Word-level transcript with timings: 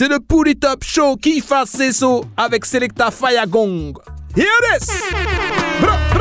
C'est 0.00 0.08
le 0.08 0.18
Pouli 0.18 0.56
Top 0.56 0.82
Show 0.82 1.16
qui 1.16 1.42
fasse 1.42 1.72
ses 1.72 1.92
sauts 1.92 2.24
avec 2.34 2.64
Selecta 2.64 3.10
Fayagong. 3.10 3.92
Here 4.34 4.48
it 4.72 4.82
is! 4.82 6.19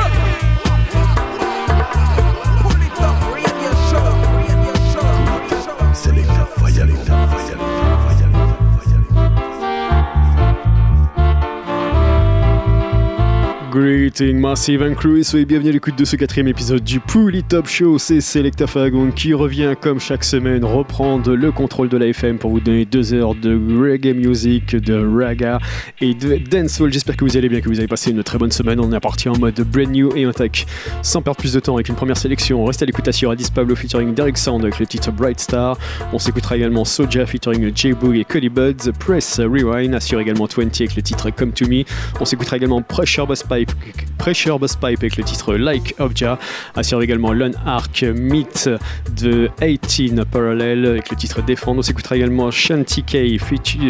Greeting 13.79 14.37
Massive 14.37 14.81
and 14.81 14.95
Crew 14.95 15.19
et 15.19 15.23
soyez 15.23 15.45
bienvenus 15.45 15.69
à 15.69 15.73
l'écoute 15.73 15.97
de 15.97 16.03
ce 16.03 16.17
quatrième 16.17 16.49
épisode 16.49 16.83
du 16.83 16.99
Pouli 16.99 17.43
Top 17.43 17.65
Show. 17.65 17.97
C'est 17.97 18.19
Selecta 18.19 18.67
Fagon 18.67 19.09
qui 19.09 19.33
revient 19.33 19.73
comme 19.79 20.01
chaque 20.01 20.25
semaine 20.25 20.65
reprendre 20.65 21.33
le 21.33 21.53
contrôle 21.53 21.87
de 21.87 21.95
la 21.95 22.07
FM 22.07 22.39
pour 22.39 22.51
vous 22.51 22.59
donner 22.59 22.83
deux 22.83 23.13
heures 23.13 23.35
de 23.35 23.55
reggae 23.55 24.13
music, 24.13 24.75
de 24.75 24.95
raga 24.95 25.59
et 26.01 26.13
de 26.13 26.35
dancehall. 26.35 26.91
J'espère 26.91 27.15
que 27.15 27.23
vous 27.23 27.37
allez 27.37 27.47
bien, 27.47 27.61
que 27.61 27.69
vous 27.69 27.79
avez 27.79 27.87
passé 27.87 28.11
une 28.11 28.21
très 28.21 28.37
bonne 28.37 28.51
semaine. 28.51 28.81
On 28.81 28.91
est 28.91 28.99
parti 28.99 29.29
en 29.29 29.37
mode 29.37 29.61
brand 29.61 29.89
new 29.89 30.13
et 30.13 30.25
attaque 30.25 30.65
sans 31.01 31.21
perdre 31.21 31.39
plus 31.39 31.53
de 31.53 31.61
temps 31.61 31.75
avec 31.75 31.87
une 31.87 31.95
première 31.95 32.17
sélection. 32.17 32.61
On 32.61 32.65
reste 32.65 32.83
à 32.83 32.85
l'écoute 32.85 33.07
à 33.07 33.31
Addis 33.31 33.47
Pablo 33.49 33.77
featuring 33.77 34.13
Derek 34.13 34.37
Sound 34.37 34.61
avec 34.61 34.79
le 34.79 34.87
titre 34.87 35.13
Bright 35.13 35.39
Star. 35.39 35.77
On 36.11 36.19
s'écoutera 36.19 36.57
également 36.57 36.83
Soja 36.83 37.25
featuring 37.25 37.71
J 37.73 37.93
Boog 37.93 38.17
et 38.17 38.25
Cody 38.25 38.49
Buds. 38.49 38.91
Press 38.99 39.39
Rewind 39.39 39.95
assure 39.95 40.19
également 40.19 40.47
20 40.53 40.63
avec 40.81 40.97
le 40.97 41.01
titre 41.01 41.29
Come 41.29 41.53
to 41.53 41.65
Me. 41.65 41.85
On 42.19 42.25
s'écoutera 42.25 42.57
également 42.57 42.81
Pressure 42.81 43.25
Bass 43.25 43.43
Pipe 43.43 43.68
Pressure 44.17 44.59
Boss 44.59 44.75
Pipe 44.75 44.99
avec 44.99 45.17
le 45.17 45.23
titre 45.23 45.55
Like 45.55 45.95
of 45.99 46.11
Jah, 46.13 46.37
assure 46.75 47.01
également 47.01 47.33
Lone 47.33 47.55
Arc 47.65 48.03
Meet 48.03 48.69
de 49.15 49.49
18 49.61 50.25
Parallel 50.25 50.85
avec 50.85 51.09
le 51.09 51.15
titre 51.15 51.41
Défendre. 51.41 51.79
On 51.79 51.81
s'écoutera 51.81 52.17
également 52.17 52.51
Shanty 52.51 53.03
K 53.03 53.39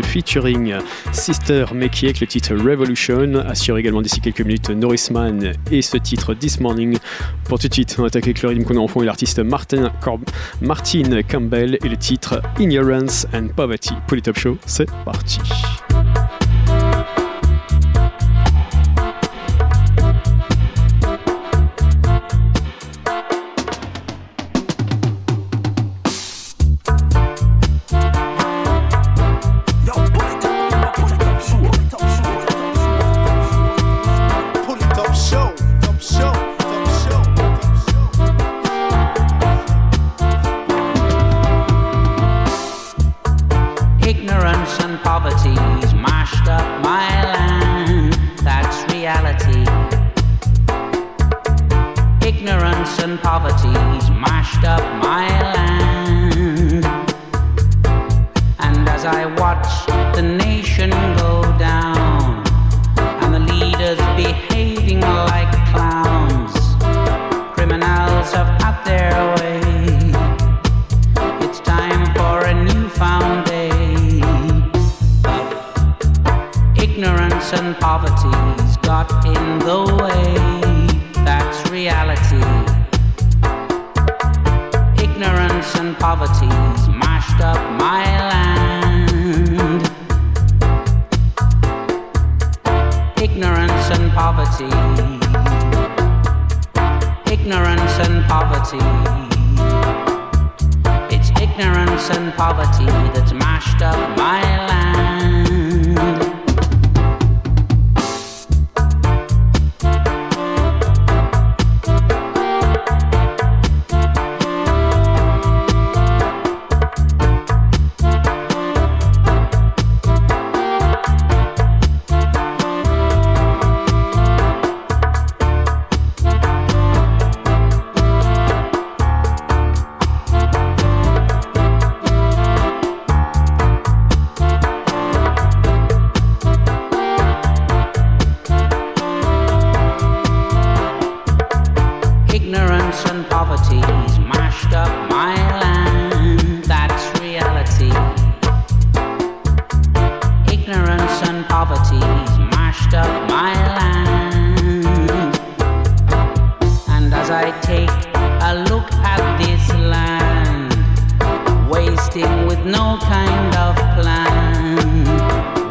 featuring 0.03 0.75
Sister 1.11 1.65
Meki 1.73 2.05
avec 2.05 2.19
le 2.21 2.27
titre 2.27 2.53
Revolution, 2.55 3.33
assure 3.47 3.77
également 3.77 4.01
d'ici 4.01 4.21
quelques 4.21 4.41
minutes 4.41 4.69
Norrisman 4.69 5.53
et 5.71 5.81
ce 5.81 5.97
titre 5.97 6.33
This 6.33 6.59
Morning. 6.59 6.97
Pour 7.45 7.59
tout 7.59 7.67
de 7.67 7.73
suite, 7.73 7.95
on 7.97 8.05
attaque 8.05 8.25
avec 8.25 8.41
le 8.43 8.49
rythme 8.49 8.63
qu'on 8.63 8.77
a 8.77 8.79
en 8.79 8.87
fond 8.87 9.01
et 9.01 9.05
l'artiste 9.05 9.39
Martin, 9.39 9.91
Martin 10.61 11.21
Campbell 11.27 11.77
et 11.83 11.89
le 11.89 11.97
titre 11.97 12.41
Ignorance 12.59 13.25
and 13.33 13.47
Poverty. 13.55 13.93
Pour 14.07 14.15
les 14.15 14.21
top 14.21 14.37
show, 14.37 14.57
c'est 14.65 14.89
parti. 15.03 15.39
poverty's 53.21 54.09
mashed 54.09 54.63
up 54.63 54.98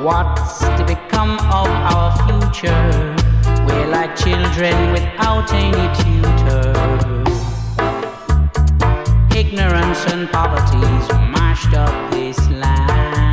What's 0.08 0.60
to 0.60 0.84
become 0.86 1.32
of 1.52 1.68
our 1.92 2.16
future? 2.24 3.14
We're 3.66 3.88
like 3.88 4.16
children 4.16 4.92
without 4.92 5.52
any 5.52 5.86
tutor. 6.00 6.72
Ignorance 9.36 10.06
and 10.10 10.26
poverty's 10.30 11.08
mashed 11.30 11.74
up 11.74 12.10
this 12.10 12.38
land. 12.48 13.27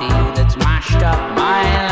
that's 0.00 0.56
mashed 0.56 0.94
up 0.94 1.36
my 1.36 1.62
life. 1.62 1.91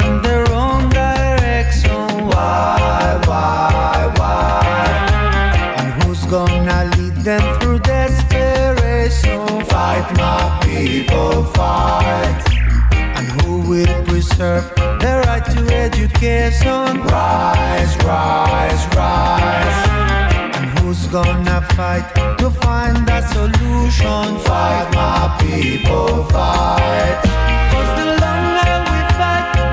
the 0.00 0.46
wrong 0.48 0.88
direction. 0.88 2.26
Why, 2.28 3.20
why, 3.26 4.14
why? 4.16 5.74
And 5.76 6.02
who's 6.02 6.24
gonna 6.26 6.90
lead 6.96 7.16
them 7.16 7.42
through 7.60 7.80
desperation? 7.80 9.46
Fight, 9.66 10.06
my 10.16 10.60
people, 10.64 11.44
fight. 11.44 12.42
And 12.92 13.42
who 13.42 13.60
will 13.68 14.04
preserve 14.04 14.64
the 14.76 15.22
right 15.26 15.44
to 15.44 15.60
education? 15.74 17.02
Rise, 17.04 17.94
rise, 18.04 18.96
rise 18.96 19.82
who's 20.78 21.06
gonna 21.08 21.60
fight 21.76 22.06
to 22.38 22.50
find 22.50 23.08
a 23.10 23.20
solution? 23.28 24.38
Fight, 24.40 24.88
my 24.94 25.36
people, 25.40 26.24
fight. 26.24 27.32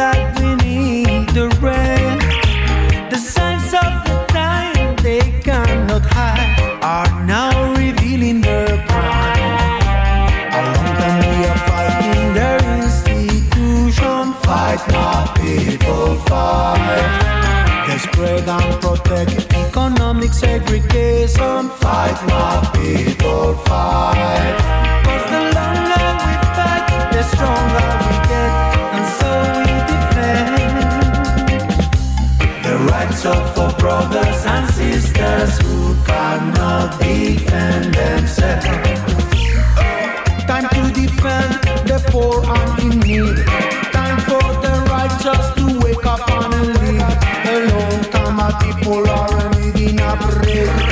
like 0.00 0.34
we 0.40 0.50
need 0.66 1.28
the 1.38 1.46
rain. 1.66 2.18
The 3.12 3.20
signs 3.34 3.70
of 3.84 3.92
the 4.08 4.16
time 4.28 4.96
they 5.06 5.24
cannot 5.46 6.04
hide 6.16 6.56
are 6.96 7.12
now 7.34 7.52
revealing 7.82 8.40
their 8.40 8.72
prime. 8.88 9.82
Along 10.58 10.90
can 11.00 11.16
be 11.24 11.36
a 11.52 11.54
fight 11.66 11.98
in 12.12 12.22
their 12.38 12.60
institution. 12.80 14.22
Fight 14.46 14.82
my 14.96 15.18
people 15.40 16.08
fight. 16.28 17.10
They 17.86 17.98
spread 18.06 18.48
and 18.56 18.70
protect 18.84 19.32
economic 19.64 20.32
segregation. 20.32 21.60
Fight 21.82 22.18
my 22.34 22.54
people 22.78 23.54
fight. 23.66 24.89
defend 36.98 37.94
themselves. 37.94 38.66
Time 40.46 40.68
to 40.68 40.82
defend 40.92 41.52
the 41.86 42.02
poor 42.10 42.44
and 42.44 42.82
in 42.82 43.00
need. 43.00 43.36
Time 43.92 44.18
for 44.28 44.42
the 44.64 44.72
righteous 44.90 45.44
to 45.56 45.78
wake 45.84 46.06
up 46.06 46.28
and 46.30 46.66
lead. 46.80 47.00
A 47.46 47.56
long 47.72 48.04
time 48.10 48.40
people 48.62 49.08
are 49.08 49.58
in 49.60 49.98
a 49.98 50.16
break. 50.16 50.89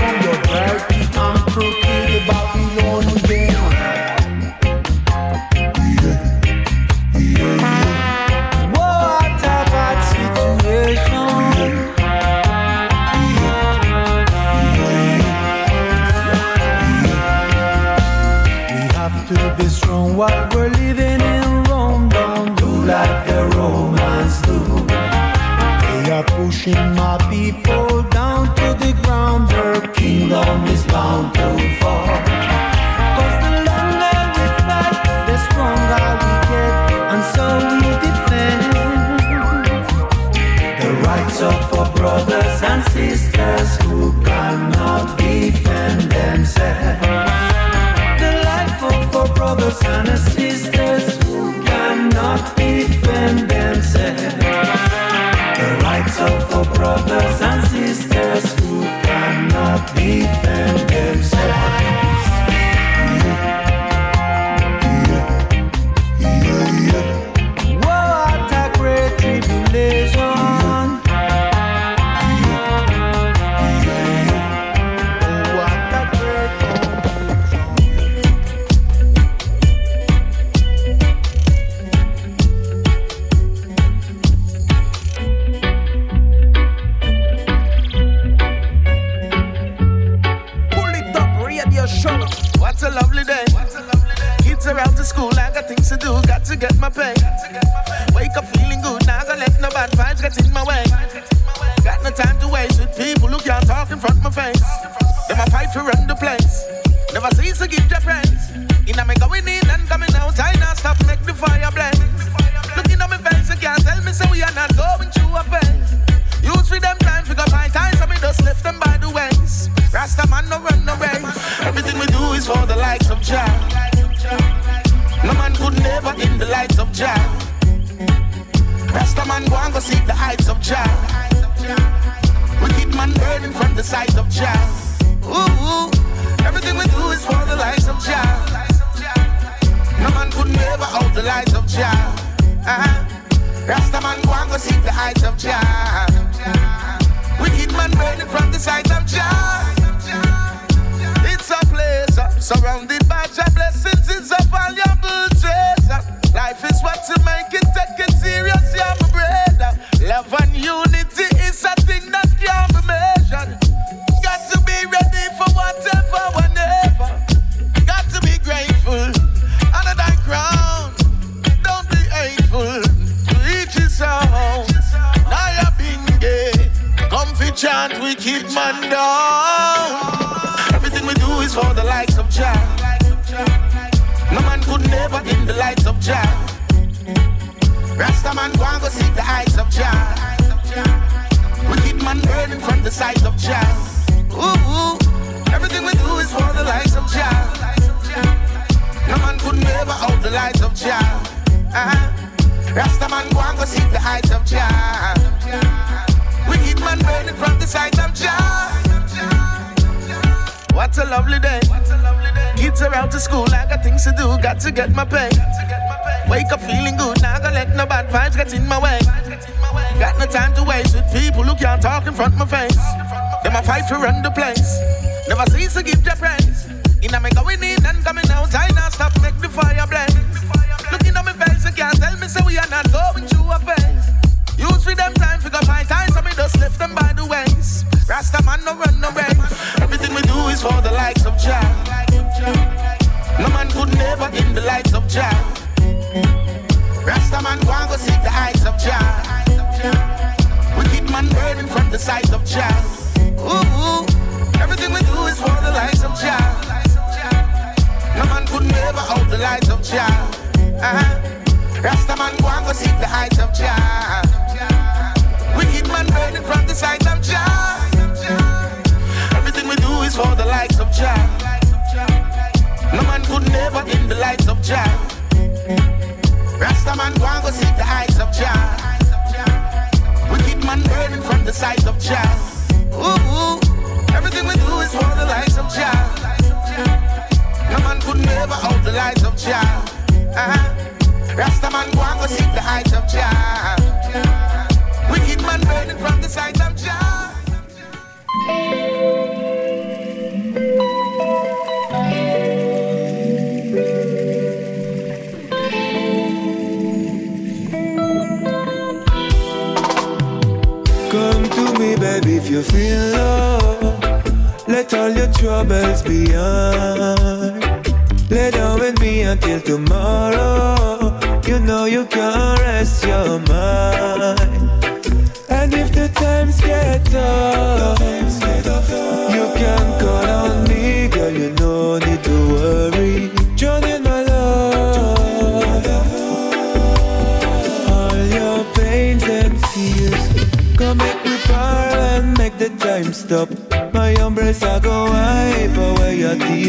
to 105.72 105.80
run 105.80 106.06
the 106.06 106.14
place. 106.14 106.64
Never 107.12 107.30
cease 107.34 107.58
to 107.58 107.68
give 107.68 107.88
the 107.88 108.00
praise. 108.02 108.27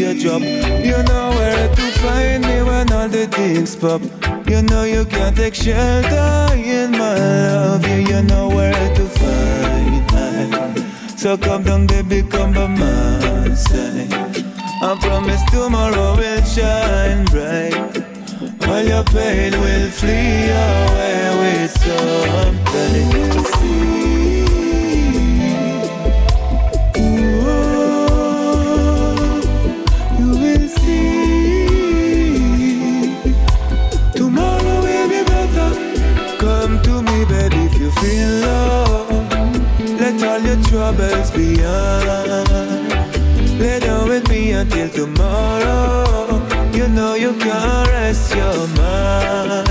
your 0.00 0.14
job. 0.14 0.42
You 0.42 1.02
know 1.02 1.30
where 1.36 1.68
to 1.68 1.86
find 2.00 2.42
me 2.44 2.62
when 2.62 2.90
all 2.92 3.08
the 3.08 3.26
things 3.26 3.76
pop. 3.76 4.00
You 4.48 4.62
know 4.62 4.84
you 4.84 5.04
can't 5.04 5.36
take 5.36 5.54
shelter 5.54 6.54
in 6.56 6.92
my 6.92 7.14
love. 7.14 7.86
You 7.86 8.22
know 8.22 8.48
where 8.48 8.94
to 8.94 9.04
find 9.20 10.74
me. 10.74 10.82
So 11.16 11.36
come 11.36 11.62
down, 11.64 11.86
baby, 11.86 12.22
come 12.22 12.52
by 12.54 12.66
my 12.66 13.54
side. 13.54 14.12
I 14.82 14.96
promise 14.98 15.42
tomorrow 15.50 16.16
will 16.16 16.42
shine 16.44 17.26
bright. 17.26 17.92
All 18.68 18.82
your 18.82 19.04
pain 19.04 19.52
will 19.52 19.90
flee 19.90 20.48
away 20.48 21.30
with 21.40 21.70
some. 21.82 22.60
until 44.60 44.90
tomorrow. 44.90 46.46
You 46.74 46.86
know 46.88 47.14
you 47.14 47.32
can't 47.38 47.88
rest 47.88 48.34
your 48.34 48.68
mind. 48.76 49.69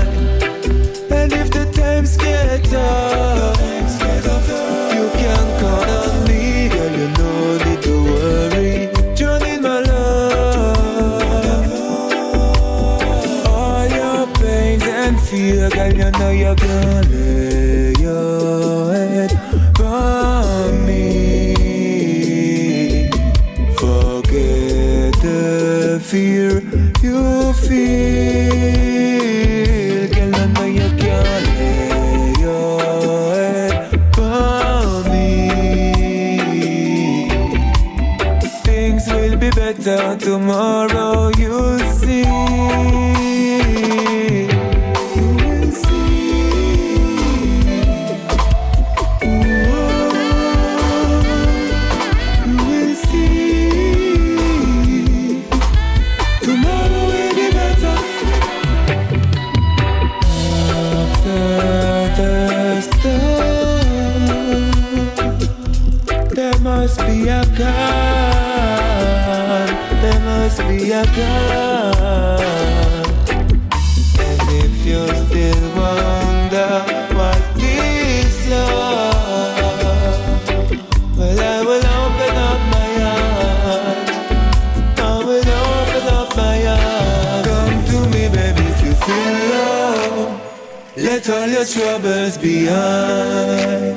is 92.30 92.38
behind. 92.38 93.96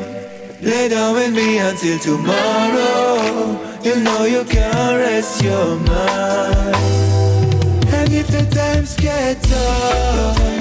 Lay 0.61 0.89
down 0.89 1.13
with 1.15 1.33
me 1.33 1.59
until 1.59 1.99
tomorrow. 1.99 3.59
You 3.83 3.95
know 4.05 4.25
you 4.25 4.43
can't 4.45 4.97
rest 4.97 5.43
your 5.43 5.77
mind. 5.77 6.75
And 7.97 8.11
if 8.13 8.27
the 8.27 8.43
times 8.49 8.95
get 8.95 9.41
tough. 9.43 10.52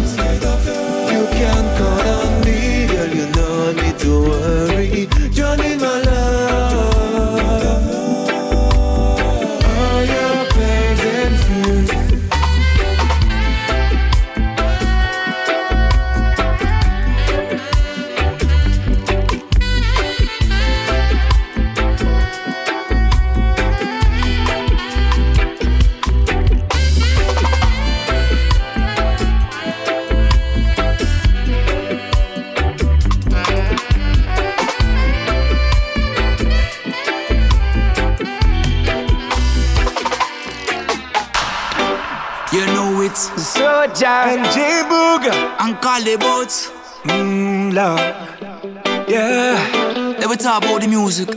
Talk 50.42 50.64
about 50.64 50.80
the 50.80 50.88
music. 50.88 51.28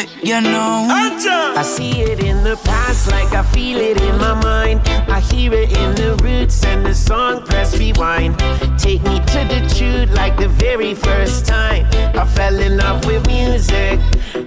Yeah, 0.00 0.40
you 0.40 0.40
know. 0.40 0.86
I 0.90 1.62
see 1.62 2.00
it 2.00 2.24
in 2.24 2.42
the 2.42 2.56
past 2.64 3.10
like 3.10 3.32
I 3.34 3.42
feel 3.42 3.76
it 3.78 4.00
in 4.00 4.16
my 4.16 4.34
mind. 4.42 4.80
I 5.10 5.20
hear 5.20 5.52
it 5.52 5.76
in 5.76 5.94
the 5.94 6.16
roots 6.22 6.64
and 6.64 6.86
the 6.86 6.94
song 6.94 7.44
press 7.44 7.78
rewind. 7.78 8.38
Take 8.78 9.02
me 9.02 9.18
to 9.18 9.40
the 9.52 9.60
truth 9.76 10.10
like 10.16 10.38
the 10.38 10.48
very 10.48 10.94
first 10.94 11.44
time. 11.44 11.86
I 12.16 12.24
fell 12.24 12.58
in 12.58 12.78
love 12.78 13.04
with 13.04 13.26
music. 13.26 14.00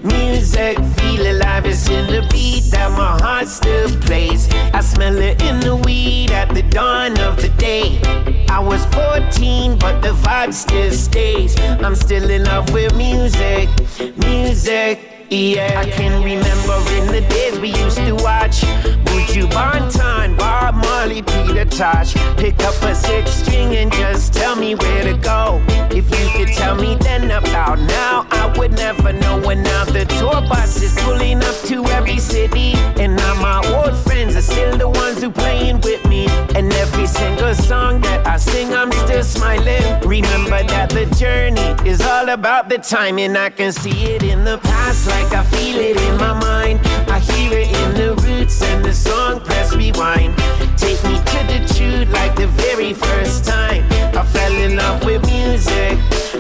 Music, 0.04 0.78
feel 0.98 1.22
alive, 1.32 1.66
it's 1.66 1.88
in 1.88 2.08
the 2.08 2.28
beat 2.32 2.72
that 2.72 2.90
my 2.92 3.22
heart 3.22 3.48
still 3.48 3.90
plays. 4.02 4.50
I 4.74 4.82
smell 4.82 5.18
it 5.18 5.42
in 5.44 5.60
the 5.60 5.76
weed 5.76 6.32
at 6.32 6.54
the 6.56 6.64
dawn 6.64 7.20
of 7.20 7.40
the 7.40 7.50
day. 7.58 8.02
I 8.50 8.60
was 8.60 8.86
14, 8.88 9.78
but 9.78 10.02
the 10.02 10.14
vibe 10.14 10.54
still 10.54 10.92
stays. 10.92 11.60
I'm 11.60 11.96
still 11.96 12.30
in 12.30 12.46
love 12.46 12.74
with 12.74 12.96
music, 12.96 13.70
music. 14.18 15.23
Yeah, 15.34 15.80
I 15.80 15.90
can 15.90 16.24
remember 16.24 16.78
in 16.94 17.08
the 17.08 17.26
days 17.28 17.58
we 17.58 17.70
used 17.70 17.98
to 17.98 18.14
watch 18.14 18.62
Buju 19.04 19.50
Banton, 19.50 20.38
Bob 20.38 20.76
Marley, 20.76 21.24
Peter 21.24 21.66
Tosh. 21.66 22.14
Pick 22.38 22.60
up 22.62 22.80
a 22.84 22.94
six 22.94 23.32
string 23.32 23.76
and 23.76 23.92
just 23.94 24.36
tell 24.36 24.56
me 24.56 24.76
where 24.76 25.04
to 25.04 25.18
go. 25.18 25.60
If 25.90 26.06
you 26.12 26.30
could 26.38 26.54
tell 26.54 26.76
me 26.76 26.98
then 26.98 27.32
about 27.32 27.80
now, 27.80 28.28
I 28.30 28.54
would 28.60 28.74
never 28.74 29.12
know. 29.12 29.42
When 29.42 29.64
now 29.64 29.86
the 29.86 30.06
tour 30.06 30.40
bus 30.48 30.80
is 30.84 30.94
pulling 31.02 31.44
up 31.44 31.56
to 31.66 31.84
every 31.86 32.20
city, 32.20 32.74
and 33.02 33.16
now 33.16 33.34
my 33.42 33.58
old 33.74 33.98
friends 34.04 34.36
are 34.36 34.42
still 34.42 34.78
the 34.78 34.88
ones 34.88 35.20
who 35.24 35.32
playing 35.32 35.82
with 35.82 36.06
me. 36.08 36.28
And 36.54 36.72
every 36.74 37.08
single 37.08 37.56
song 37.56 38.02
that 38.02 38.28
I 38.28 38.38
sing, 38.38 38.72
I'm 38.72 38.92
still 38.92 39.24
smiling. 39.24 39.82
Remember 40.08 40.62
that 40.62 40.92
the 40.92 41.08
journey 41.16 41.90
is 41.90 42.02
all 42.02 42.30
about 42.30 42.70
the 42.70 42.78
timing. 42.78 43.36
I 43.36 43.50
can 43.50 43.72
see 43.72 44.04
it 44.14 44.22
in 44.22 44.44
the 44.44 44.60
past, 44.60 45.08
like 45.08 45.23
I 45.32 45.44
feel 45.44 45.80
it 45.80 45.98
in 45.98 46.18
my 46.18 46.34
mind. 46.40 46.80
I 47.08 47.20
hear 47.20 47.58
it 47.58 47.70
in 47.70 47.94
the 47.96 48.16
roots 48.24 48.62
and 48.62 48.84
the 48.84 48.94
song 48.94 49.40
press 49.42 49.76
rewind. 49.76 50.36
Take 50.78 51.02
me 51.04 51.16
to 51.32 51.40
the 51.52 51.60
truth 51.76 52.10
like 52.12 52.36
the 52.36 52.48
very 52.48 52.94
first 52.94 53.46
time. 53.46 53.84
I 54.18 54.26
fell 54.26 54.54
in 54.54 54.76
love 54.76 55.06
with 55.06 55.26
music, 55.26 55.98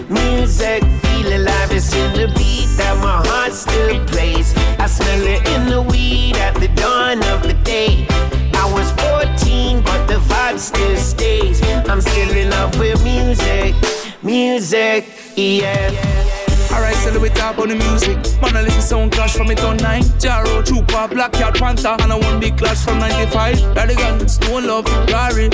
music, 0.10 0.84
feel 1.04 1.28
alive. 1.38 1.72
It's 1.72 1.94
in 1.94 2.14
the 2.14 2.28
beat 2.36 2.68
that 2.78 2.98
my 3.02 3.26
heart 3.28 3.54
still 3.54 4.04
plays. 4.08 4.54
I 4.80 4.88
smell 4.88 5.24
it 5.28 5.48
in 5.50 5.70
the 5.70 5.82
weed 5.82 6.36
at 6.38 6.56
the 6.56 6.68
dawn 6.70 7.24
of 7.34 7.44
the 7.44 7.54
day. 7.64 8.06
I 8.54 8.66
was 8.74 8.92
14, 9.00 9.82
but 9.84 10.08
the 10.08 10.20
vibe 10.30 10.60
still 10.60 10.98
stays. 10.98 11.62
I'm 11.88 12.02
still 12.02 12.32
in 12.36 12.50
love 12.50 12.78
with 12.80 13.04
music, 13.04 13.76
music, 14.24 15.06
yeah. 15.36 16.33
Alright, 16.74 16.96
so 16.96 17.20
we 17.20 17.30
talk 17.30 17.56
about 17.56 17.70
the 17.70 17.76
music. 17.76 18.18
Man, 18.42 18.58
I 18.58 18.62
listen 18.64 18.82
sound 18.82 19.12
clash 19.12 19.36
from 19.38 19.52
it 19.52 19.64
on 19.64 19.78
9. 19.78 20.02
Jaro, 20.18 20.64
Chupa, 20.64 21.08
Black 21.08 21.34
Cat, 21.34 21.54
Panther. 21.54 21.96
And 22.02 22.12
I 22.12 22.18
one 22.18 22.40
big 22.40 22.58
clash 22.58 22.84
from 22.84 22.98
95. 22.98 23.58
Radigan, 23.78 24.28
Stone 24.28 24.66
Love, 24.66 24.86
Gary. 25.06 25.50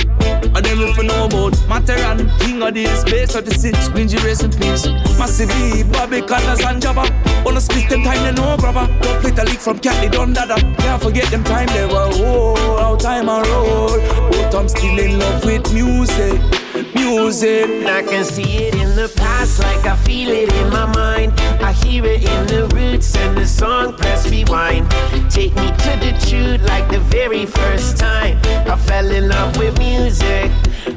And 0.55 0.65
then 0.65 0.79
if 0.79 0.95
you 0.95 1.03
know 1.03 1.25
about 1.25 1.53
Materan, 1.67 2.31
King 2.39 2.63
of 2.63 2.73
this, 2.73 3.03
base 3.03 3.35
of 3.35 3.43
the 3.43 3.53
six, 3.53 3.89
Green 3.89 4.07
Race 4.23 4.43
in 4.43 4.51
peace. 4.51 4.87
Massive 5.19 5.51
E, 5.59 5.83
Bobby, 5.83 6.21
Connors, 6.21 6.61
and 6.61 6.81
Jabba. 6.81 7.03
Wanna 7.43 7.59
split 7.59 7.89
them 7.89 8.03
time, 8.03 8.23
they 8.23 8.31
know, 8.41 8.55
brother. 8.55 8.87
Don't 9.01 9.19
play 9.21 9.31
the 9.31 9.43
league 9.43 9.59
from 9.59 9.77
Cat, 9.79 9.99
they 10.01 10.07
done 10.07 10.31
that. 10.33 10.47
Can't 10.79 11.03
forget 11.03 11.29
them 11.31 11.43
time, 11.43 11.67
they 11.67 11.85
were, 11.85 12.09
oh, 12.13 12.77
how 12.79 12.95
time 12.95 13.29
I 13.29 13.41
roll. 13.41 13.67
Oh, 13.67 14.29
but 14.31 14.55
I'm 14.55 14.69
still 14.69 14.97
in 14.97 15.19
love 15.19 15.43
with 15.43 15.73
music. 15.73 16.58
Music. 16.95 17.85
I 17.85 18.03
can 18.03 18.23
see 18.23 18.65
it 18.65 18.75
in 18.75 18.95
the 18.95 19.11
past, 19.15 19.59
like 19.59 19.85
I 19.85 19.95
feel 19.97 20.29
it 20.29 20.51
in 20.53 20.69
my 20.69 20.85
mind. 20.93 21.33
I 21.61 21.71
hear 21.71 22.05
it 22.05 22.23
in 22.23 22.47
the 22.47 22.67
roots 22.75 23.15
and 23.15 23.37
the 23.37 23.45
song 23.45 23.93
press 23.93 24.29
rewind. 24.29 24.89
Take 25.29 25.55
me 25.55 25.67
to 25.67 25.91
the 26.05 26.13
truth, 26.27 26.61
like 26.67 26.89
the 26.89 26.99
very 26.99 27.45
first 27.45 27.97
time. 27.97 28.37
I 28.67 28.75
fell 28.77 29.09
in 29.09 29.29
love 29.29 29.57
with 29.57 29.77
music, 29.79 30.51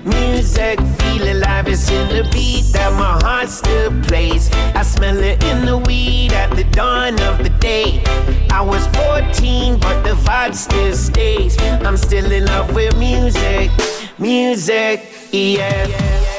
music, 0.04 0.78
feel 1.00 1.32
alive. 1.32 1.68
It's 1.68 1.90
in 1.90 2.08
the 2.08 2.28
beat 2.32 2.64
that 2.72 2.92
my 2.92 3.18
heart 3.26 3.48
still 3.48 3.90
plays. 4.02 4.50
I 4.74 4.82
smell 4.82 5.18
it 5.18 5.42
in 5.44 5.64
the 5.64 5.78
weed 5.78 6.32
at 6.32 6.54
the 6.54 6.64
dawn 6.64 7.14
of 7.22 7.42
the 7.42 7.50
day. 7.60 8.02
I 8.50 8.60
was 8.60 8.86
14, 8.88 9.78
but 9.78 10.02
the 10.02 10.14
vibe 10.14 10.54
still 10.54 10.94
stays. 10.94 11.56
I'm 11.60 11.96
still 11.96 12.30
in 12.30 12.44
love 12.46 12.74
with 12.74 12.96
music, 12.98 13.70
music, 14.22 15.02
yeah. 15.32 16.31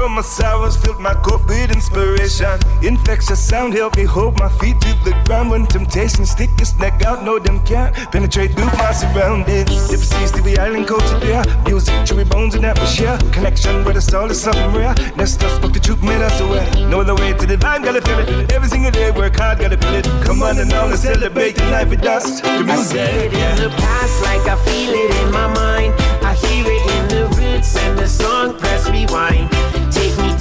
From 0.00 0.12
my 0.12 0.22
sorrows, 0.22 0.78
filled 0.78 0.98
my 0.98 1.12
cup 1.26 1.46
with 1.46 1.70
inspiration. 1.70 2.58
Infectious 2.82 3.38
sound 3.38 3.74
helped 3.74 3.98
me 3.98 4.04
hold 4.04 4.38
my 4.38 4.48
feet 4.58 4.80
to 4.80 4.88
the 5.04 5.12
ground 5.26 5.50
when 5.50 5.66
temptation 5.66 6.24
stick 6.24 6.48
its 6.58 6.74
neck 6.78 7.04
out. 7.04 7.22
No, 7.22 7.38
them 7.38 7.60
can't 7.66 7.94
penetrate 8.10 8.52
through 8.52 8.72
my 8.80 8.92
surroundings. 8.92 9.92
If 9.92 10.00
to 10.34 10.40
the 10.42 10.56
island 10.58 10.86
culture 10.86 11.20
there, 11.20 11.44
music, 11.66 11.94
chewy 12.06 12.26
bones, 12.26 12.54
and 12.54 12.64
atmosphere. 12.64 13.18
Connection 13.30 13.84
with 13.84 13.96
the 13.96 14.00
soul 14.00 14.30
is 14.30 14.40
something 14.40 14.72
rare. 14.72 14.94
That's 15.18 15.36
just 15.36 15.60
what 15.62 15.74
the 15.74 15.80
truth 15.80 16.02
made 16.02 16.22
us 16.22 16.40
aware. 16.40 16.66
No 16.88 17.02
other 17.02 17.14
way 17.14 17.34
to 17.34 17.46
the 17.46 17.58
line, 17.58 17.82
gotta 17.82 18.00
feel 18.00 18.20
it. 18.20 18.52
Every 18.52 18.68
single 18.68 18.90
day, 18.90 19.10
work 19.10 19.36
hard, 19.36 19.58
gotta 19.58 19.76
feel 19.76 19.96
it. 19.96 20.06
Come 20.24 20.42
on 20.42 20.58
and 20.58 20.70
now, 20.70 20.86
let's 20.86 21.02
celebrate 21.02 21.56
the 21.56 21.66
life 21.66 21.90
with 21.90 22.06
us. 22.06 22.40
The 22.40 22.48
I 22.48 22.76
see 22.76 22.98
it 22.98 23.32
music, 23.32 23.32
in 23.34 23.56
the 23.64 23.70
past 23.76 24.22
like 24.22 24.44
I 24.48 24.56
feel 24.64 24.94
it 24.94 25.10
in 25.20 25.30
my 25.30 25.46
mind. 25.52 25.92
I 26.24 26.32
hear 26.34 26.64
it 26.66 26.84
in 26.96 27.04
the 27.12 27.22
roots 27.36 27.76
and 27.76 27.98
the 27.98 28.08
song 28.08 28.58
press 28.58 28.88
rewind. 28.88 29.50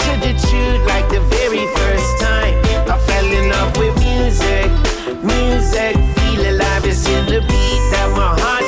To 0.10 0.16
the 0.16 0.34
truth 0.50 0.88
like 0.88 1.08
the 1.10 1.22
very 1.38 1.68
first 1.78 2.20
time. 2.20 2.58
I 2.90 2.98
fell 3.06 3.26
in 3.26 3.52
love 3.52 3.78
with 3.78 3.94
music, 4.00 4.66
music, 5.22 5.94
feel 6.18 6.50
alive. 6.50 6.84
It's 6.84 7.08
in 7.08 7.28
the 7.28 7.42
beat 7.42 7.82
that 7.94 8.12
my 8.18 8.34
heart 8.42 8.59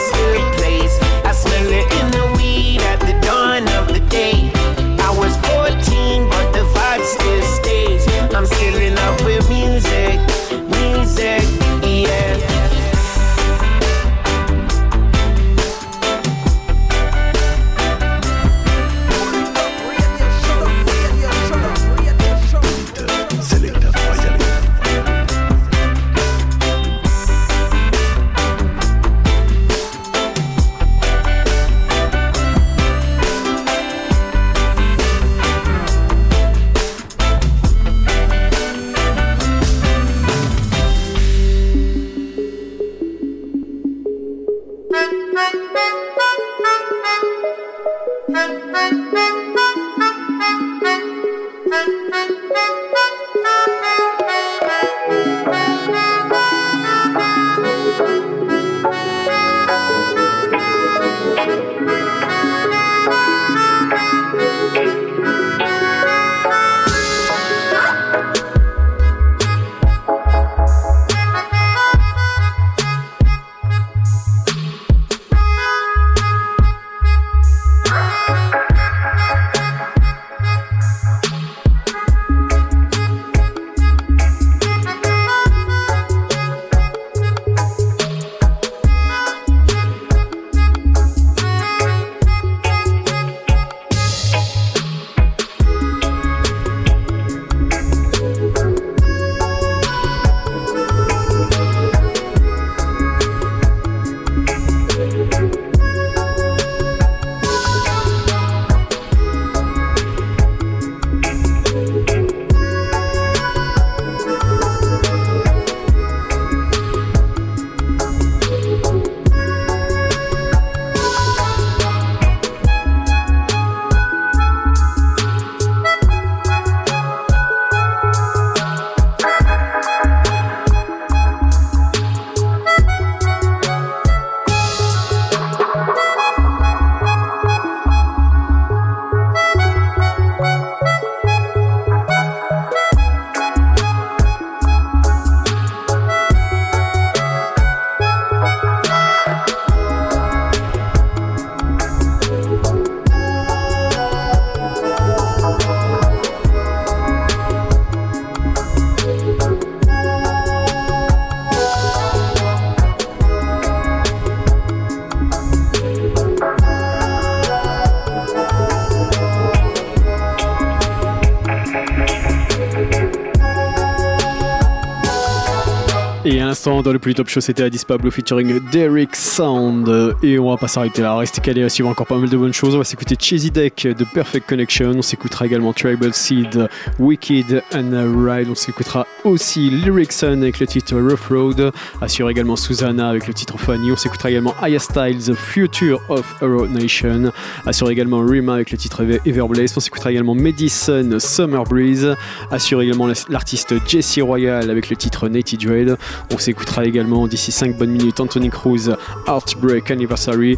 dans 176.63 176.91
le 176.91 176.99
plus 176.99 177.15
top 177.15 177.27
show, 177.27 177.41
c'était 177.41 177.63
Addis 177.63 177.83
Pablo 177.87 178.12
featuring 178.12 178.59
Derek 178.71 179.15
Sound. 179.15 180.15
Et 180.21 180.37
on 180.37 180.51
va 180.51 180.57
pas 180.57 180.67
s'arrêter 180.67 181.01
là, 181.01 181.15
restez 181.15 181.41
calés 181.41 181.67
suivre 181.69 181.89
encore 181.89 182.05
pas 182.05 182.17
mal 182.17 182.29
de 182.29 182.37
bonnes 182.37 182.53
choses. 182.53 182.75
On 182.75 182.77
va 182.77 182.83
s'écouter 182.83 183.15
Cheesy 183.19 183.49
Deck 183.49 183.87
de 183.87 184.05
Perfect 184.13 184.47
Connection. 184.47 184.91
On 184.95 185.01
s'écoutera 185.01 185.47
également 185.47 185.73
Tribal 185.73 186.13
Seed, 186.13 186.69
Wicked 186.99 187.63
and 187.73 188.13
Ride. 188.15 188.47
On 188.51 188.55
s'écoutera 188.55 189.07
aussi 189.23 189.71
Lyricson 189.71 190.39
avec 190.41 190.59
le 190.59 190.67
titre 190.67 190.95
Rough 190.99 191.29
Road. 191.29 191.71
Assure 191.99 192.29
également 192.29 192.55
Susanna 192.55 193.09
avec 193.09 193.27
le 193.27 193.33
titre 193.33 193.57
Funny. 193.57 193.91
On 193.91 193.95
s'écoutera 193.95 194.29
également 194.29 194.53
Aya 194.62 194.79
Styles, 194.79 195.33
Future 195.35 195.99
of 196.09 196.35
Euro 196.43 196.67
Nation. 196.67 197.31
Assure 197.65 197.89
également 197.89 198.19
Rima 198.19 198.53
avec 198.53 198.71
le 198.71 198.77
titre 198.77 199.03
Everblaze. 199.25 199.73
On 199.77 199.79
s'écoutera 199.79 200.12
également 200.12 200.35
Medicine, 200.35 201.19
Summer 201.19 201.63
Breeze. 201.63 202.15
Assure 202.51 202.83
également 202.83 203.07
l'artiste 203.29 203.73
Jesse 203.87 204.19
Royal 204.19 204.69
avec 204.69 204.91
le 204.91 204.95
titre 204.95 205.27
Natty 205.27 205.57
Dread. 205.57 205.97
On 206.31 206.37
s'écoutera 206.37 206.50
également 206.83 207.27
d'ici 207.27 207.52
5 207.52 207.77
bonnes 207.77 207.91
minutes 207.91 208.19
Anthony 208.19 208.49
Cruz, 208.49 208.95
Heartbreak 209.27 209.91
Anniversary. 209.91 210.58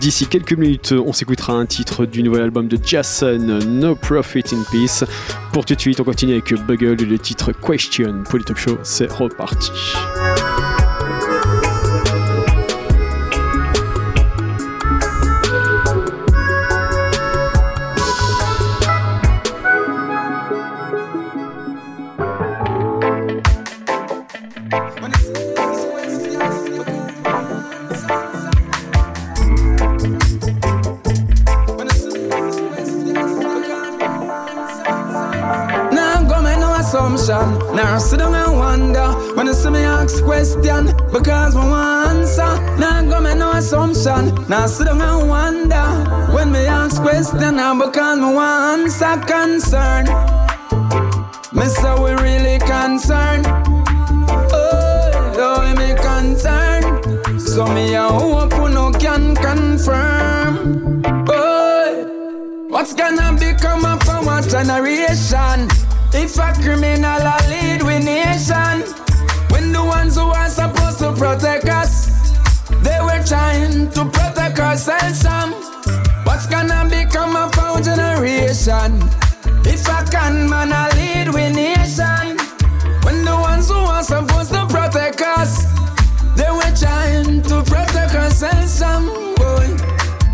D'ici 0.00 0.26
quelques 0.26 0.52
minutes, 0.52 0.92
on 0.92 1.12
s'écoutera 1.12 1.54
un 1.54 1.66
titre 1.66 2.06
du 2.06 2.22
nouvel 2.22 2.42
album 2.42 2.68
de 2.68 2.78
Jason, 2.82 3.58
No 3.66 3.94
Profit 3.94 4.44
in 4.52 4.62
Peace. 4.70 5.04
Pour 5.52 5.64
tout 5.64 5.74
de 5.74 5.80
suite, 5.80 6.00
on 6.00 6.04
continue 6.04 6.32
avec 6.32 6.54
Bugle 6.66 7.02
et 7.02 7.06
le 7.06 7.18
titre 7.18 7.52
Question. 7.52 8.22
Pour 8.24 8.38
les 8.38 8.44
top 8.44 8.58
show, 8.58 8.78
c'est 8.82 9.10
reparti. 9.10 9.70
Me 24.66 24.72
assumption 36.78 37.76
Now 37.76 37.98
sit 37.98 38.18
down 38.18 38.34
and 38.34 38.58
wonder 38.58 39.12
when 39.36 39.46
you 39.46 39.54
see 39.54 39.70
me 39.70 39.80
ask 39.80 40.24
question 40.24 40.86
because 41.12 41.54
my 41.54 42.06
answer. 42.10 42.42
Now 42.76 43.02
go 43.02 43.20
make 43.20 43.38
no 43.38 43.52
assumption. 43.52 44.34
Now 44.48 44.66
sit 44.66 44.86
down 44.86 45.00
and 45.00 45.28
wonder 45.28 45.86
when 46.34 46.50
me 46.50 46.66
ask 46.66 47.00
question 47.00 47.54
now 47.56 47.74
because 47.78 48.18
my 48.18 48.72
answer 48.72 49.16
concern. 49.26 50.06
Me 51.52 51.66
say 51.66 51.94
we 52.02 52.10
really 52.20 52.58
concerned. 52.58 53.65
Me 55.76 55.94
concerned. 55.94 57.40
So 57.40 57.66
me 57.66 57.94
a 57.94 58.02
hope 58.02 58.52
no 58.72 58.90
can 58.92 59.34
confirm. 59.36 61.02
Oh, 61.28 62.66
what's 62.68 62.94
gonna 62.94 63.36
become 63.38 63.84
of 63.84 64.08
our 64.08 64.40
generation? 64.40 65.68
If 66.14 66.38
a 66.38 66.52
criminal 66.62 67.20
a 67.20 67.38
lead 67.50 67.82
we 67.82 67.98
nation, 67.98 68.84
when 69.50 69.72
the 69.72 69.84
ones 69.84 70.16
who 70.16 70.22
are 70.22 70.48
supposed 70.48 70.98
to 71.00 71.12
protect 71.12 71.66
us, 71.66 71.92
they 72.82 72.98
were 73.02 73.22
trying 73.24 73.90
to 73.90 74.04
protect 74.06 74.58
ourselves 74.58 75.20
some. 75.20 75.52
What's 76.24 76.46
gonna 76.46 76.88
become 76.88 77.36
of 77.36 77.58
our 77.58 77.82
generation? 77.82 79.02
If 79.64 79.86
a 79.88 80.04
can 80.10 80.48
man 80.48 80.72
a 80.72 80.88
lead 80.96 81.28
we 81.34 81.52
nation, 81.52 82.25
who 83.96 84.00
are 84.00 84.04
supposed 84.04 84.52
to 84.52 84.66
protect 84.66 85.20
us, 85.22 85.64
they 86.36 86.50
were 86.50 86.74
trying 86.76 87.40
to 87.42 87.62
protect 87.62 88.14
ourselves 88.14 88.70
some. 88.70 89.06
Boy, 89.36 89.76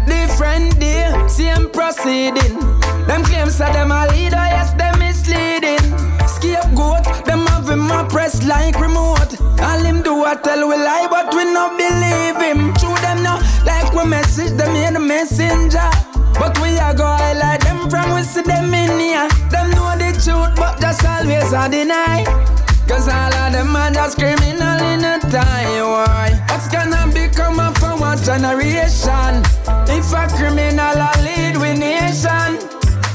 different 0.07 0.79
day, 0.81 1.13
same 1.29 1.71
proceeding. 1.71 2.59
Them 3.07 3.23
claims 3.23 3.59
that 3.59 3.73
them 3.73 3.93
a 3.93 4.07
leader, 4.13 4.47
yes, 4.51 4.73
them 4.75 4.99
misleading. 4.99 5.79
Scapegoat, 6.27 7.25
them 7.25 7.47
have 7.47 7.69
him 7.69 7.91
oppressed 7.91 8.45
like 8.45 8.79
remote. 8.81 9.39
All 9.61 9.79
him 9.79 10.03
do 10.03 10.25
I 10.25 10.35
tell 10.35 10.67
we 10.69 10.75
lie, 10.75 11.07
but 11.09 11.33
we 11.35 11.45
not 11.53 11.79
believe 11.79 12.39
him. 12.43 12.75
True 12.75 12.97
them 13.03 13.23
now, 13.23 13.39
like 13.65 13.93
we 13.95 14.05
message 14.09 14.57
them 14.57 14.75
in 14.75 14.95
the 14.95 15.01
messenger. 15.01 15.91
But 16.35 16.59
we 16.61 16.79
are 16.79 16.95
go 16.95 17.05
highlight 17.05 17.61
them 17.61 17.89
from 17.89 18.15
we 18.15 18.23
see 18.23 18.43
them 18.43 18.75
in 18.75 18.99
here. 18.99 19.29
Them 19.51 19.71
know 19.71 19.95
the 19.97 20.11
truth, 20.19 20.57
but 20.57 20.81
just 20.81 21.05
always 21.05 21.53
a 21.53 21.69
deny. 21.69 22.62
Cause 22.93 23.09
all 23.09 23.35
of 23.35 23.53
them 23.55 23.75
are 23.75 23.91
just 23.91 24.19
criminal 24.19 24.79
in 24.93 25.03
a 25.03 25.19
time. 25.19 25.89
Why? 25.89 26.45
What's 26.51 26.69
gonna 26.69 27.11
become 27.11 27.59
of 27.59 27.83
our 27.83 28.17
generation? 28.17 29.41
If 29.89 30.13
a 30.13 30.29
criminal 30.37 31.01
a 31.01 31.13
lead 31.25 31.57
we 31.57 31.73
nation. 31.73 32.61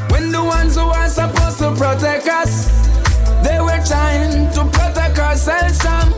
When 0.09 0.31
the 0.31 0.43
ones 0.43 0.75
who 0.77 0.81
are 0.81 1.07
supposed 1.07 1.59
to 1.59 1.75
protect 1.75 2.27
us, 2.27 2.71
they 3.43 3.59
were 3.61 3.79
trying 3.85 4.51
to 4.55 4.65
protect 4.65 5.19
ourselves 5.19 5.79
from. 5.79 6.09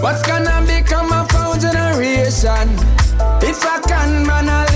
What's 0.00 0.22
gonna 0.22 0.62
become 0.64 1.12
of 1.12 1.34
our 1.34 1.58
generation? 1.58 2.68
If 3.42 3.58
I 3.66 3.80
can 3.88 4.24
man 4.24 4.48
a 4.48 4.73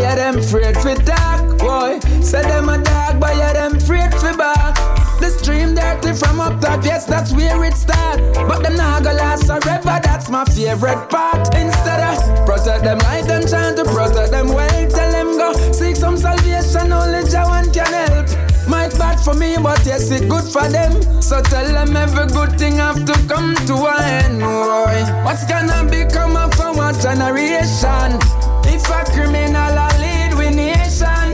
buyer 0.00 0.16
them 0.16 0.38
afraid 0.38 0.76
fi 0.78 0.94
talk, 0.94 1.58
boy. 1.58 2.00
Say 2.22 2.42
them 2.42 2.68
a 2.68 2.82
dog 2.82 3.20
buyer 3.20 3.52
them 3.52 3.76
afraid 3.76 4.12
fi 4.14 4.34
bark. 4.36 4.74
The 5.20 5.28
stream 5.28 5.74
dirty 5.74 6.14
from 6.14 6.40
up 6.40 6.60
top, 6.60 6.84
yes 6.84 7.04
that's 7.04 7.32
where 7.32 7.62
it 7.64 7.74
start. 7.74 8.18
But 8.34 8.62
them 8.62 8.76
not 8.76 9.04
gonna 9.04 9.18
last 9.18 9.46
forever, 9.46 10.00
that's 10.02 10.30
my 10.30 10.44
favorite 10.46 11.10
part. 11.10 11.54
Instead 11.54 12.00
of 12.00 12.46
protect 12.46 12.84
them 12.84 12.98
like 13.00 13.26
them 13.26 13.46
trying 13.46 13.76
to 13.76 13.84
protect 13.84 14.30
them 14.30 14.48
well, 14.48 14.88
tell 14.88 15.10
them 15.12 15.36
go 15.36 15.52
seek 15.72 15.96
some 15.96 16.16
salvation, 16.16 16.92
only 16.92 17.22
Jawan 17.28 17.72
can 17.72 17.92
help. 17.92 18.28
Might 18.68 18.96
bad 18.98 19.20
for 19.20 19.34
me, 19.34 19.56
but 19.62 19.84
yes, 19.84 20.10
it 20.10 20.28
good 20.28 20.44
for 20.44 20.66
them. 20.68 20.92
So 21.20 21.42
tell 21.42 21.66
them 21.66 21.96
every 21.96 22.26
good 22.28 22.58
thing 22.58 22.76
have 22.76 23.04
to 23.04 23.12
come 23.28 23.54
to 23.66 23.74
an 23.74 24.02
end. 24.24 24.40
Boy. 24.40 25.24
What's 25.24 25.44
gonna 25.46 25.84
become 25.90 26.36
of 26.36 26.58
our 26.60 26.92
generation? 26.92 28.49
If 28.72 28.88
a 28.88 29.04
criminal 29.12 29.76
a 29.86 29.88
lead 30.02 30.32
we 30.38 30.48
nation, 30.54 31.26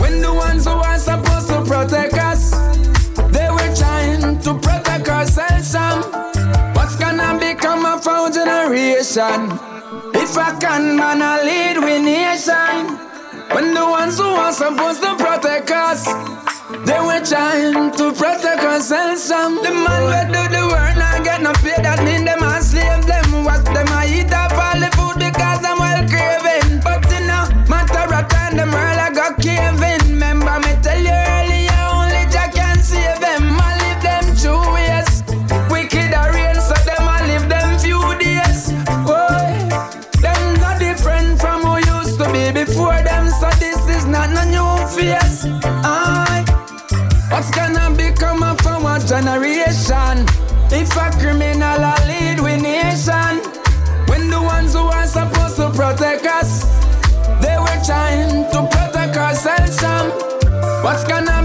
when 0.00 0.20
the 0.20 0.32
ones 0.32 0.64
who 0.66 0.72
are 0.72 0.98
supposed 0.98 1.48
to 1.48 1.64
protect 1.64 2.14
us, 2.14 2.50
they 3.34 3.48
were 3.50 3.72
trying 3.74 4.38
to 4.40 4.54
protect 4.54 5.08
ourselves 5.08 5.66
some. 5.66 6.02
What's 6.74 6.96
gonna 6.96 7.38
become 7.38 7.86
of 7.86 8.06
our 8.06 8.30
generation? 8.30 9.40
If 10.14 10.36
a 10.36 10.56
can 10.60 10.96
man 10.96 11.22
a 11.22 11.42
lead 11.42 11.78
we 11.84 11.98
nation, 11.98 12.98
when 13.54 13.74
the 13.74 13.84
ones 13.84 14.18
who 14.18 14.28
are 14.28 14.52
supposed 14.52 15.02
to 15.02 15.16
protect 15.16 15.70
us, 15.70 16.04
they 16.84 17.00
were 17.00 17.24
trying 17.24 17.90
to 17.92 18.12
protect 18.12 18.62
ourselves 18.62 19.22
some. 19.22 19.56
The 19.62 19.72
man 19.72 20.02
who 20.12 20.32
do 20.34 20.42
the 20.54 20.62
work 20.68 20.96
not 20.96 21.24
get 21.24 21.40
no 21.40 21.52
pay, 21.64 21.80
that 21.82 22.04
mean 22.04 22.24
them 22.26 22.42
a 22.42 22.60
slave, 22.60 23.06
them 23.06 23.44
what 23.44 23.64
them 23.64 23.88
a 23.88 24.04
eat 24.06 24.32
up 24.32 24.52
all 24.52 24.78
the 24.78 24.90
food. 24.96 25.07
What's 47.38 47.52
gonna 47.52 47.94
become 47.94 48.42
of 48.42 48.66
our 48.66 48.98
generation? 48.98 50.26
If 50.74 50.90
a 50.96 51.08
criminal 51.20 51.78
a 51.78 51.94
lead 52.08 52.40
we 52.40 52.56
nation, 52.60 53.38
when 54.08 54.28
the 54.28 54.42
ones 54.42 54.74
who 54.74 54.80
are 54.80 55.06
supposed 55.06 55.54
to 55.54 55.70
protect 55.70 56.26
us, 56.26 56.64
they 57.40 57.56
were 57.56 57.80
trying 57.86 58.50
to 58.50 58.66
protect 58.66 59.16
ourselves. 59.16 59.80
Um. 59.84 60.10
What's 60.82 61.04
gonna 61.04 61.37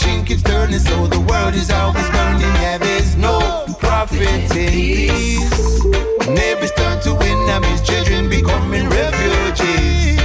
nation 0.00 0.24
keeps 0.24 0.42
turning, 0.42 0.78
so 0.78 1.06
the 1.06 1.20
world 1.20 1.54
is 1.54 1.70
always 1.70 2.08
burning. 2.10 2.40
Yeah, 2.62 2.78
there's 2.78 3.16
no 3.16 3.66
profit 3.78 4.20
in 4.20 4.48
peace. 4.48 5.84
Neighbors 6.28 6.72
turn 6.72 7.00
to 7.02 7.16
enemies, 7.22 7.80
children 7.82 8.28
becoming 8.28 8.88
refugees. 8.88 10.19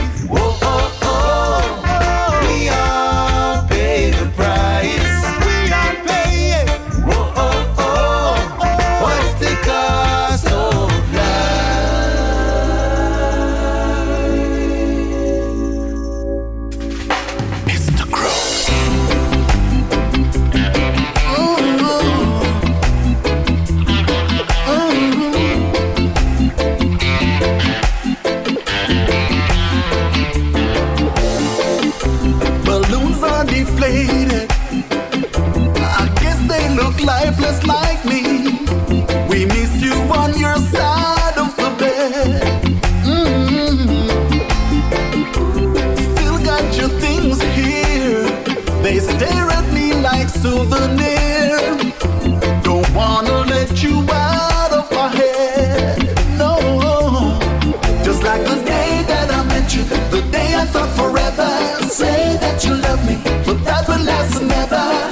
사 64.76 65.05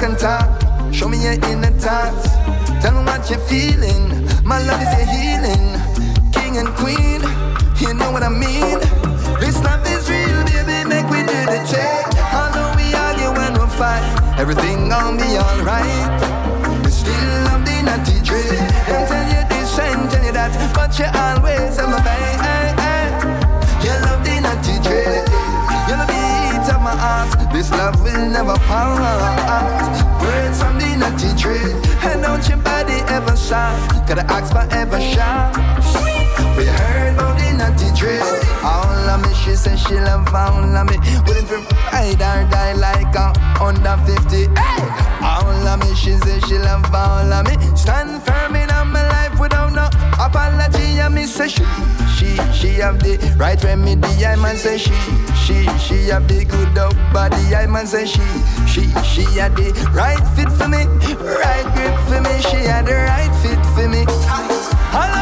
back 0.00 0.18
talk. 0.18 0.92
Show 0.92 1.08
me 1.08 1.22
your 1.22 1.32
inner 1.32 1.70
thoughts. 1.78 2.28
Tell 2.80 2.92
me 2.92 3.04
what 3.04 3.28
you're 3.28 3.38
feeling. 3.40 4.26
My 4.44 4.58
love 4.64 4.80
is 4.80 4.92
your 4.96 5.06
healing. 5.06 5.76
King 6.32 6.56
and 6.56 6.68
queen, 6.80 7.20
you 7.80 7.92
know 7.94 8.10
what 8.10 8.22
I 8.22 8.30
mean. 8.30 8.80
This 9.38 9.62
love 9.62 9.86
is 9.86 10.08
real, 10.08 10.44
baby. 10.44 10.88
Make 10.88 11.08
we 11.10 11.20
do 11.20 11.38
the 11.52 11.60
check. 11.68 12.06
I 12.32 12.50
know 12.54 12.72
we 12.76 12.94
argue 12.94 13.32
when 13.38 13.52
we 13.60 13.66
fight. 13.76 14.04
Everything 14.38 14.88
gon' 14.88 15.16
be 15.18 15.36
alright. 15.36 16.20
Still 16.88 17.44
love 17.44 17.64
the 17.64 17.82
naughty 17.84 18.20
dream. 18.24 18.64
And 18.88 19.06
tell 19.08 19.26
you 19.28 19.42
this 19.48 19.78
and 19.78 20.10
tell 20.10 20.24
you 20.24 20.32
that, 20.32 20.52
but 20.74 20.98
you 20.98 21.06
always 21.12 21.76
have 21.76 21.90
my 21.90 22.02
back. 22.02 22.39
heart. 26.96 27.52
This 27.52 27.70
love 27.70 28.00
will 28.02 28.26
never 28.30 28.56
part. 28.68 29.00
Words 30.22 30.62
from 30.62 30.78
the 30.78 30.96
nutty 30.96 31.30
tree, 31.40 31.72
and 32.08 32.22
don't 32.22 32.46
your 32.48 32.58
body 32.58 32.98
ever 33.08 33.36
sigh. 33.36 33.76
Gotta 34.06 34.24
ask 34.30 34.52
for 34.52 34.66
ever 34.74 35.00
shot. 35.00 35.56
We 36.56 36.66
heard 36.66 37.14
about 37.14 37.38
the 37.38 37.52
nutty 37.56 37.90
tree. 37.98 38.20
All 38.62 39.08
of 39.08 39.22
me, 39.22 39.32
she 39.34 39.56
said 39.56 39.78
she 39.78 39.94
love 39.94 40.32
all 40.34 40.76
of 40.76 40.86
me. 40.90 40.96
Willing 41.26 41.46
to 41.46 41.58
ride 41.92 42.20
or 42.20 42.50
die 42.50 42.74
like 42.74 43.14
a 43.14 43.32
under 43.62 43.96
50. 44.04 44.48
Hey! 44.58 45.10
All 45.22 45.68
of 45.68 45.80
me, 45.80 45.94
she 45.94 46.12
said 46.18 46.44
she 46.46 46.58
love 46.58 46.84
all 46.94 47.32
of 47.32 47.46
me. 47.46 47.54
Stand 47.76 48.22
firm 48.22 48.56
in 48.56 48.68
my 48.68 49.06
life 49.08 49.38
without 49.40 49.72
no 49.72 49.86
apology. 50.18 51.00
I 51.00 51.08
me 51.08 51.26
say 51.26 51.48
she, 51.48 51.64
she, 52.16 52.36
she 52.52 52.68
have 52.80 52.98
the 53.02 53.16
right 53.38 53.62
remedy. 53.64 54.24
I 54.24 54.36
man 54.36 54.56
say 54.56 54.78
she 54.78 54.92
she, 55.50 55.66
she 55.78 55.96
have 56.10 56.28
the 56.28 56.44
good 56.44 56.72
body, 57.12 57.56
I 57.56 57.66
man 57.66 57.84
say 57.84 58.06
she. 58.06 58.22
She, 58.68 58.82
she 59.02 59.24
had 59.36 59.56
the 59.56 59.72
right 59.92 60.22
fit 60.36 60.48
for 60.52 60.68
me, 60.68 60.86
right 61.26 61.66
grip 61.74 61.98
for 62.06 62.20
me. 62.20 62.40
She 62.42 62.58
had 62.70 62.86
the 62.86 62.94
right 62.94 63.34
fit 63.42 63.58
for 63.74 63.88
me. 63.88 65.19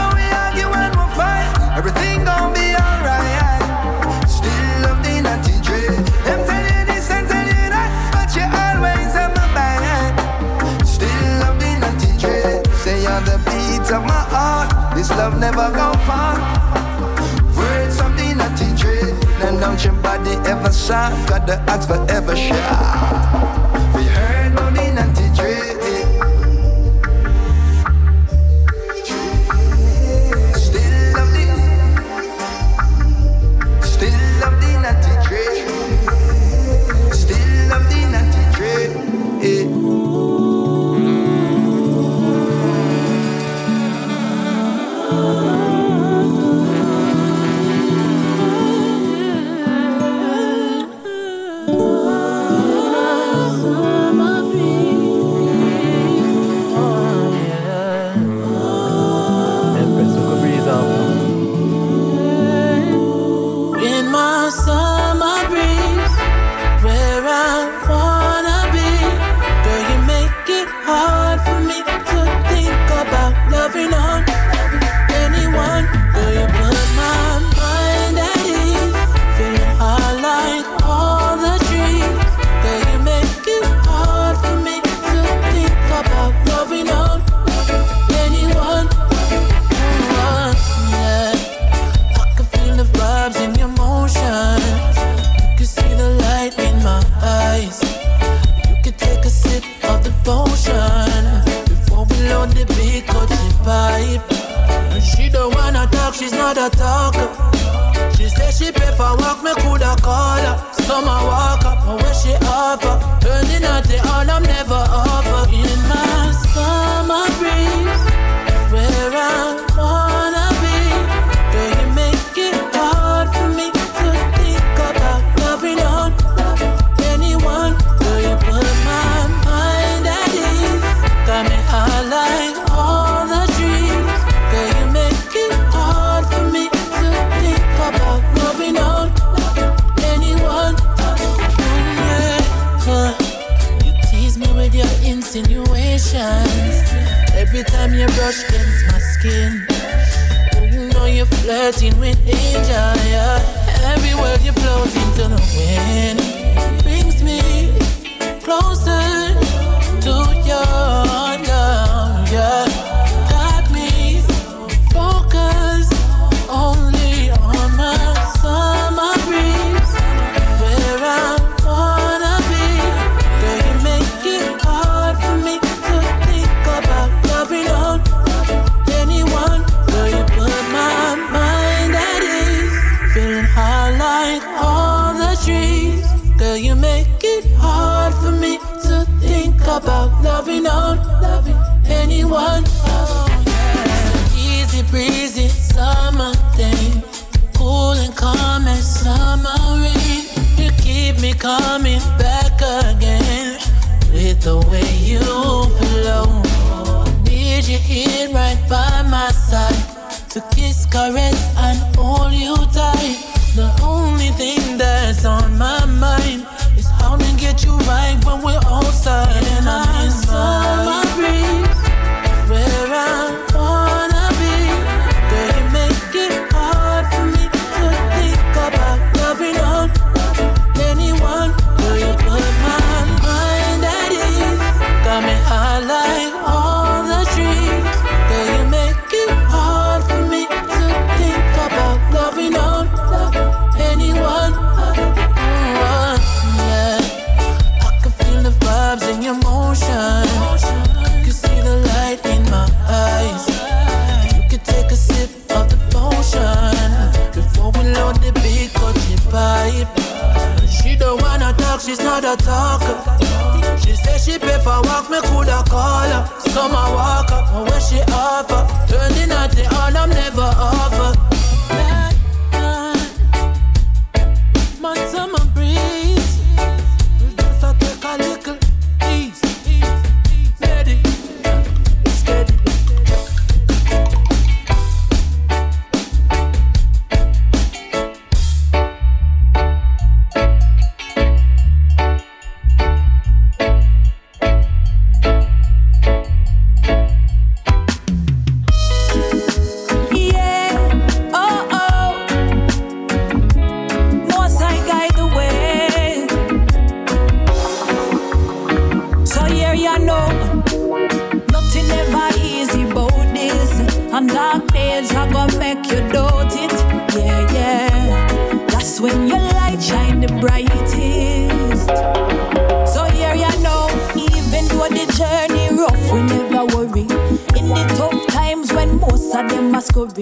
want 19.78 19.84
your 19.84 20.02
body 20.02 20.48
ever 20.48 20.72
soft, 20.72 21.28
got 21.28 21.46
the 21.46 21.54
axe 21.70 21.86
forever 21.86 22.34
sharp. 22.34 23.17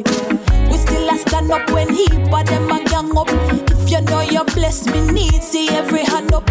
Scurry, 0.02 0.38
we 0.70 0.76
still 0.76 1.08
a 1.10 1.18
stand 1.18 1.50
up 1.50 1.70
when 1.70 1.92
he 1.92 2.04
of 2.04 2.46
them 2.46 2.70
a 2.70 2.84
gang 2.84 3.16
up. 3.16 3.28
If 3.30 3.90
you 3.90 4.00
know 4.02 4.20
you're 4.20 4.44
blessed, 4.44 4.90
me 4.90 5.00
need 5.12 5.42
see 5.42 5.68
every 5.68 6.04
hand 6.04 6.32
up. 6.32 6.46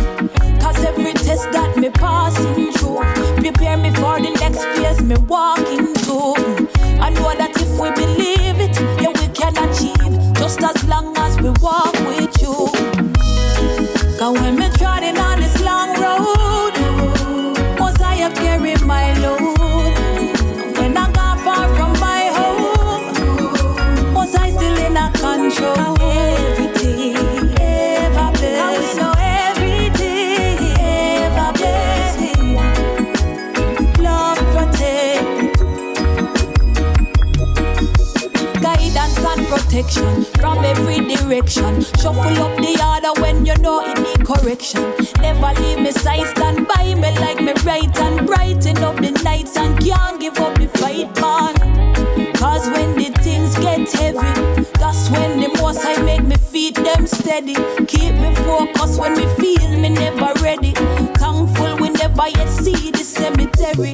Cause 0.62 0.84
every 0.84 1.14
test 1.14 1.52
that 1.52 1.78
me 1.78 1.90
passing 1.90 2.72
through, 2.74 3.00
prepare 3.42 3.78
me 3.78 3.92
for 3.92 4.20
the 4.20 4.36
next 4.40 4.64
phase 4.78 5.02
me 5.02 5.16
walking 5.28 5.95
from 40.40 40.64
every 40.64 41.00
direction. 41.16 41.82
Shuffle 42.00 42.40
up 42.44 42.56
the 42.58 42.74
order 42.84 43.22
when 43.22 43.46
you 43.46 43.56
know 43.58 43.82
it 43.84 43.98
need 44.00 44.26
correction. 44.26 44.82
Never 45.22 45.60
leave 45.62 45.80
me 45.80 45.92
side, 45.92 46.28
stand 46.28 46.68
by 46.68 46.94
me 46.96 47.12
like 47.20 47.42
me 47.42 47.54
right 47.64 47.98
and 48.00 48.26
brighten 48.28 48.78
up 48.84 48.96
the 48.98 49.12
nights 49.24 49.58
and 49.58 49.78
can't 49.84 50.20
give 50.20 50.38
up 50.40 50.58
the 50.58 50.68
fight, 50.80 51.10
man. 51.22 52.34
Cause 52.36 52.68
when 52.70 52.96
the 52.96 53.10
things 53.22 53.58
get 53.60 53.92
heavy, 53.92 54.64
that's 54.80 55.10
when 55.10 55.40
the 55.40 55.50
most 55.62 55.86
I 55.86 56.02
make 56.04 56.24
me 56.24 56.36
feet 56.38 56.76
them 56.76 57.08
steady. 57.08 57.56
Keep 57.88 58.16
me 58.16 58.34
focused 58.36 59.00
when 59.00 59.14
me 59.14 59.26
feel 59.36 59.70
me 59.80 59.90
never 59.90 60.32
ready. 60.42 60.74
Thankful 61.22 61.78
we 61.78 61.90
never 61.90 62.28
yet 62.30 62.50
see 62.50 62.92
the 62.92 63.04
cemetery. 63.04 63.94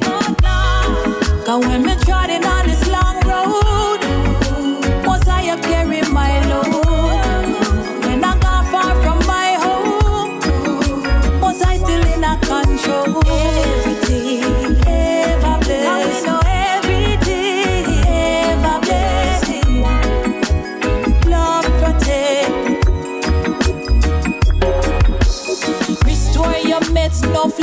Cause 1.46 1.66
when 1.66 1.82
me 1.84 1.94
trotting 2.04 2.44
on 2.44 2.66
this 2.66 2.81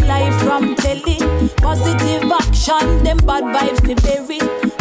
fly 0.09 0.31
from 0.41 0.75
telly. 0.75 1.17
Positive 1.57 2.23
action, 2.31 3.03
them 3.03 3.17
bad 3.29 3.43
vibes 3.53 3.81
they 3.85 3.97
bury. 4.05 4.39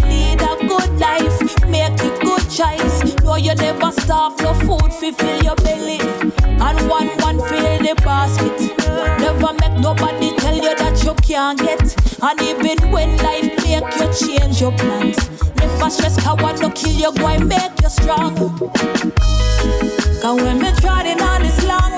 Lead 0.08 0.40
a 0.40 0.52
good 0.66 0.90
life, 0.98 1.38
make 1.68 2.00
a 2.00 2.10
good 2.24 2.44
choice. 2.48 2.96
No, 3.24 3.36
you 3.36 3.54
never 3.54 3.92
starve, 3.92 4.40
no 4.40 4.54
food 4.64 4.90
fi 4.92 5.10
fill 5.12 5.42
your 5.42 5.56
belly. 5.56 6.00
And 6.66 6.78
one 6.88 7.10
one 7.26 7.40
fill 7.48 7.78
the 7.86 7.94
basket. 8.04 8.58
Never 9.20 9.52
make 9.60 9.76
nobody 9.88 10.34
tell 10.36 10.56
you 10.56 10.74
that 10.82 11.04
you 11.04 11.14
can't 11.28 11.58
get. 11.58 11.84
And 12.22 12.40
even 12.40 12.90
when 12.90 13.16
life 13.18 13.50
make 13.64 13.90
you 14.00 14.08
change 14.20 14.60
your 14.62 14.72
plans, 14.72 15.18
never 15.56 15.90
stress 15.90 16.16
I 16.26 16.34
no 16.62 16.70
kill 16.70 16.96
you, 17.04 17.12
go 17.12 17.38
make 17.38 17.80
you 17.82 17.90
strong. 17.90 18.34
Cause 20.22 20.42
when 20.42 20.58
me 20.58 20.70
trotting 20.80 21.20
on 21.20 21.42
this 21.42 21.64
long 21.66 21.97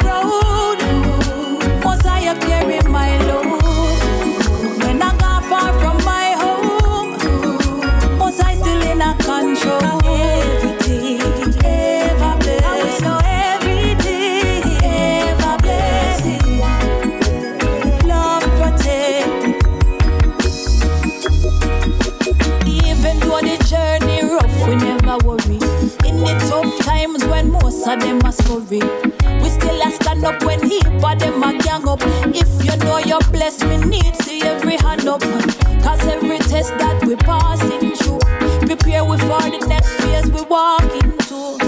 we 28.59 29.48
still 29.48 29.80
a 29.80 29.90
stand 29.92 30.24
up 30.24 30.42
when 30.42 30.61
heap 30.68 30.84
of 30.86 31.18
them 31.20 31.42
a 31.42 31.57
gang 31.59 31.86
up. 31.86 32.01
If 32.34 32.64
you 32.64 32.76
know 32.84 32.98
you're 32.98 33.20
blessed, 33.30 33.64
we 33.66 33.76
need 33.76 34.16
see 34.16 34.42
every 34.42 34.76
hand 34.76 35.07
up. 35.07 35.20
Cause 35.20 36.05
every 36.07 36.38
test 36.38 36.76
that 36.78 37.05
we 37.07 37.14
passing 37.14 37.94
through, 37.94 38.18
prepare 38.66 39.05
we 39.05 39.18
for 39.18 39.40
the 39.42 39.64
next 39.68 39.90
phase 40.03 40.26
we 40.32 40.42
walk 40.42 40.82
into. 40.82 41.59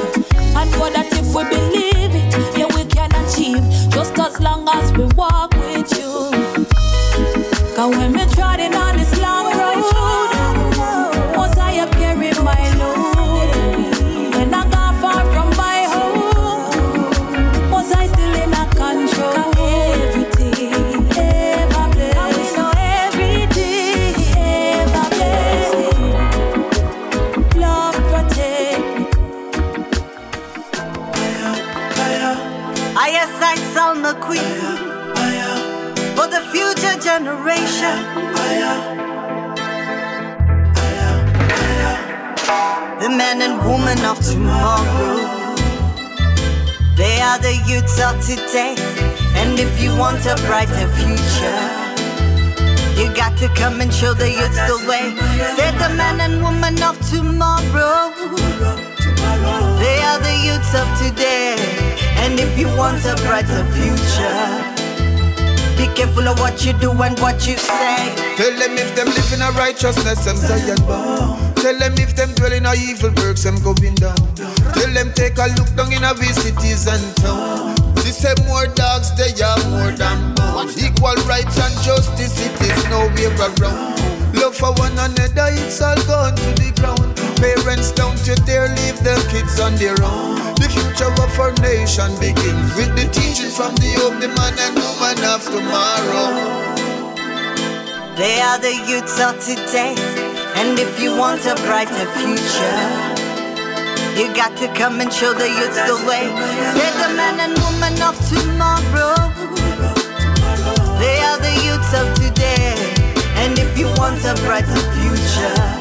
And 0.59 0.71
know 0.73 0.91
that 0.91 1.07
if 1.13 1.33
we 1.35 1.45
believe 1.45 2.15
it, 2.19 2.59
yeah 2.59 2.67
we 2.75 2.85
can 2.85 3.11
achieve. 3.23 3.63
Just 3.93 4.19
as 4.19 4.41
long 4.41 4.69
as 4.69 4.93
we 4.93 5.05
walk 5.15 5.55
with 5.55 5.89
you. 5.97 6.31
Cause 7.77 7.97
when 7.97 8.13
me 8.13 8.27
trotting 8.35 8.75
on 8.75 8.82
I 32.95 33.09
yes, 33.09 33.77
on 33.79 34.03
the 34.03 34.13
queen 34.21 34.43
for 36.15 36.29
the 36.29 36.43
future 36.53 36.97
generation. 37.01 37.97
The 43.01 43.09
men 43.09 43.41
and 43.41 43.59
women 43.65 43.99
of 44.05 44.21
tomorrow. 44.21 45.57
They 46.95 47.19
are 47.23 47.39
the 47.39 47.57
youths 47.67 47.99
of 47.99 48.21
today. 48.21 48.77
And 49.41 49.59
if 49.59 49.83
you 49.83 49.97
want 49.97 50.27
a 50.27 50.37
brighter 50.45 50.87
future, 51.01 51.63
you 53.01 53.09
got 53.17 53.39
to 53.39 53.49
come 53.57 53.81
and 53.81 53.93
show 53.93 54.13
the 54.13 54.31
youths 54.31 54.61
the 54.69 54.85
way. 54.87 55.17
Say 55.57 55.71
the 55.79 55.95
men 55.97 56.21
and 56.21 56.45
women 56.45 56.83
of 56.83 57.01
tomorrow. 57.09 58.82
They 59.83 59.99
are 60.09 60.21
the 60.21 60.37
youths 60.47 60.73
of 60.79 60.87
today. 61.03 61.57
And 62.23 62.39
if 62.39 62.59
you 62.59 62.69
want 62.79 63.05
a 63.05 63.17
brighter 63.27 63.65
future, 63.75 64.63
Be 65.77 65.89
careful 65.97 66.29
of 66.29 66.39
what 66.39 66.65
you 66.65 66.73
do 66.75 66.93
and 67.03 67.19
what 67.21 67.47
you 67.49 67.57
say. 67.59 68.15
Tell 68.39 68.55
them 68.59 68.79
if 68.79 68.95
them 68.95 69.09
live 69.09 69.33
in 69.35 69.43
a 69.43 69.51
righteousness, 69.59 70.25
them 70.25 70.37
Zion 70.37 70.79
bound. 70.87 71.57
Tell 71.57 71.77
them 71.79 71.95
if 71.99 72.15
them 72.15 72.31
dwell 72.35 72.53
in 72.53 72.67
a 72.67 72.75
evil 72.75 73.11
works, 73.23 73.43
them 73.45 73.59
going 73.63 73.97
down. 73.97 74.17
Tell 74.79 74.93
them 74.95 75.13
take 75.15 75.39
a 75.39 75.49
look 75.59 75.71
down 75.75 75.93
in 75.93 76.05
a 76.05 76.15
cities 76.33 76.87
and 76.87 77.03
town. 77.19 77.75
She 78.03 78.13
said 78.13 78.39
more 78.47 78.67
dogs, 78.69 79.11
they 79.19 79.35
are 79.43 79.59
more 79.71 79.93
than 79.93 80.35
bones. 80.37 80.79
Equal 80.79 81.17
rights 81.27 81.59
and 81.59 81.75
justice, 81.83 82.39
it 82.39 82.55
is 82.63 82.85
no 82.91 83.09
way 83.19 83.27
around. 83.35 83.99
Love 84.39 84.55
for 84.55 84.73
one 84.79 84.93
another, 84.93 85.51
it's 85.59 85.83
all 85.83 85.97
gone 86.07 86.37
to 86.37 86.51
the 86.63 86.71
ground. 86.81 87.12
Parents 87.43 87.91
don't 87.91 88.23
you 88.25 88.37
dare 88.47 88.69
leave 88.69 89.03
their 89.03 89.19
kids 89.27 89.59
on 89.59 89.75
their 89.75 89.99
own. 89.99 90.39
The 90.63 90.71
future 90.71 91.11
of 91.11 91.41
our 91.43 91.51
nation 91.59 92.15
begins 92.23 92.71
with 92.79 92.95
the 92.95 93.11
teaching 93.11 93.51
from 93.51 93.75
the 93.83 93.99
old 93.99 94.23
man 94.23 94.55
and 94.63 94.79
woman 94.79 95.19
of 95.27 95.43
tomorrow. 95.43 96.31
They 98.15 98.39
are 98.39 98.63
the 98.63 98.71
youths 98.87 99.19
of 99.19 99.43
today. 99.43 99.99
And 100.55 100.79
if 100.79 101.03
you 101.03 101.19
want 101.19 101.43
a 101.45 101.57
brighter 101.67 102.07
future, 102.15 102.79
you 104.15 104.31
got 104.39 104.57
to 104.59 104.69
come 104.79 105.01
and 105.01 105.13
show 105.13 105.35
the 105.35 105.51
youths 105.51 105.83
the 105.83 105.99
way. 106.07 106.31
They're 106.79 106.99
the 107.03 107.11
man 107.19 107.43
and 107.43 107.59
woman 107.59 107.99
of 108.07 108.15
tomorrow. 108.31 109.19
They 111.03 111.19
are 111.27 111.39
the 111.43 111.55
youths 111.67 111.93
of 111.99 112.07
today. 112.15 112.79
And 113.35 113.59
if 113.59 113.77
you 113.77 113.87
want 113.99 114.23
a 114.31 114.35
brighter 114.47 114.85
future, 114.95 115.72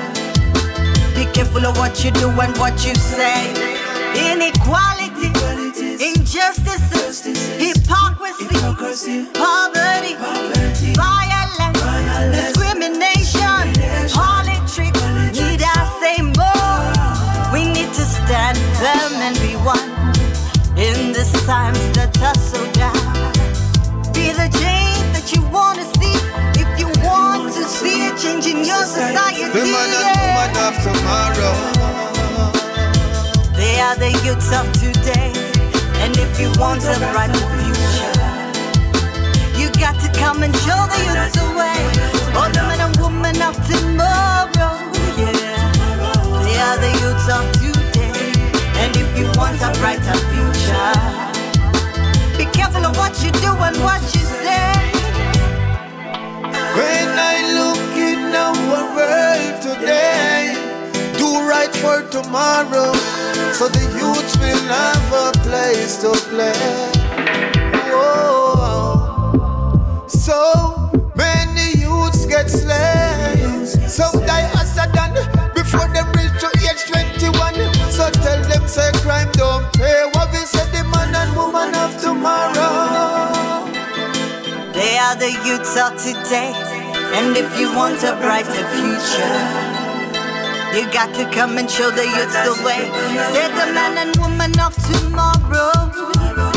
careful 1.33 1.65
of 1.65 1.77
what 1.77 2.03
you 2.03 2.11
do 2.11 2.29
and 2.29 2.55
what 2.57 2.85
you 2.85 2.93
say. 2.95 3.51
Inequality, 4.31 5.31
injustice, 6.03 7.25
hypocrisy, 7.57 9.25
poverty, 9.33 10.15
violence, 10.95 11.81
discrimination, 12.35 13.73
politics. 14.11 15.01
Need 15.37 15.63
I 15.63 15.79
say 16.01 16.21
more? 16.21 17.53
We 17.53 17.65
need 17.65 17.93
to 17.93 18.05
stand 18.17 18.57
firm 18.79 19.13
and 19.21 19.35
be 19.39 19.55
one 19.63 19.91
in 20.77 21.13
these 21.13 21.31
times 21.45 21.79
that 21.95 22.17
are 22.21 22.35
so 22.35 22.71
dark. 22.73 23.00
To 28.21 28.27
see 28.27 28.37
a 28.37 28.41
change 28.41 28.45
in 28.47 28.65
your 28.65 28.83
society. 28.85 29.45
The 29.51 29.65
man 29.65 29.89
and 29.97 30.17
woman 30.21 30.53
of 30.67 30.75
tomorrow. 30.83 31.53
They 33.55 33.79
are 33.79 33.95
the 33.95 34.11
youths 34.23 34.51
of 34.53 34.71
today. 34.73 35.31
And 36.01 36.17
if 36.17 36.39
you 36.39 36.51
want 36.59 36.83
a 36.83 36.97
brighter 36.97 37.33
future, 37.33 38.13
you 39.57 39.69
got 39.79 39.99
to 40.01 40.09
come 40.19 40.43
and 40.43 40.55
show 40.55 40.87
the 40.87 40.99
youths 41.05 41.33
the 41.33 41.45
way. 41.57 41.77
Oh, 42.33 42.49
the 42.53 42.61
men 42.67 42.79
and 42.81 42.97
women 42.97 43.41
of 43.41 43.55
tomorrow. 43.67 44.77
Yeah. 45.17 45.71
They 46.43 46.57
are 46.57 46.77
the 46.77 46.91
youths 47.01 47.27
of 47.29 47.45
today. 47.59 48.33
And 48.81 48.95
if 48.95 49.17
you 49.17 49.25
want 49.37 49.61
a 49.61 49.71
brighter 49.79 50.17
future, 50.31 50.93
be 52.37 52.45
careful 52.51 52.85
of 52.85 52.97
what 52.97 53.23
you 53.23 53.31
do 53.31 53.53
and 53.53 53.77
what 53.83 54.01
you 54.13 54.21
say. 54.21 54.80
When 56.73 57.09
I 57.19 57.35
look 57.59 57.97
in 57.97 58.33
our 58.33 58.55
world 58.95 59.61
today, 59.61 60.55
do 61.17 61.41
right 61.47 61.73
for 61.75 62.01
tomorrow, 62.09 62.93
so 63.51 63.67
the 63.67 63.83
youths 63.99 64.37
will 64.37 64.63
have 64.71 65.11
a 65.11 65.31
place 65.43 65.97
to 66.01 66.11
play. 66.31 66.91
Whoa. 67.91 69.35
So 70.07 70.89
many 71.15 71.73
youths 71.77 72.25
get 72.25 72.49
slain, 72.49 73.65
some 73.67 74.25
die 74.25 74.49
as 74.55 74.77
a 74.77 74.87
done 74.93 75.13
before 75.53 75.89
them 75.89 76.09
reach 76.13 76.39
to 76.39 76.47
age 76.69 76.85
21. 76.87 77.53
So 77.91 78.09
tell 78.11 78.41
them 78.47 78.65
say 78.67 78.91
crime 79.03 79.29
don't 79.33 79.69
pay. 79.73 80.05
What 80.13 80.31
we 80.31 80.37
say 80.37 80.65
the 80.71 80.83
man 80.85 81.13
and 81.15 81.35
woman 81.35 81.75
of 81.75 81.99
tomorrow. 82.01 83.30
They 84.81 84.97
are 84.97 85.15
the 85.15 85.29
youths 85.45 85.77
of 85.77 85.91
today. 86.01 86.53
And 87.13 87.37
if 87.37 87.59
you 87.59 87.67
want 87.75 88.01
a 88.01 88.15
brighter 88.15 88.65
future, 88.73 89.37
you 90.73 90.91
got 90.91 91.13
to 91.17 91.29
come 91.29 91.59
and 91.59 91.69
show 91.69 91.91
the 91.91 92.03
youths 92.03 92.33
the 92.49 92.55
way. 92.65 92.89
Say 93.31 93.47
the 93.59 93.71
man 93.77 93.93
and 93.99 94.15
woman 94.17 94.59
of 94.59 94.73
tomorrow. 94.89 96.50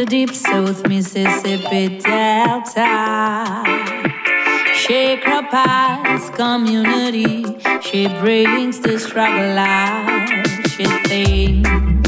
The 0.00 0.06
deep 0.06 0.30
South 0.30 0.88
Mississippi 0.88 1.98
Delta, 1.98 3.62
Sharecroppers 4.80 6.34
community, 6.34 7.44
she 7.82 8.08
brings 8.20 8.80
the 8.80 8.98
struggle 8.98 9.58
out. 9.58 10.46
She 10.70 10.86
thinks 11.06 11.99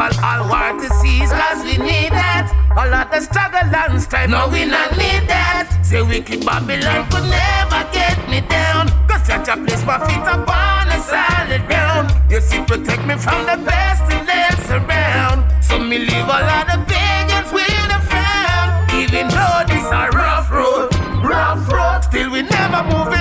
fall 0.00 0.24
all 0.24 0.48
war 0.48 0.80
to 0.80 0.88
cease, 1.00 1.30
cause 1.30 1.62
we 1.62 1.76
need 1.76 2.12
that. 2.16 2.48
All 2.72 2.88
of 2.88 3.10
the 3.12 3.20
struggle 3.20 3.68
and 3.68 4.00
strife, 4.00 4.30
no, 4.30 4.48
we 4.48 4.64
not 4.64 4.96
need 4.96 5.28
that. 5.28 5.68
Say 5.84 6.00
wicked 6.00 6.40
Babylon 6.46 7.04
could 7.12 7.28
never 7.28 7.82
get 7.92 8.16
me 8.30 8.40
down. 8.48 8.88
Cause 9.08 9.26
such 9.28 9.48
a 9.52 9.56
place 9.60 9.84
my 9.84 9.98
feet 10.08 10.24
upon 10.24 10.88
a 10.88 10.98
solid 11.04 11.62
ground. 11.68 12.08
You 12.30 12.40
see, 12.40 12.64
protect 12.64 13.04
me 13.04 13.16
from 13.16 13.44
the 13.44 13.58
best 13.68 14.04
and 14.08 14.24
less 14.26 14.64
around. 14.70 15.38
So 15.60 15.78
me 15.78 15.98
leave 15.98 16.28
all 16.36 16.48
of 16.58 16.64
the 16.72 16.78
pagans 16.88 17.52
with 17.52 17.96
a 17.98 18.00
frown. 18.08 18.68
Even 18.96 19.28
though 19.28 19.60
this 19.68 19.84
a 19.92 20.08
rough 20.16 20.48
road, 20.50 20.88
rough 21.20 21.60
road, 21.68 22.00
still 22.08 22.30
we 22.30 22.42
never 22.42 22.82
moving 22.88 23.19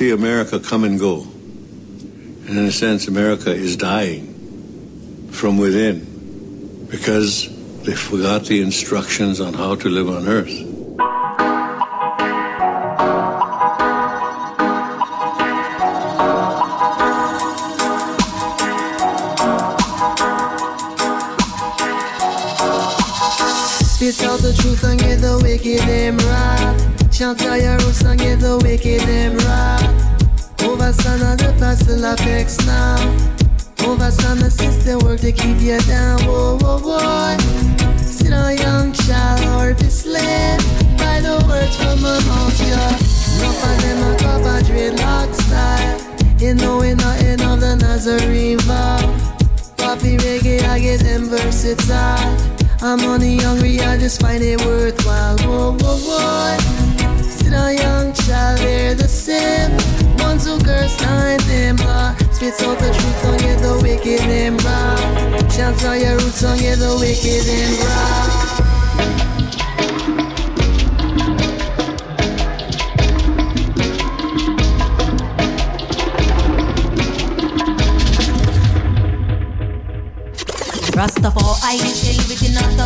see 0.00 0.12
America 0.12 0.58
come 0.58 0.84
and 0.84 0.98
go. 0.98 1.20
And 1.20 2.48
in 2.48 2.64
a 2.64 2.72
sense, 2.72 3.06
America 3.06 3.50
is 3.50 3.76
dying 3.76 5.28
from 5.30 5.58
within 5.58 6.86
because 6.90 7.50
they 7.82 7.92
forgot 7.92 8.46
the 8.46 8.62
instructions 8.62 9.42
on 9.42 9.52
how 9.52 9.74
to 9.74 9.90
live 9.90 10.08
on 10.08 10.26
earth. 10.26 10.69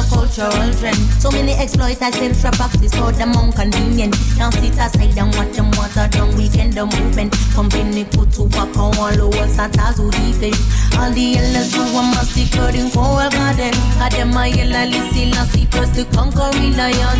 Cultural 0.09 0.70
trend. 0.81 0.98
So 1.20 1.31
many 1.31 1.52
exploiters 1.52 2.14
sell 2.14 2.35
trap 2.35 2.59
boxes 2.59 2.94
for 2.94 3.12
them 3.12 3.32
inconvenient. 3.32 4.16
Now 4.39 4.51
sit 4.51 4.74
aside 4.74 5.16
and 5.16 5.35
watch 5.36 5.52
them 5.56 5.70
water 5.76 6.09
down 6.09 6.35
weekend 6.36 6.74
the 6.74 6.86
movement. 6.86 7.35
Company 7.55 8.05
put 8.05 8.32
to 8.32 8.43
work 8.55 8.76
on 8.76 8.97
all 8.98 9.20
over 9.20 9.48
Santa's 9.48 9.97
who 9.97 10.10
defend. 10.10 10.56
All 10.98 11.10
the 11.12 11.39
elders 11.39 11.74
who 11.74 11.82
are 11.97 12.09
massacred 12.14 12.74
in 12.74 12.90
Coral 12.90 13.31
Garden. 13.31 13.74
Had 13.98 14.12
them 14.12 14.36
a 14.36 14.47
yellow 14.48 14.89
listen 14.90 15.35
and 15.35 15.48
see 15.51 15.66
first 15.66 15.94
to 15.94 16.05
conquer 16.16 16.51
lion. 16.76 17.18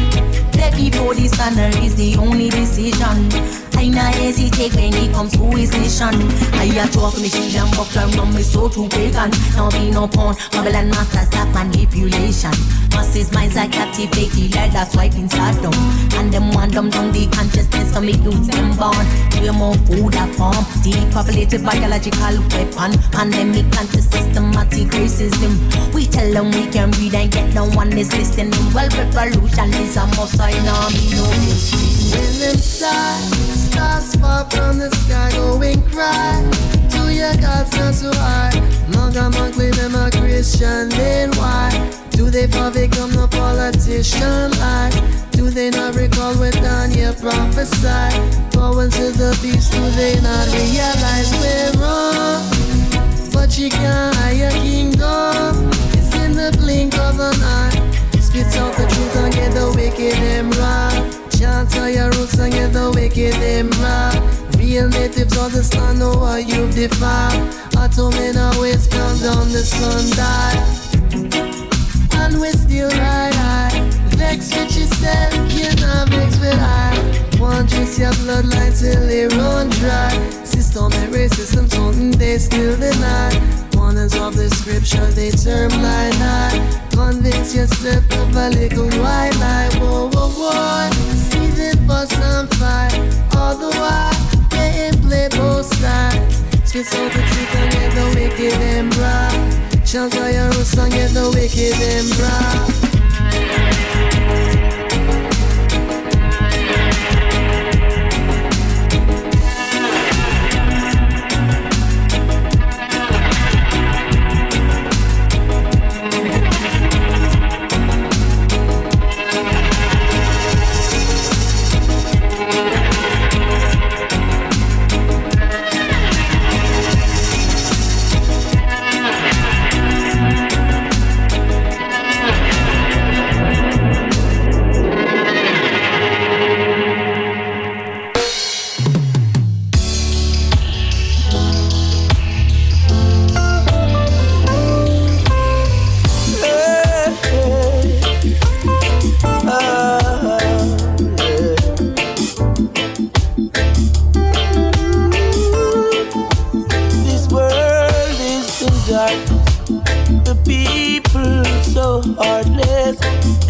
Dead 0.53 0.75
before 0.77 1.15
the 1.15 1.29
sun 1.29 1.59
is 1.83 1.95
the 1.97 2.17
only 2.17 2.49
decision. 2.51 3.74
Not 3.91 4.15
hesitate 4.15 4.75
when 4.75 4.95
it 4.95 5.13
comes 5.13 5.33
to 5.37 5.45
his 5.57 5.71
mission. 5.71 6.17
I 6.57 6.65
a 6.67 6.89
talk 6.89 7.15
me 7.21 7.29
shield 7.29 7.55
and 7.55 7.71
buckler 7.77 8.09
run 8.17 8.35
me 8.35 8.43
so 8.43 8.69
to 8.69 8.89
pagan. 8.89 9.31
Now 9.55 9.71
be 9.71 9.91
no 9.91 10.09
pawn, 10.09 10.35
Babylon 10.51 10.89
masters 10.91 11.29
that 11.31 11.53
manipulation. 11.55 12.51
Masses 12.91 13.31
minds 13.33 13.57
are 13.57 13.69
captivated 13.69 14.55
like 14.57 14.73
that's 14.73 14.97
are 14.97 15.55
done. 15.63 15.75
And 16.17 16.33
them 16.33 16.51
want 16.51 16.73
them 16.73 16.91
down 16.91 17.13
the 17.13 17.29
consciousness 17.31 17.93
for 17.93 18.01
me 18.01 18.13
youths 18.19 18.49
them 18.49 18.75
born. 18.75 19.07
Way 19.39 19.51
more 19.51 19.75
food 19.87 20.17
at 20.17 20.33
form, 20.35 20.65
depopulated 20.83 21.63
biological 21.63 22.41
weapon. 22.51 22.99
Pandemic 23.13 23.67
anti 23.79 24.01
systematic 24.01 24.89
racism. 24.97 25.55
We 25.95 26.07
tell 26.07 26.33
them 26.33 26.51
we 26.51 26.67
can 26.73 26.91
read 26.99 27.15
and 27.15 27.31
get 27.31 27.55
no 27.55 27.69
one 27.71 27.93
is 27.93 28.11
listening. 28.17 28.51
Well, 28.73 28.89
revolution 28.91 29.71
is 29.75 29.97
a 29.97 30.07
must. 30.17 30.41
I 30.41 30.51
know 30.65 30.89
me 30.91 31.15
this. 31.47 31.95
When 32.15 32.39
them 32.41 32.59
stars, 32.59 33.74
stars 33.75 34.15
fall 34.17 34.45
from 34.51 34.79
the 34.79 34.91
sky, 35.03 35.31
go 35.33 35.61
and 35.61 35.83
cry. 35.91 36.39
To 36.93 37.13
your 37.13 37.35
God's 37.43 37.73
not 37.77 37.95
so 37.95 38.11
hard. 38.15 38.55
Manga 38.95 39.31
man 39.31 39.53
claim 39.53 39.73
them 39.73 39.95
a 39.95 40.11
Christian, 40.11 40.89
then 40.91 41.31
why? 41.37 41.69
Do 42.11 42.31
they 42.31 42.47
fall 42.47 42.71
victim 42.71 43.11
to 43.13 43.27
politician 43.27 44.51
lies? 44.63 44.95
Do 45.33 45.51
they 45.51 45.71
not 45.71 45.97
recall 45.97 46.35
what 46.35 46.55
Daniel 46.55 47.15
prophesied? 47.15 48.15
Going 48.53 48.91
to 48.91 49.07
the 49.11 49.37
beast, 49.43 49.73
do 49.73 49.83
they 49.99 50.15
not 50.21 50.47
realize 50.55 51.31
we're 51.43 51.73
wrong? 51.83 52.43
But 53.33 53.59
you 53.59 53.69
can't 53.71 54.15
hide 54.17 54.39
your 54.39 54.57
kingdom. 54.63 55.71
It's 55.99 56.15
in 56.23 56.33
the 56.33 56.55
blink 56.59 56.95
of 56.99 57.19
an 57.19 57.43
eye. 57.43 57.75
Spit 58.21 58.55
out 58.57 58.75
the 58.77 58.87
truth 58.87 59.17
and 59.17 59.35
get 59.35 59.53
the 59.53 59.67
wicked 59.77 60.17
them 60.23 60.51
right 60.53 61.24
chance 61.45 61.77
of 61.77 61.91
your 61.91 62.11
roots 62.17 62.39
and 62.39 62.53
get 62.53 62.73
the 62.73 62.91
wicked 62.95 63.35
them. 63.45 63.69
Real 64.57 64.89
natives 64.89 65.37
understand 65.37 66.01
what 66.01 66.49
you've 66.49 66.75
defined. 66.75 67.45
Ottoman 67.77 68.37
always 68.39 68.87
comes 68.87 69.27
on 69.27 69.53
the 69.53 69.63
sun 69.63 70.05
sundial. 70.17 70.57
And 72.21 72.41
we 72.41 72.49
still 72.49 72.89
ride 72.89 73.35
high. 73.35 73.81
Vex 74.17 74.57
with 74.57 74.73
yourself, 74.79 75.35
you're 75.53 75.77
not 75.85 76.09
vexed 76.09 76.41
with 76.41 76.59
I. 76.59 76.97
Want 77.39 77.69
trace 77.69 77.99
your 77.99 78.13
bloodline 78.25 78.73
till 78.81 79.07
they 79.07 79.27
run 79.37 79.69
dry. 79.69 80.13
System 80.45 80.91
and 80.93 81.13
racism, 81.13 81.69
something 81.71 82.13
they 82.13 82.39
still 82.39 82.75
deny 82.79 83.64
corners 83.95 84.15
of 84.17 84.35
the 84.35 84.51
scripture 84.51 85.07
they 85.13 85.31
term 85.31 85.71
lie 85.71 86.11
lie. 86.19 86.59
Convicts 86.95 87.55
you 87.55 87.67
slipped 87.67 88.13
a 88.15 88.51
little 88.51 88.89
white 89.01 89.37
lie. 89.39 89.71
Whoa, 89.79 90.11
whoa, 90.11 90.31
whoa. 90.31 90.91
Season 91.15 91.87
for 91.87 92.07
some 92.07 92.49
fight. 92.59 92.99
All 93.37 93.55
the 93.57 93.71
while, 93.79 94.15
getting 94.51 95.01
play 95.01 95.29
both 95.31 95.67
sides. 95.77 96.43
Spit 96.65 96.87
so 96.87 97.05
the 97.09 97.23
truth 97.31 97.55
and 97.55 97.73
get 97.73 97.95
the 97.95 98.05
wicked 98.17 98.61
and 98.61 98.91
broad. 98.95 99.87
Shout 99.87 100.17
out 100.17 100.33
your 100.33 100.45
own 100.45 100.65
and 100.79 100.93
get 100.93 101.11
the 101.15 101.31
wicked 101.31 101.81
and 101.81 102.09
broad. 102.17 102.85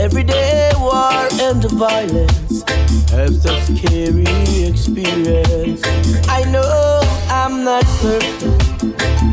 Everyday 0.05 0.70
war 0.76 1.28
and 1.40 1.64
violence 1.81 2.62
have 3.09 3.40
the 3.43 3.59
scary 3.64 4.68
experience. 4.68 5.81
I 6.28 6.44
know 6.52 7.01
I'm 7.31 7.64
not 7.64 7.85
perfect, 8.02 8.85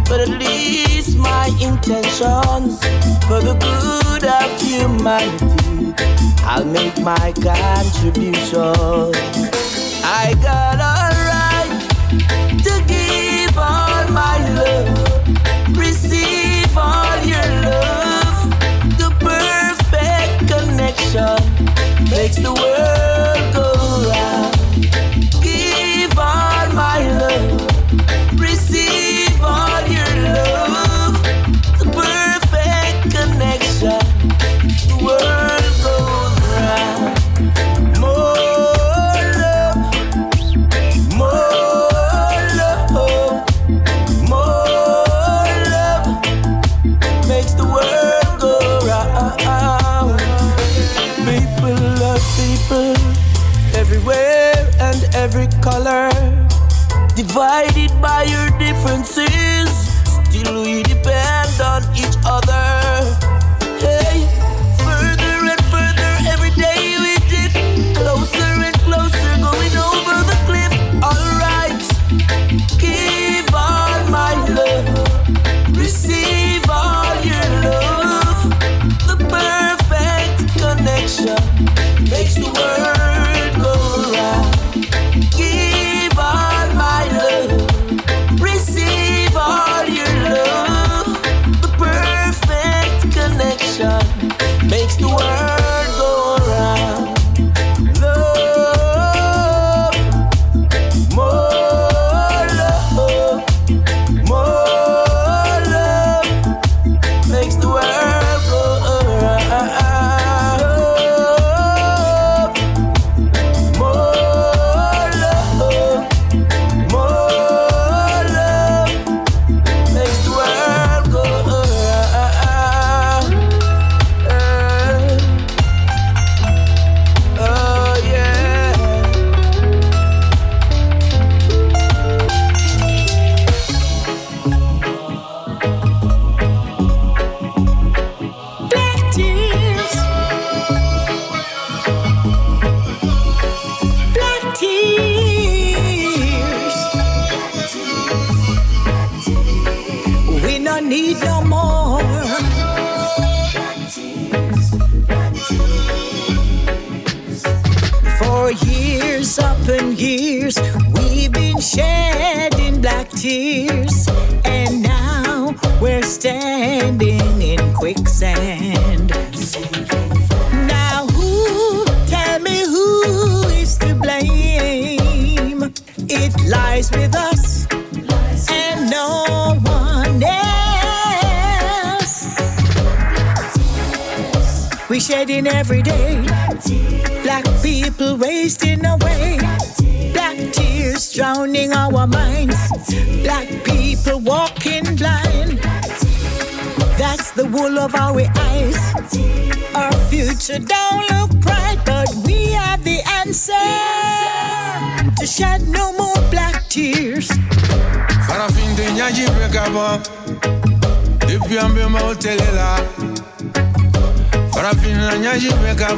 but 0.07 0.22
at 0.22 0.30
least 0.30 1.18
my 1.18 1.48
intentions 1.60 2.80
for 3.27 3.41
the 3.41 3.57
good 3.60 4.23
of 4.23 4.61
humanity, 4.61 5.93
I'll 6.45 6.64
make 6.64 6.98
my 7.02 7.34
contribution. 7.34 9.11
I 10.06 10.34
got 10.41 11.01
takes 22.32 22.48
the 22.48 22.53
world. 22.53 23.10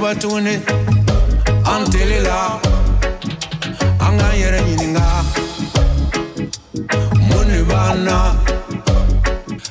Bekaba 0.04 0.20
tune 0.20 0.62
Antele 1.66 2.20
la 2.22 2.60
Anga 4.00 4.34
yere 4.34 4.62
nyininga 4.62 5.24
Muni 7.28 7.64
bana 7.64 8.36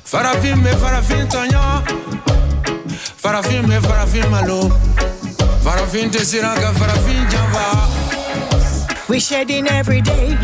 Farafin 0.04 0.62
me 0.62 0.70
farafin 0.70 1.26
tonya 1.28 1.82
Farafin 3.22 3.68
me 3.68 3.76
farafin 3.76 4.30
malo 4.30 4.68
Farafin 5.64 6.10
te 6.10 6.24
siranga 6.24 6.72
farafin 6.72 7.28
jamba 7.30 7.88
We're 9.08 9.20
shedding 9.20 9.66
every 9.66 10.00
day. 10.00 10.38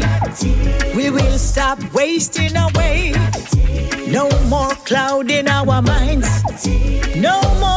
We 0.95 1.09
will 1.09 1.39
stop 1.39 1.79
wasting 1.95 2.55
away. 2.57 3.15
No 4.09 4.29
more 4.49 4.75
cloud 4.85 5.31
in 5.31 5.49
our 5.49 5.81
minds. 5.81 6.29
No 7.17 7.41
more 7.61 7.68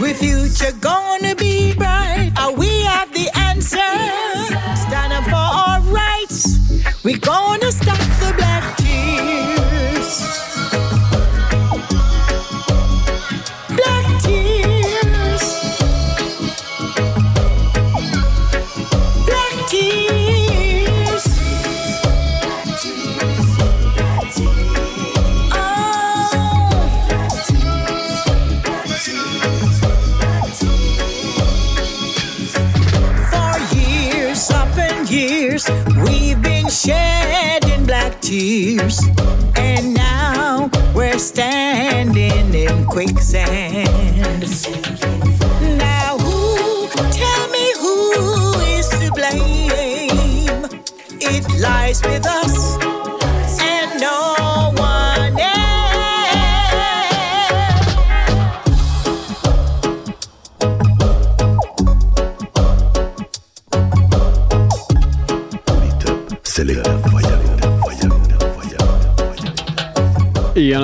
We 0.00 0.14
future 0.14 0.72
gonna 0.80 1.13
It 51.94 52.06
with 52.08 52.26
us 52.26 52.53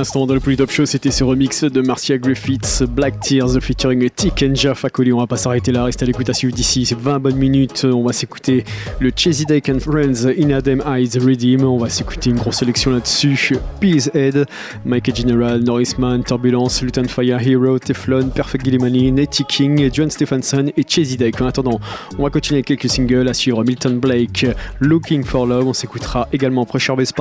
l'instant 0.01 0.24
dans 0.24 0.32
le 0.32 0.40
Polytop 0.40 0.70
Show, 0.70 0.86
c'était 0.86 1.10
ce 1.10 1.24
remix 1.24 1.62
de 1.62 1.82
Marcia 1.82 2.16
Griffiths, 2.16 2.85
Black 2.89 3.20
Tears 3.20 3.60
featuring 3.60 4.09
Tick 4.09 4.43
and 4.43 4.55
Jaffa 4.55 4.89
Coli. 4.89 5.12
On 5.12 5.18
va 5.18 5.27
pas 5.27 5.36
s'arrêter 5.36 5.72
là, 5.72 5.85
reste 5.85 6.02
à 6.02 6.06
l'écoute 6.06 6.31
à 6.31 6.32
suivre 6.32 6.55
d'ici. 6.55 6.86
C'est 6.86 6.98
20 6.98 7.18
bonnes 7.18 7.36
minutes. 7.36 7.85
On 7.85 8.02
va 8.02 8.14
s'écouter 8.14 8.64
le 8.98 9.10
Chasey 9.14 9.44
Dyke 9.44 9.68
and 9.68 9.81
Friends, 9.81 10.27
In 10.27 10.52
Adam 10.52 10.78
Eyes 10.90 11.18
Redeem. 11.18 11.64
On 11.64 11.77
va 11.77 11.90
s'écouter 11.90 12.31
une 12.31 12.36
grosse 12.36 12.56
sélection 12.56 12.93
là-dessus. 12.93 13.59
Peace 13.78 14.09
Head, 14.14 14.47
Mike 14.86 15.14
General, 15.14 15.60
Norrisman, 15.60 16.24
Turbulence, 16.24 16.81
Luton 16.81 17.06
Fire 17.06 17.39
Hero, 17.39 17.78
Teflon, 17.78 18.31
Perfect 18.31 18.64
Gillimani, 18.64 19.12
Nettie 19.12 19.44
King, 19.44 19.90
John 19.93 20.09
Stephenson 20.09 20.72
et 20.78 20.85
Chasey 20.89 21.18
Dyke. 21.18 21.43
En 21.43 21.47
attendant, 21.47 21.78
on 22.18 22.22
va 22.22 22.31
continuer 22.31 22.60
avec 22.60 22.66
quelques 22.68 22.89
singles 22.89 23.28
à 23.28 23.35
suivre 23.35 23.62
Milton 23.64 23.98
Blake, 23.98 24.47
Looking 24.81 25.24
for 25.24 25.44
Love. 25.44 25.66
On 25.66 25.74
s'écoutera 25.74 26.27
également 26.32 26.64
Pressure 26.64 26.97
Best 26.97 27.16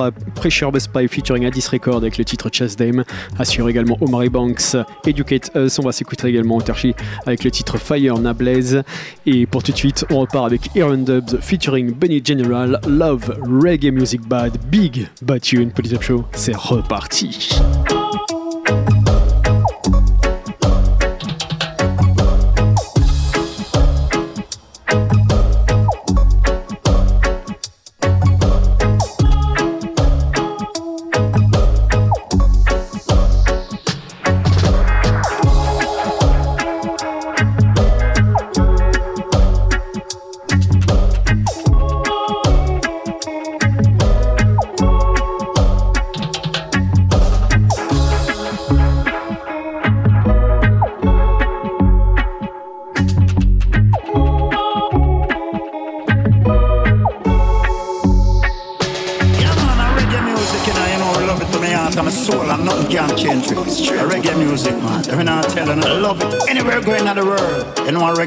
Spy 0.78 1.08
featuring 1.08 1.44
Addis 1.44 1.66
Record 1.70 1.98
avec 1.98 2.16
le 2.16 2.24
titre 2.24 2.48
Dame. 2.76 3.04
Assure 3.38 3.68
également 3.68 3.96
Omari 4.00 4.28
Banks, 4.28 4.76
Educate 5.06 5.50
Us. 5.54 5.78
On 5.78 5.82
va 5.82 5.92
s'écouter 5.92 6.28
également 6.28 6.60
Terchi 6.60 6.94
avec 7.26 7.44
le 7.44 7.50
titre 7.50 7.78
Fire 7.78 8.18
Nablaze. 8.18 8.82
Et 9.26 9.46
pour 9.46 9.62
tout 9.62 9.72
de 9.72 9.76
suite, 9.76 10.04
on 10.10 10.20
repart 10.20 10.46
avec 10.46 10.76
Aaron 10.76 10.98
Dubs 10.98 11.38
featuring 11.40 11.92
Benny 11.92 12.22
General, 12.24 12.80
Love, 12.88 13.36
Reggae 13.42 13.92
Music 13.92 14.22
Bad, 14.22 14.56
Big 14.70 15.08
Tune, 15.42 15.70
Polytop 15.70 16.02
Show. 16.02 16.24
C'est 16.32 16.56
reparti. 16.56 17.50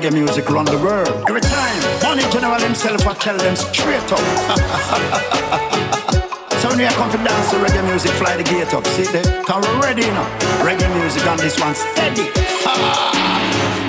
Reggae 0.04 0.12
music 0.12 0.50
run 0.50 0.66
the 0.66 0.78
world. 0.80 1.08
Every 1.30 1.40
time, 1.40 1.80
Bunny 2.02 2.24
General 2.30 2.60
himself, 2.60 3.08
I 3.08 3.14
tell 3.14 3.38
them 3.38 3.56
straight 3.56 4.12
up. 4.12 4.20
So 6.60 6.70
when 6.70 6.80
you 6.80 6.88
come 6.96 7.12
for 7.12 7.18
dance 7.18 7.52
to 7.52 7.58
reggae 7.58 7.84
music, 7.88 8.12
fly 8.12 8.38
the 8.38 8.44
gate 8.44 8.74
up, 8.74 8.88
see 8.88 9.04
there? 9.04 9.24
Cause 9.44 9.66
we're 9.68 9.82
ready 9.82 10.02
now. 10.02 10.24
Reggae 10.64 10.88
music 10.96 11.26
on 11.28 11.38
this 11.38 11.60
one 11.60 11.76
steady. 11.76 12.24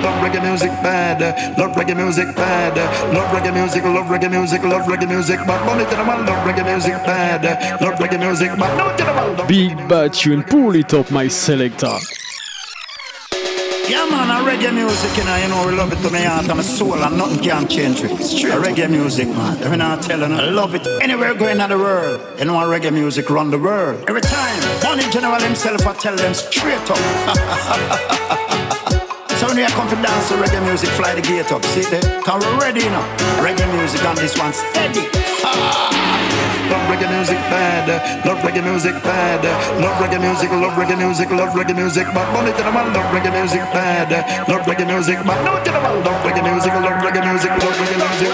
Love 0.02 0.18
reggae 0.22 0.42
music 0.42 0.70
bad, 0.82 1.20
love 1.56 1.74
reggae 1.76 1.96
music 1.96 2.34
bad, 2.36 2.76
love 3.14 3.30
reggae 3.30 3.54
music, 3.54 3.84
love 3.84 4.06
reggae 4.06 4.30
music, 4.30 4.62
love 4.64 4.82
reggae 4.82 5.08
music, 5.08 5.38
but 5.46 5.64
money 5.64 5.84
to 5.84 5.96
the 5.96 6.04
man, 6.04 6.26
love 6.26 6.46
reggae 6.46 6.64
music 6.64 6.92
bad, 7.06 7.42
love 7.80 7.94
reggae 7.94 8.18
music, 8.20 8.50
but 8.58 8.76
no 8.76 8.90
to 8.96 9.04
the 9.04 9.14
man, 9.14 9.46
Big 9.48 9.88
Bad 9.88 10.12
Tune 10.12 10.42
pour 10.42 10.72
les 10.72 10.82
top 10.82 11.10
My 11.10 11.28
Selector. 11.28 11.98
Yeah, 13.86 14.06
man, 14.10 14.30
a 14.30 14.40
reggae 14.48 14.72
music, 14.74 15.16
you 15.16 15.24
know, 15.24 15.36
you 15.36 15.48
know, 15.48 15.66
we 15.66 15.72
love 15.76 15.92
it 15.92 16.00
to 16.02 16.10
my 16.10 16.20
heart, 16.22 16.48
I'm 16.48 16.58
a 16.58 16.62
soul, 16.62 16.94
and 16.94 17.18
nothing 17.18 17.42
can 17.42 17.68
change 17.68 18.00
it. 18.02 18.10
A 18.10 18.56
reggae 18.56 18.88
music, 18.88 19.28
man, 19.28 19.62
every 19.62 19.76
now 19.76 19.92
and 19.94 20.02
telling, 20.02 20.32
I 20.32 20.48
love 20.48 20.74
it. 20.74 20.86
Anywhere 21.02 21.34
going 21.34 21.60
in 21.60 21.68
the 21.68 21.76
world, 21.76 22.20
you 22.38 22.46
know, 22.46 22.58
a 22.58 22.64
reggae 22.64 22.92
music 22.92 23.28
run 23.28 23.50
the 23.50 23.58
world. 23.58 24.02
Every 24.08 24.22
time, 24.22 24.60
Bunny 24.80 25.08
General 25.10 25.40
himself, 25.40 25.86
I 25.86 25.92
tell 25.94 26.16
them 26.16 26.34
straight 26.34 26.90
up. 26.90 28.40
So 29.40 29.48
when 29.48 29.58
you 29.58 29.66
come 29.66 29.88
for 29.88 29.96
dance 29.96 30.28
to 30.28 30.36
reggae 30.36 30.64
music, 30.64 30.88
fly 30.90 31.14
the 31.14 31.20
gate 31.20 31.50
up, 31.52 31.62
see 31.64 31.82
there? 31.82 32.22
Cause 32.22 32.42
we're. 32.46 32.72
Reggae 33.44 33.76
music 33.76 34.02
on 34.06 34.14
this 34.16 34.38
one 34.38 34.52
steady. 34.54 35.08
Love 36.70 36.86
reggae 36.88 37.08
music 37.10 37.38
bad, 37.52 37.88
love 38.24 38.38
reggae 38.38 38.62
music 38.64 38.94
bad, 39.02 39.44
love 39.80 39.96
reggae 40.00 40.20
music, 40.20 40.50
love 40.50 40.72
reggae 40.74 40.96
music, 40.96 41.30
love 41.30 41.52
reggae 41.52 41.76
music, 41.76 42.06
but 42.14 42.26
money 42.32 42.52
to 42.52 42.62
the 42.62 42.72
man, 42.72 42.92
love 42.94 43.08
reggae 43.12 43.32
music 43.32 43.60
bad, 43.72 44.10
love 44.48 44.64
reggae 44.64 44.86
music, 44.86 45.18
but 45.26 45.38
no 45.44 45.52
to 45.62 45.70
the 45.70 45.80
man, 45.80 45.96
love 46.04 46.20
reggae 46.24 46.42
music, 46.42 46.72
love 46.72 46.98
reggae 47.04 47.22
music, 47.24 47.50
love 47.50 47.76
reggae 47.76 47.96
music. 48.00 48.30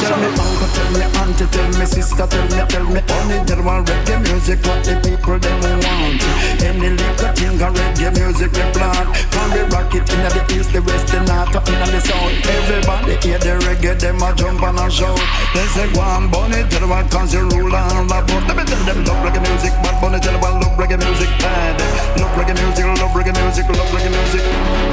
Tell 0.00 0.16
me 0.16 0.28
uncle, 0.32 0.70
tell 0.72 0.90
me 0.96 1.04
auntie, 1.20 1.46
tell 1.52 1.70
me 1.78 1.86
sister, 1.86 2.26
tell 2.26 2.46
me, 2.48 2.60
tell 2.72 2.86
me 2.88 3.00
honey, 3.04 3.38
there 3.44 3.62
want 3.62 3.86
reggae 3.88 4.16
music, 4.22 4.58
what 4.64 4.80
the 4.84 4.94
people 5.04 5.38
them 5.38 5.60
want. 5.84 6.22
Any 6.64 6.90
little 6.96 7.32
thing 7.36 7.60
a 7.60 7.68
reggae 7.68 8.10
music 8.16 8.52
we 8.52 8.64
plant. 8.72 9.08
From 9.32 9.50
the 9.52 9.62
rock 9.74 9.92
it 9.94 10.08
in 10.08 10.20
the 10.24 10.42
east, 10.56 10.72
the 10.72 10.80
west, 10.80 11.08
the 11.12 11.20
north, 11.28 11.52
in 11.68 11.78
the 11.92 12.00
south. 12.00 12.32
Everybody 12.48 13.14
hear 13.20 13.38
the 13.38 13.60
reggae, 13.66 13.98
them 13.98 14.22
a 14.22 14.34
jump 14.34 14.62
and 14.62 14.78
a 14.78 14.90
shout. 14.90 15.20
They 15.52 15.66
say 15.74 15.92
go 15.92 16.00
on 16.00 16.30
bunny, 16.30 16.64
tell 16.70 16.88
cause 17.10 17.34
you 17.34 17.48
rule 17.48 17.73
and 17.74 18.08
the 18.08 18.18
boat. 18.26 18.44
Let 18.46 18.56
me 18.56 18.64
tell 18.64 18.82
them 18.86 18.98
love 19.04 19.20
reggae 19.26 19.42
music, 19.42 19.72
but 19.82 19.94
bunny 20.00 20.18
tell 20.20 20.34
the 20.34 20.38
one 20.38 20.60
love 20.62 20.76
reggae 20.78 20.98
music 20.98 21.30
bad. 21.42 21.78
Love 22.18 22.34
reggae 22.38 22.54
music, 22.54 22.84
love 22.86 23.14
reggae 23.14 23.34
music, 23.34 23.66
love 23.68 23.90
reggae 23.90 24.10
music. 24.14 24.42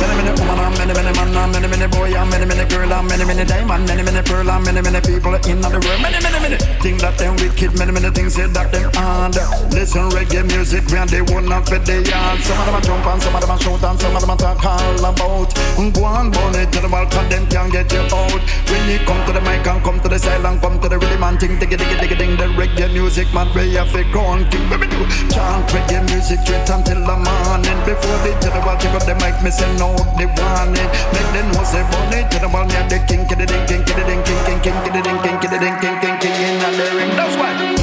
Many, 0.01 0.13
many 0.17 0.31
woman 0.39 0.59
and 0.59 0.73
many, 0.77 0.93
many 0.93 1.11
man 1.13 1.29
and 1.37 1.51
many, 1.53 1.67
many 1.67 1.87
boy 1.87 2.11
and 2.13 2.29
many, 2.29 2.45
many 2.45 2.65
girl 2.69 2.93
and 2.93 3.07
many, 3.07 3.25
many 3.25 3.45
diamond, 3.45 3.85
many, 3.87 4.03
many 4.03 4.21
pearl 4.23 4.49
and 4.49 4.63
many, 4.65 4.81
many 4.81 5.01
people 5.01 5.35
in 5.35 5.61
the 5.61 5.69
world. 5.69 6.01
Many, 6.01 6.19
many, 6.21 6.39
many 6.41 6.57
things 6.81 7.01
that 7.01 7.17
them 7.17 7.35
wicked, 7.37 7.77
many, 7.77 7.91
many 7.91 8.09
things 8.09 8.33
say 8.33 8.47
that 8.47 8.71
them 8.71 8.89
hard. 8.97 9.35
Listen 9.73 10.09
reggae 10.09 10.43
music, 10.47 10.83
when 10.89 11.07
they 11.07 11.21
one 11.21 11.51
up 11.51 11.67
for 11.69 11.77
the 11.77 12.01
yard. 12.01 12.39
Some 12.41 12.57
of 12.57 12.65
them 12.65 12.75
a 12.75 12.81
jump 12.81 13.05
and 13.05 13.21
some 13.21 13.35
of 13.35 13.41
them 13.41 13.51
a 13.51 13.57
shout 13.61 13.83
and 13.83 13.99
some 13.99 14.15
of 14.15 14.21
them 14.21 14.29
a 14.31 14.35
talk 14.37 14.65
all 14.65 15.05
about. 15.05 15.53
Go 15.93 16.03
on, 16.05 16.31
bunny 16.31 16.65
to 16.65 16.79
the 16.79 16.89
wall, 16.89 17.05
cause 17.05 17.29
them 17.29 17.45
can't 17.47 17.71
get 17.71 17.91
you 17.91 18.01
out. 18.09 18.41
When 18.71 18.81
you 18.89 18.99
come 19.05 19.21
to 19.27 19.33
the 19.33 19.41
mic 19.41 19.67
and 19.67 19.83
come 19.83 19.99
to 19.99 20.09
the 20.09 20.17
side 20.17 20.45
and 20.45 20.61
come 20.61 20.79
to 20.79 20.87
the 20.89 20.97
rhythm 20.97 21.23
and 21.23 21.39
ting, 21.39 21.57
diggy, 21.59 21.77
diggy, 21.77 21.97
diggy, 21.99 22.17
ding, 22.17 22.37
the 22.37 22.47
reggae 22.55 22.70
music, 22.93 23.33
man, 23.33 23.47
you 23.55 23.85
fi 23.85 24.03
go 24.11 24.21
on, 24.21 24.49
king, 24.49 24.67
baby, 24.69 24.87
do. 24.87 25.03
Chant 25.29 25.67
reggae 25.71 26.03
music 26.09 26.39
straight 26.41 26.69
until 26.69 26.99
the 27.03 27.15
morning. 27.17 27.79
Before 27.85 28.19
the 28.23 28.61
wall, 28.65 28.77
take 28.77 28.95
up 28.95 29.05
the 29.05 29.15
mic, 29.15 29.35
me 29.43 29.51
no, 29.77 29.95
they 30.17 30.25
want 30.25 30.77
it. 30.77 30.89
Make 31.13 31.29
them 31.33 31.51
know 31.51 31.63
say 31.63 31.83
bunny 31.91 32.31
the 32.41 32.47
me 32.47 32.75
a 32.75 32.81
the 32.89 32.97
king, 33.05 33.27
kiddy, 33.27 33.45
ding, 33.45 33.65
king, 33.67 33.83
kiddy, 33.85 34.03
ding, 34.03 34.23
king, 34.23 34.41
king, 34.45 34.59
king, 34.61 34.77
kiddy, 34.83 35.01
ding, 35.01 35.19
king, 35.21 35.37
kiddy, 35.39 35.59
ding, 35.59 35.77
king, 35.79 35.97
king, 36.01 36.17
king, 36.17 36.35
in 36.41 36.59
the 36.59 36.87
ring. 36.97 37.15
That's 37.15 37.37
why 37.37 37.80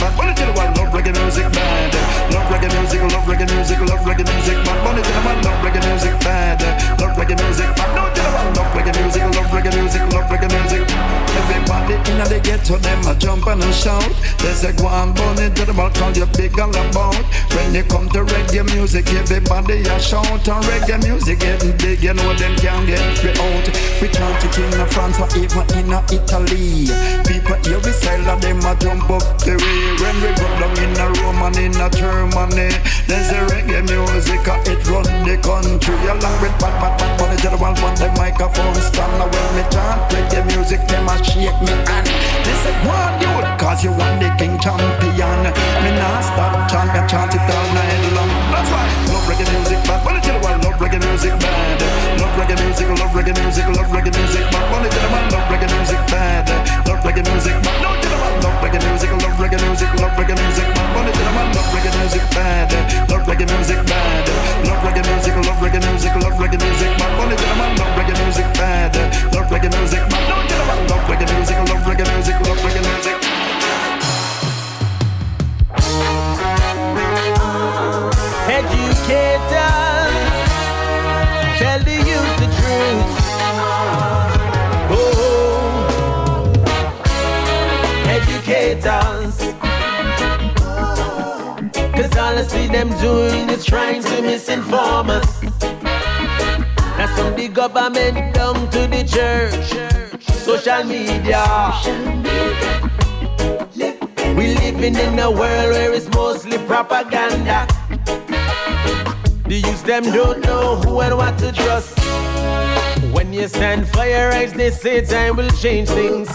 music. 0.00 0.16
Bunny 0.16 0.34
to 0.34 0.44
the 0.46 0.52
wall, 0.52 0.70
love 0.76 0.92
reggae 0.92 1.12
music, 1.12 1.52
bad. 1.52 1.94
Love 2.32 2.48
reggae 2.50 2.70
music, 2.78 3.00
love 3.12 3.26
reggae 3.26 3.46
music, 3.54 3.78
love 3.80 4.04
reggae 4.06 4.24
music, 4.24 4.58
man. 4.66 4.78
Bunny 4.84 5.02
to 5.02 5.12
the 5.12 5.20
wall, 5.22 5.38
love 5.44 5.60
reggae 5.64 5.82
music, 5.88 6.14
bad. 6.20 6.62
Love 7.00 7.16
reggae 7.16 7.36
music, 7.42 7.70
man. 7.78 7.90
No 7.94 8.02
to 8.14 8.20
the 8.22 8.30
wall, 8.34 8.48
love 8.54 8.72
reggae 8.74 8.92
music, 9.00 9.22
love 9.34 9.50
reggae 9.52 9.72
music, 9.74 10.02
love 10.12 10.28
reggae 10.30 10.48
music. 10.50 10.82
Everybody 11.34 11.94
in 12.10 12.18
the 12.22 12.40
ghetto, 12.42 12.76
them 12.78 13.06
a 13.06 13.14
jump 13.14 13.46
and 13.46 13.62
a 13.62 13.72
shout. 13.72 14.14
They 14.38 14.54
say 14.54 14.72
go 14.72 14.86
on, 14.86 15.14
bunny 15.14 15.50
to 15.50 15.62
the 15.64 15.72
wall, 15.72 15.90
call 15.90 16.12
you 16.12 16.26
big 16.36 16.58
all 16.58 16.70
about. 16.70 17.18
When 17.54 17.74
you 17.74 17.84
come 17.84 18.08
to 18.10 18.24
reggae 18.24 18.64
music, 18.74 19.06
everybody 19.12 19.82
a 19.82 19.98
shout. 20.00 20.46
And 20.48 20.64
reggae 20.64 21.02
music 21.02 21.40
getting 21.40 21.76
big, 21.78 22.02
you 22.02 22.14
know 22.14 22.34
them 22.34 22.54
can't 22.56 22.86
get 22.86 23.02
me 23.22 23.30
out. 23.30 23.66
We 24.00 24.08
chant 24.08 24.44
it 24.44 24.58
in 24.58 24.86
France 24.88 25.18
or 25.18 25.28
even 25.38 25.66
in 25.78 25.92
Italy. 26.10 26.88
People 27.26 27.58
hear 27.66 27.80
we 27.82 27.92
and 28.14 28.42
them 28.42 28.58
a 28.64 28.74
jump 28.76 29.10
up 29.10 29.38
the 29.42 29.56
way. 29.58 29.83
When 30.00 30.16
we 30.24 30.30
go 30.32 30.48
down 30.60 30.76
in 30.80 30.96
a 30.96 31.06
Rome 31.20 31.42
and 31.44 31.56
in 31.60 31.76
a 31.76 31.88
Germany, 31.90 32.72
there's 33.04 33.28
a 33.36 33.40
reggae 33.52 33.84
music, 33.84 34.48
uh, 34.48 34.70
it 34.70 34.80
run 34.88 35.04
the 35.28 35.36
country. 35.44 35.92
Along 36.08 36.36
with 36.40 36.56
bad, 36.56 36.72
bad, 36.80 37.18
bunny 37.20 37.36
to 37.44 37.48
the 37.52 37.58
wall, 37.60 37.76
when 37.84 37.94
the 38.00 38.08
microphone 38.16 38.74
stand. 38.80 39.12
Now 39.20 39.28
when 39.28 39.48
me 39.56 39.64
chant 39.68 40.00
reggae 40.08 40.40
music, 40.52 40.80
them 40.88 41.08
a 41.08 41.14
shake 41.20 41.60
me 41.60 41.74
hand. 41.84 42.08
They 42.08 42.56
say, 42.64 42.74
go 42.80 42.96
on, 42.96 43.12
dude, 43.20 43.48
cause 43.60 43.84
you 43.84 43.92
want 43.92 44.24
the 44.24 44.32
king 44.40 44.56
champion. 44.56 45.40
Me 45.84 45.90
not 46.00 46.24
stop 46.24 46.64
chant, 46.72 46.88
me 46.96 47.00
chant 47.04 47.36
it 47.36 47.44
all 47.44 47.68
night 47.76 48.02
long. 48.16 48.32
That's 48.56 48.70
why, 48.72 48.88
love 49.12 49.28
reggae 49.28 49.46
music, 49.52 49.80
bunny 49.84 50.20
to 50.24 50.30
the 50.32 50.40
wall, 50.40 50.56
love 50.64 50.80
reggae 50.80 51.00
music, 51.04 51.36
bad. 51.44 51.80
Love 52.24 52.34
reggae 52.40 52.56
music, 52.64 52.88
love 52.88 53.12
reggae 53.12 53.36
music, 53.36 53.66
love 53.68 53.90
reggae 53.92 54.12
music, 54.16 54.44
bunny 54.48 54.88
to 54.88 54.98
the 55.00 55.08
wall, 55.12 55.24
love 55.28 55.48
reggae 55.52 55.68
music, 55.76 56.00
bad. 56.08 56.48
Love 56.88 57.04
reggae 57.04 57.22
music, 57.28 57.56
bad, 57.60 57.78
no 57.84 57.90
the 58.00 58.03
love 58.44 58.60
reggae 58.60 58.80
music, 58.90 59.10
love 59.10 59.38
reggae 59.40 59.58
music, 59.64 59.88
love 60.00 60.12
reggae 60.20 60.36
music, 60.36 60.66
bad, 60.76 60.88
bunny 60.94 61.12
to 61.16 61.24
wall, 61.34 61.48
love 61.56 61.70
reggae 61.72 61.92
music, 61.98 62.24
bad. 62.36 62.72
Love 63.10 63.24
reggae 63.28 63.46
music, 63.48 63.80
bad. 63.88 64.28
Love 64.68 64.82
reggae 64.84 65.02
music, 65.08 65.34
love 65.48 65.60
reggae 65.64 65.80
music, 65.88 66.12
love 66.22 66.36
reggae 66.42 66.58
music, 66.60 66.90
bad, 66.98 67.12
bunny 67.16 67.36
to 67.36 67.48
wall, 67.58 67.72
love 67.80 67.94
reggae 67.98 68.14
music, 68.20 68.48
bad. 68.60 68.94
Love 69.34 69.48
reggae 69.52 69.70
music, 69.76 70.02
bad, 70.12 70.24
no 70.28 70.36
to 70.48 70.56
wall, 70.68 70.80
love 70.92 71.04
reggae 71.10 71.26
music, 71.34 71.56
love 71.68 71.84
reggae 71.88 72.06
music, 72.12 72.36
love 72.46 72.60
reggae 72.66 72.82
music. 72.84 73.16
Educators, 78.46 79.73
cause 88.84 89.54
all 92.18 92.36
I 92.36 92.44
see 92.46 92.66
them 92.66 92.90
doing 93.00 93.48
is 93.48 93.64
trying 93.64 94.02
to 94.02 94.08
misinform 94.20 95.08
us. 95.08 95.40
That's 96.96 97.18
from 97.18 97.34
the 97.34 97.48
government 97.48 98.34
down 98.34 98.70
to 98.70 98.86
the 98.86 99.02
church, 99.04 99.72
social 100.32 100.84
media. 100.84 101.72
We 104.36 104.54
living 104.54 104.96
in 104.96 105.18
a 105.18 105.30
world 105.30 105.40
where 105.72 105.94
it's 105.94 106.08
mostly 106.10 106.58
propaganda. 106.66 107.66
The 109.46 109.62
youth 109.64 109.84
them 109.84 110.04
don't 110.04 110.40
know 110.44 110.76
who 110.76 111.00
and 111.00 111.16
what 111.16 111.38
to 111.38 111.52
trust. 111.52 111.98
When 113.14 113.32
you 113.32 113.48
stand 113.48 113.88
for 113.88 114.04
your 114.04 114.28
rights, 114.28 114.52
they 114.52 114.70
say 114.70 115.04
time 115.06 115.36
will 115.36 115.50
change 115.50 115.88
things. 115.88 116.28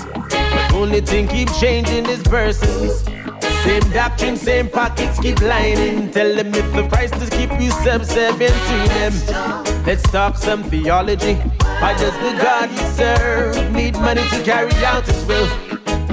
Only 0.74 1.02
thing 1.02 1.28
keep 1.28 1.52
changing 1.54 2.06
is 2.08 2.24
persons. 2.24 3.04
Same 3.64 3.92
doctrine, 3.92 4.38
same 4.38 4.70
pockets 4.70 5.20
keep 5.20 5.42
lining. 5.42 6.12
Tell 6.12 6.34
them 6.34 6.54
if 6.54 6.74
the 6.74 6.88
price 6.88 7.12
to 7.12 7.30
keep 7.30 7.52
you 7.60 7.72
subservient 7.72 8.54
to 8.54 8.78
them. 8.96 9.14
Let's 9.86 10.04
talk 10.04 10.38
some 10.38 10.64
theology. 10.64 11.36
Why 11.82 11.94
does 11.98 12.14
the 12.14 12.42
God 12.42 12.72
you 12.72 12.78
serve 12.96 13.72
need 13.74 13.96
money 13.96 14.22
to 14.30 14.44
carry 14.44 14.74
out 14.86 15.06
his 15.06 15.26
will? 15.26 15.50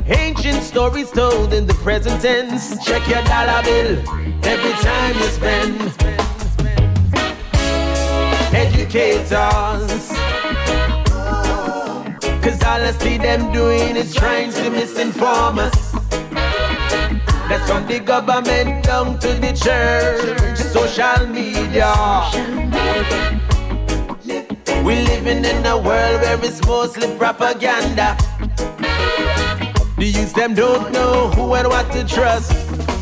Ancient 0.07 0.63
stories 0.63 1.11
told 1.11 1.53
in 1.53 1.67
the 1.67 1.75
present 1.75 2.21
tense. 2.21 2.85
Check 2.85 3.07
your 3.09 3.23
dollar 3.25 3.63
bill 3.63 3.99
every 4.45 4.73
time 4.83 5.15
you 5.17 5.29
spend. 5.29 5.81
Educators. 8.55 10.36
Cause 12.47 12.63
all 12.63 12.81
I 12.81 12.93
see 12.93 13.19
them 13.19 13.51
doing 13.51 13.97
is 13.97 14.15
trying 14.15 14.53
to 14.53 14.71
misinform 14.71 15.59
us. 15.59 15.91
That's 17.49 17.69
from 17.69 17.89
the 17.89 17.99
government 17.99 18.85
down 18.85 19.19
to 19.19 19.33
the 19.33 19.53
church, 19.53 20.57
social 20.57 21.27
media. 21.27 21.91
We 24.85 24.95
living 24.95 25.45
in 25.45 25.67
a 25.67 25.77
world 25.77 26.21
where 26.23 26.39
it's 26.45 26.65
mostly 26.65 27.09
propaganda. 27.19 28.17
The 29.99 30.07
youth 30.07 30.35
them 30.35 30.55
don't 30.55 30.93
know 30.93 31.31
who 31.31 31.53
and 31.55 31.67
what 31.67 31.91
to 31.95 32.05
trust. 32.07 32.53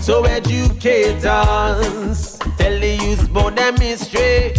So 0.03 0.25
educators, 0.25 1.23
tell 2.57 2.81
the 2.81 2.99
youth 2.99 3.29
about 3.29 3.57
them 3.57 3.77
history. 3.77 4.55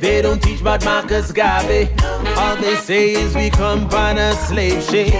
They 0.00 0.22
don't 0.22 0.42
teach 0.42 0.62
about 0.62 0.82
Marcus 0.82 1.30
Garvey. 1.30 1.90
All 2.38 2.56
they 2.56 2.74
say 2.76 3.10
is 3.10 3.34
we 3.34 3.50
come 3.50 3.84
on 3.90 4.16
a 4.16 4.32
slave 4.32 4.82
ship. 4.82 5.12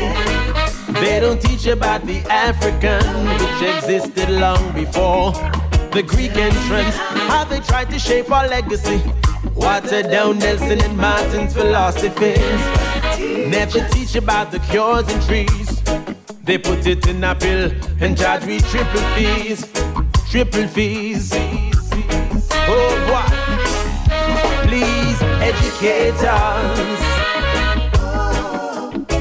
They 0.94 1.20
don't 1.20 1.38
teach 1.38 1.66
about 1.66 2.06
the 2.06 2.20
African, 2.30 3.04
which 3.28 3.74
existed 3.74 4.30
long 4.30 4.72
before 4.72 5.32
the 5.92 6.02
Greek 6.02 6.34
entrance. 6.34 6.96
How 7.28 7.44
they 7.44 7.60
tried 7.60 7.90
to 7.90 7.98
shape 7.98 8.32
our 8.32 8.48
legacy. 8.48 9.02
Water 9.54 10.02
down 10.02 10.38
Nelson 10.38 10.80
and 10.80 10.96
Martin's 10.96 11.52
philosophies. 11.52 12.38
Never 13.50 13.86
teach 13.90 14.14
about 14.14 14.50
the 14.50 14.60
cures 14.60 15.06
and 15.08 15.22
trees. 15.24 15.82
They 16.44 16.56
put 16.56 16.86
it 16.86 17.06
in 17.06 17.22
a 17.22 17.34
pill 17.34 17.70
and 18.00 18.16
charge 18.16 18.46
me 18.46 18.60
triple 18.60 19.02
fees. 19.14 19.70
Triple 20.30 20.68
fees. 20.68 21.69
Educate 25.40 26.22
us. 26.24 27.00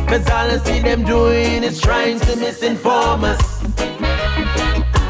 Cause 0.09 0.27
all 0.29 0.49
I 0.49 0.57
see 0.63 0.79
them 0.79 1.03
doing 1.05 1.63
is 1.63 1.79
trying 1.79 2.19
to 2.21 2.33
misinform 2.35 3.23
us. 3.23 3.59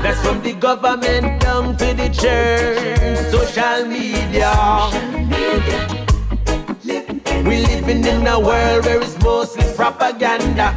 That's 0.04 0.22
from 0.22 0.42
the 0.44 0.54
government 0.54 1.42
down 1.42 1.78
to 1.78 1.94
the 1.94 2.10
church, 2.10 3.18
social 3.32 3.86
media. 3.86 4.54
We 7.46 7.66
living 7.66 8.06
in 8.06 8.28
a 8.28 8.40
world 8.40 8.86
where 8.86 9.02
it's 9.02 9.18
mostly 9.24 9.66
propaganda. 9.76 10.76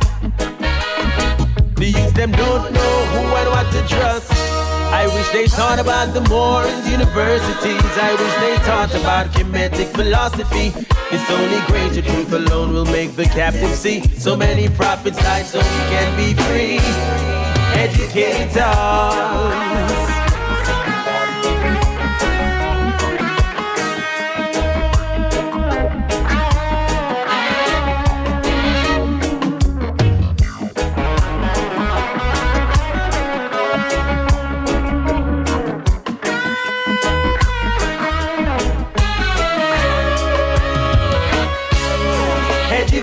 The 1.76 1.86
youth 1.86 2.14
them 2.14 2.32
don't 2.32 2.72
know 2.72 2.94
who 3.12 3.20
and 3.36 3.48
what 3.50 3.72
to 3.72 3.88
trust. 3.88 4.51
I 4.93 5.06
wish 5.06 5.28
they 5.31 5.47
taught 5.47 5.78
about 5.78 6.12
the 6.12 6.20
Moors 6.28 6.89
universities. 6.89 7.93
I 7.98 8.14
wish 8.20 8.35
they 8.44 8.56
taught 8.66 8.94
about 8.94 9.27
Kemetic 9.28 9.89
philosophy. 9.97 10.73
It's 11.10 11.31
only 11.31 11.60
greater 11.66 12.02
truth 12.02 12.32
alone 12.32 12.74
will 12.74 12.85
make 12.85 13.16
the 13.16 13.24
captive 13.24 13.74
see. 13.74 14.02
So 14.19 14.36
many 14.36 14.69
prophets 14.69 15.16
died 15.16 15.47
so 15.47 15.59
we 15.59 15.64
can 15.64 16.16
be 16.16 16.35
free. 16.44 16.78
Educators. 17.74 18.52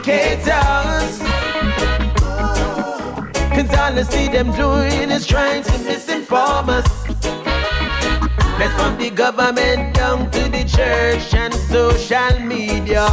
Educators. 0.09 1.19
Cause 3.49 3.69
all 3.77 3.97
I 3.97 4.03
see 4.03 4.27
them 4.27 4.51
doing 4.53 5.11
is 5.11 5.25
trying 5.25 5.63
to 5.63 5.71
misinform 5.71 6.69
us. 6.69 6.87
That's 8.57 8.73
from 8.81 8.97
the 8.97 9.09
government 9.09 9.95
down 9.95 10.29
to 10.31 10.49
the 10.49 10.63
church 10.65 11.33
and 11.33 11.53
social 11.53 12.39
media. 12.39 13.07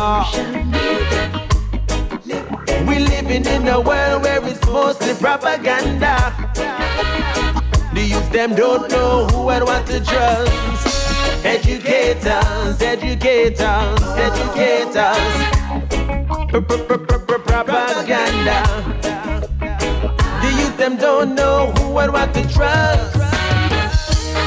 We 2.86 2.98
living 2.98 3.46
in 3.46 3.68
a 3.68 3.80
world 3.80 4.22
where 4.22 4.44
it's 4.44 4.64
mostly 4.66 5.14
propaganda. 5.14 6.32
The 7.94 8.02
youth 8.02 8.30
them 8.32 8.54
don't 8.54 8.90
know 8.90 9.26
who 9.26 9.50
and 9.50 9.64
what 9.64 9.86
to 9.86 10.00
trust. 10.04 10.52
Educators, 11.44 12.82
educators, 12.82 14.02
educators. 14.18 16.15
Propaganda. 16.48 18.58
The 20.42 20.50
youth 20.58 20.76
them 20.76 20.96
don't 20.96 21.34
know 21.34 21.72
who 21.72 21.98
and 21.98 22.12
what 22.12 22.32
to 22.34 22.42
trust. 22.48 23.16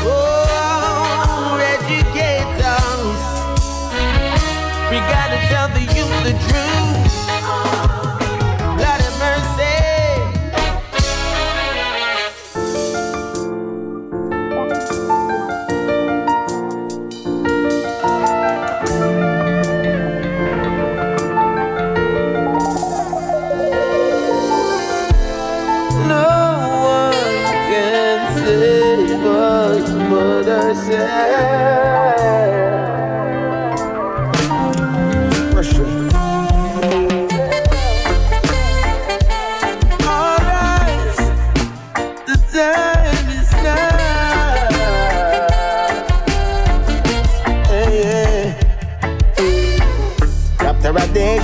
Oh, 0.05 1.57
educators. 1.75 3.21
We 4.89 4.97
gotta 5.13 5.39
tell 5.49 5.67
the 5.69 5.81
youth 5.93 6.23
the 6.23 6.33
truth. 6.47 6.78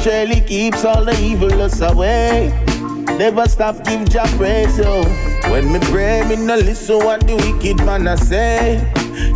Surely 0.06 0.40
keeps 0.42 0.86
all 0.86 1.04
the 1.04 1.20
evilness 1.20 1.82
away. 1.82 2.54
Never 3.18 3.48
stop 3.48 3.84
give 3.86 4.08
Jah 4.08 4.28
praise 4.38 4.78
yo. 4.78 5.04
When 5.50 5.74
me 5.74 5.80
pray, 5.90 6.22
me 6.30 6.36
no 6.36 6.58
listen 6.58 7.00
what 7.00 7.26
the 7.26 7.36
wicked 7.36 7.78
man 7.84 8.06
a 8.08 8.16
say. 8.16 8.76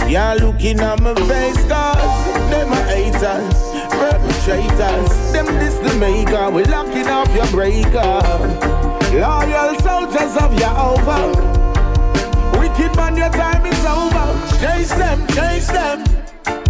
Yeah, 0.08 0.36
looking 0.36 0.80
at 0.80 1.02
my 1.02 1.16
face, 1.26 1.58
cause 1.66 2.52
them 2.52 2.72
a 2.72 2.82
haters, 2.86 3.58
perpetrators. 3.98 5.10
Them 5.34 5.48
this 5.58 5.76
the 5.80 5.98
maker, 5.98 6.52
we 6.52 6.64
locking 6.66 7.08
off 7.08 7.34
your 7.34 7.48
breaker. 7.48 8.22
Loyal 9.18 9.74
soldiers 9.82 10.38
of 10.38 10.56
Jehovah. 10.56 11.34
Wicked 12.60 12.96
man, 12.96 13.18
your 13.18 13.30
time 13.30 13.66
is 13.66 13.86
over. 13.86 14.30
Chase 14.62 14.94
them, 14.94 15.26
chase 15.30 15.68
them. 15.68 16.04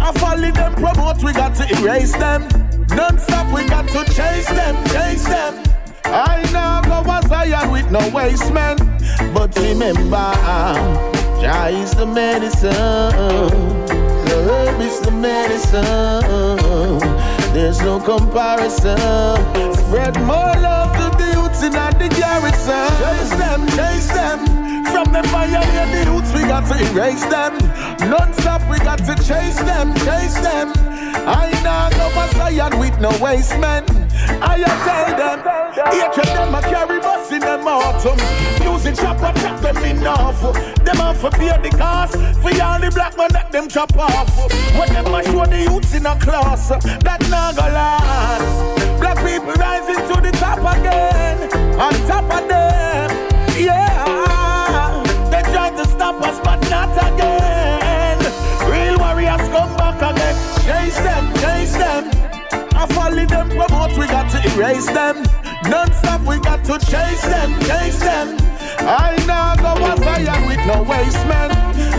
I 0.00 0.10
follow 0.16 0.50
them, 0.50 0.72
promote, 0.76 1.22
we 1.22 1.34
got 1.34 1.54
to 1.56 1.68
erase 1.78 2.12
them. 2.12 2.69
Non-stop, 2.94 3.52
we 3.54 3.66
got 3.68 3.86
to 3.88 4.04
chase 4.12 4.48
them, 4.48 4.74
chase 4.88 5.24
them. 5.24 5.62
I 6.04 6.42
know 6.52 6.82
go 7.04 7.10
as 7.12 7.26
Zion 7.28 7.70
with 7.70 7.90
no 7.90 8.00
waste 8.10 8.52
man. 8.52 8.76
But 9.32 9.56
remember, 9.56 10.32
Jah 11.40 11.68
is 11.68 11.92
the 11.92 12.06
medicine. 12.06 12.70
The 14.26 14.36
herb 14.48 14.80
is 14.80 15.00
the 15.00 15.10
medicine. 15.10 16.98
There's 17.54 17.80
no 17.80 18.00
comparison. 18.00 18.98
Spread 19.74 20.16
more 20.22 20.54
love 20.58 20.92
to 20.98 21.16
the 21.16 21.30
youths 21.32 21.62
in 21.62 21.72
the 21.72 22.08
garrison. 22.18 22.88
Chase 22.98 23.30
them, 23.38 23.66
chase 23.78 24.08
them. 24.08 24.38
From 24.86 25.12
the 25.12 25.22
fire, 25.28 25.62
the 25.92 26.04
youths, 26.10 26.32
we 26.34 26.40
got 26.40 26.66
to 26.66 26.76
erase 26.90 27.24
them. 27.26 27.56
Non-stop, 28.10 28.62
we 28.70 28.78
got 28.78 28.98
to 28.98 29.14
chase 29.22 29.60
them, 29.60 29.94
chase 29.94 30.38
them. 30.40 30.89
I 31.14 31.50
know 31.64 31.90
go 31.96 32.20
as 32.20 32.30
Zion 32.36 32.78
with 32.78 32.98
no 33.00 33.10
waste 33.22 33.58
man. 33.58 33.84
I 34.42 34.58
tell 34.84 35.16
them, 35.16 35.38
of 35.40 36.26
them 36.26 36.54
a 36.54 36.60
carry 36.62 37.00
bus 37.00 37.32
in 37.32 37.40
them 37.40 37.66
autumn. 37.66 38.18
Music 38.64 38.96
chopper 38.96 39.32
chop 39.40 39.60
them 39.60 39.76
enough. 39.84 40.40
Them 40.84 40.96
have 40.96 41.20
to 41.20 41.30
pay 41.30 41.56
the 41.62 41.70
cost 41.76 42.14
for 42.14 42.62
all 42.62 42.80
the 42.80 42.90
black 42.94 43.16
man 43.16 43.28
that 43.32 43.50
them 43.52 43.68
chop 43.68 43.96
off. 43.96 44.30
When 44.78 44.92
them 44.92 45.14
a 45.14 45.22
show 45.24 45.46
the 45.46 45.62
youths 45.62 45.94
in 45.94 46.06
a 46.06 46.18
class, 46.18 46.68
that 46.68 47.20
not 47.28 47.56
go 47.56 47.62
last. 47.62 49.00
Black 49.00 49.16
people 49.18 49.52
rising 49.54 50.02
to 50.08 50.20
the 50.20 50.32
top 50.32 50.58
again, 50.58 51.42
on 51.78 51.92
top 52.06 52.24
of 52.24 52.48
them. 52.48 53.10
Yeah, 53.58 55.02
they 55.30 55.42
try 55.52 55.70
to 55.70 55.84
stop 55.86 56.20
us, 56.22 56.40
but 56.44 56.60
not 56.70 57.14
again. 57.14 57.39
Them. 61.80 62.04
I 62.80 62.86
follow 62.94 63.24
them 63.26 63.48
promote, 63.48 63.96
we 63.98 64.06
got 64.06 64.30
to 64.32 64.38
erase 64.52 64.86
them. 64.86 65.16
Non-stop, 65.68 66.20
we 66.22 66.38
got 66.40 66.64
to 66.64 66.78
chase 66.78 67.22
them, 67.22 67.50
chase 67.68 68.00
them. 68.00 68.36
I 68.80 69.16
now 69.26 69.56
go 69.56 69.72
as 69.84 69.98
Zion 70.00 70.46
with 70.46 70.62
no 70.66 70.82
waste 70.82 71.24
man. 71.26 71.50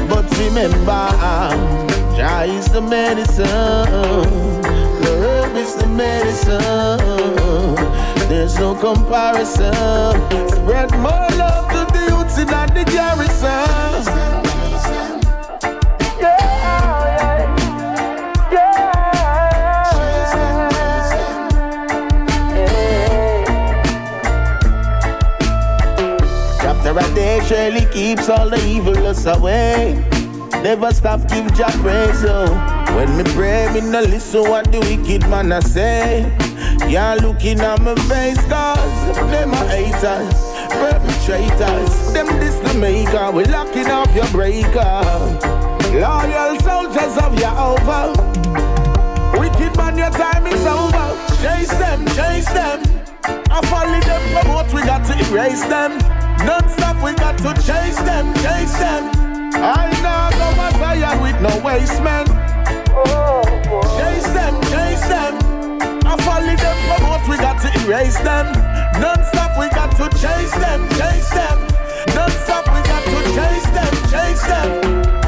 But 0.09 0.25
remember, 0.37 1.03
Jah 2.15 2.43
is 2.45 2.67
the 2.71 2.81
medicine. 2.81 3.47
Herb 5.03 5.55
is 5.55 5.75
the 5.75 5.87
medicine. 5.87 7.75
There's 8.29 8.57
no 8.57 8.75
comparison. 8.75 9.73
Spread 10.49 10.91
more 11.05 11.29
love 11.41 11.67
to 11.73 11.81
the 11.93 12.01
youths 12.09 12.37
in 12.37 12.47
the 12.47 12.83
garrison. 12.91 14.20
A 27.01 27.15
day 27.15 27.41
surely 27.47 27.85
keeps 27.91 28.29
all 28.29 28.49
the 28.49 28.63
evilness 28.67 29.25
away. 29.25 29.93
Never 30.61 30.93
stop 30.93 31.27
give 31.27 31.51
Jah 31.55 31.71
praise 31.81 32.21
yo. 32.21 32.45
When 32.95 33.17
me 33.17 33.23
pray, 33.33 33.71
me 33.73 33.81
no 33.81 34.01
listen 34.01 34.43
what 34.47 34.71
the 34.71 34.79
wicked 34.81 35.27
man 35.27 35.51
a 35.51 35.61
say. 35.61 36.21
Yeah, 36.87 37.15
looking 37.15 37.59
at 37.61 37.81
my 37.81 37.95
face, 38.05 38.41
cause 38.45 39.17
them 39.31 39.51
a 39.51 39.65
haters, 39.73 40.29
perpetrators. 40.77 42.13
Them 42.13 42.27
this 42.39 42.55
the 42.59 42.77
maker, 42.77 43.31
we 43.31 43.45
locking 43.45 43.87
off 43.87 44.13
your 44.13 44.27
breaker. 44.27 45.01
Loyal 45.97 46.59
soldiers 46.59 47.17
of 47.17 47.35
Jehovah. 47.35 48.13
Wicked 49.39 49.75
man, 49.75 49.97
your 49.97 50.11
time 50.11 50.45
is 50.45 50.65
over. 50.67 51.17
Chase 51.41 51.73
them, 51.81 52.05
chase 52.09 52.51
them. 52.53 52.83
I 53.49 53.59
follow 53.65 53.99
them, 54.01 54.21
promote, 54.33 54.71
we 54.73 54.81
got 54.81 55.03
to 55.07 55.17
erase 55.29 55.63
them. 55.65 56.20
Non-stop, 56.45 57.03
we 57.03 57.13
got 57.13 57.37
to 57.39 57.53
chase 57.61 57.97
them, 57.97 58.33
chase 58.35 58.77
them. 58.77 59.11
I 59.53 59.89
know 60.01 60.29
go 60.37 60.47
as 60.63 60.73
Zion 60.79 61.21
with 61.21 61.39
no 61.41 61.53
waste 61.63 62.01
man. 62.01 62.25
Chase 63.97 64.29
them, 64.33 64.55
chase 64.73 65.05
them. 65.07 65.37
I 66.03 66.17
follow 66.25 66.55
them, 66.55 66.77
promote, 66.89 67.29
we 67.29 67.37
got 67.37 67.61
to 67.61 67.69
erase 67.85 68.17
them. 68.19 68.45
Non-stop, 68.99 69.59
we 69.59 69.69
got 69.69 69.91
to 69.97 70.09
chase 70.17 70.51
them, 70.51 70.89
chase 70.97 71.29
them. 71.29 71.57
Non-stop, 72.15 72.65
we 72.73 72.81
got 72.89 73.03
to 73.05 73.21
chase 73.35 73.69
them, 73.69 73.93
chase 74.09 74.45
them. 74.47 75.20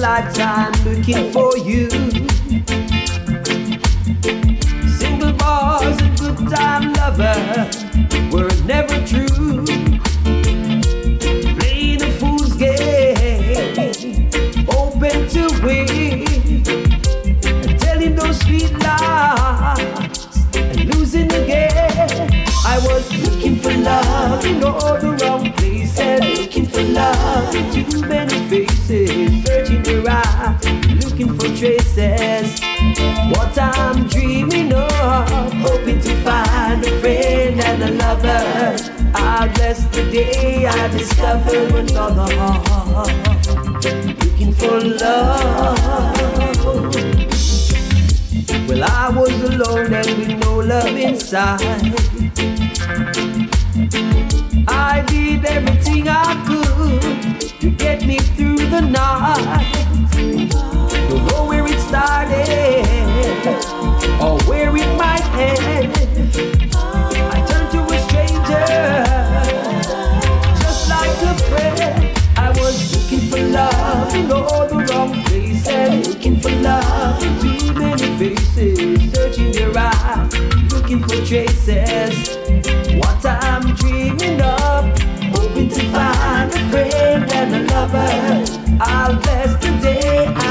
lifetime 0.00 0.72
looking 0.84 1.30
for 1.30 1.56
you. 1.58 2.29
Traces. 31.60 32.58
What 33.32 33.58
I'm 33.58 34.08
dreaming 34.08 34.72
of, 34.72 35.52
hoping 35.60 36.00
to 36.00 36.14
find 36.24 36.82
a 36.82 37.00
friend 37.00 37.60
and 37.60 37.82
a 37.82 37.90
lover. 38.02 38.76
I 39.14 39.46
bless 39.54 39.84
the 39.94 40.10
day 40.10 40.66
I 40.66 40.88
discover 40.88 41.58
another 41.76 42.34
heart, 42.34 43.12
looking 44.24 44.54
for 44.54 44.80
love. 44.80 46.16
Well, 48.66 48.82
I 48.82 49.10
was 49.14 49.42
alone 49.42 49.92
and 49.92 50.18
with 50.18 50.38
no 50.40 50.60
love 50.60 50.96
inside. 50.96 51.60
I 54.66 55.04
did 55.08 55.44
everything 55.44 56.08
I 56.08 56.32
could 56.48 57.60
to 57.60 57.70
get 57.70 58.06
me 58.06 58.16
through 58.18 58.64
the 58.70 58.80
night. 58.80 59.99
Started 61.90 62.86
or 64.22 64.38
where 64.48 64.70
it 64.76 64.90
might 64.96 65.26
end. 65.34 65.90
I 67.34 67.38
turned 67.48 67.70
to 67.74 67.80
a 67.82 67.98
stranger, 68.06 68.66
just 70.62 70.88
like 70.88 71.18
a 71.30 71.34
friend. 71.50 72.16
I 72.36 72.50
was 72.60 72.76
looking 72.94 73.28
for 73.28 73.40
love 73.40 74.14
in 74.14 74.30
all 74.30 74.68
the 74.68 74.86
wrong 74.88 75.12
places, 75.24 76.06
looking 76.06 76.38
for 76.38 76.52
love 76.62 77.20
in 77.24 77.32
too 77.42 77.74
many 77.74 78.08
faces, 78.20 79.12
searching 79.12 79.50
their 79.50 79.72
eyes, 79.76 80.32
looking 80.72 81.00
for 81.00 81.16
traces. 81.26 82.38
What 83.00 83.26
I'm 83.26 83.74
dreaming 83.74 84.40
of, 84.40 84.96
hoping 85.34 85.68
to 85.70 85.82
find 85.90 86.52
a 86.52 86.60
friend 86.70 87.32
and 87.32 87.50
a 87.56 87.74
lover. 87.74 88.60
I'll 88.80 89.16
bless 89.20 89.56
the 89.56 89.70
day 89.82 89.99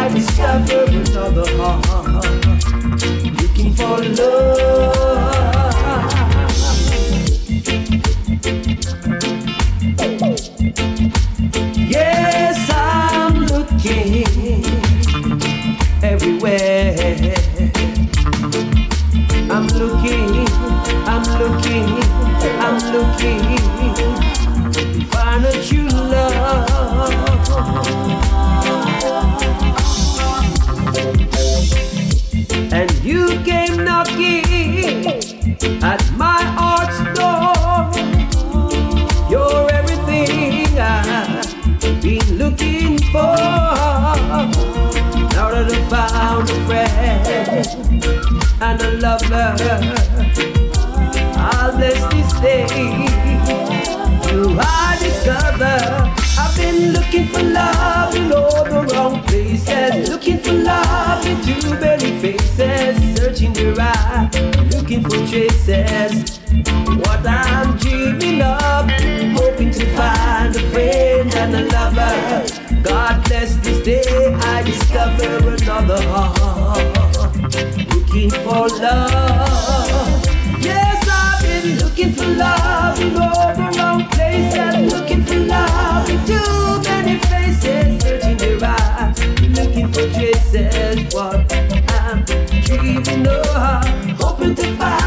I 0.09 0.13
discover 0.13 0.85
another 0.85 1.45
heart, 1.57 2.25
looking 3.39 3.73
for 3.75 4.03
love. 4.03 4.98
For 57.39 57.49
love 57.49 58.15
in 58.15 58.31
all 58.31 58.63
the 58.63 58.93
wrong 58.93 59.23
places, 59.23 60.09
looking 60.09 60.37
for 60.37 60.53
love 60.53 61.25
in 61.25 61.37
too 61.41 61.69
many 61.79 62.19
faces, 62.19 63.17
searching 63.17 63.53
the 63.53 63.73
right, 63.73 64.29
looking 64.73 65.01
for 65.03 65.17
traces. 65.27 66.39
What 67.03 67.25
I'm 67.25 67.77
dreaming 67.77 68.41
of, 68.41 68.89
hoping 69.39 69.71
to 69.71 69.85
find 69.95 70.55
a 70.55 70.71
friend 70.71 71.33
and 71.35 71.55
a 71.55 71.63
lover. 71.73 72.83
God 72.83 73.23
bless 73.25 73.55
this 73.57 73.83
day, 73.83 74.33
I 74.33 74.63
discover 74.63 75.55
another 75.55 76.01
heart 76.09 77.35
looking 77.93 78.29
for 78.29 78.67
love. 78.67 79.28
Hoping 94.17 94.55
to 94.55 94.63
find 94.77 94.98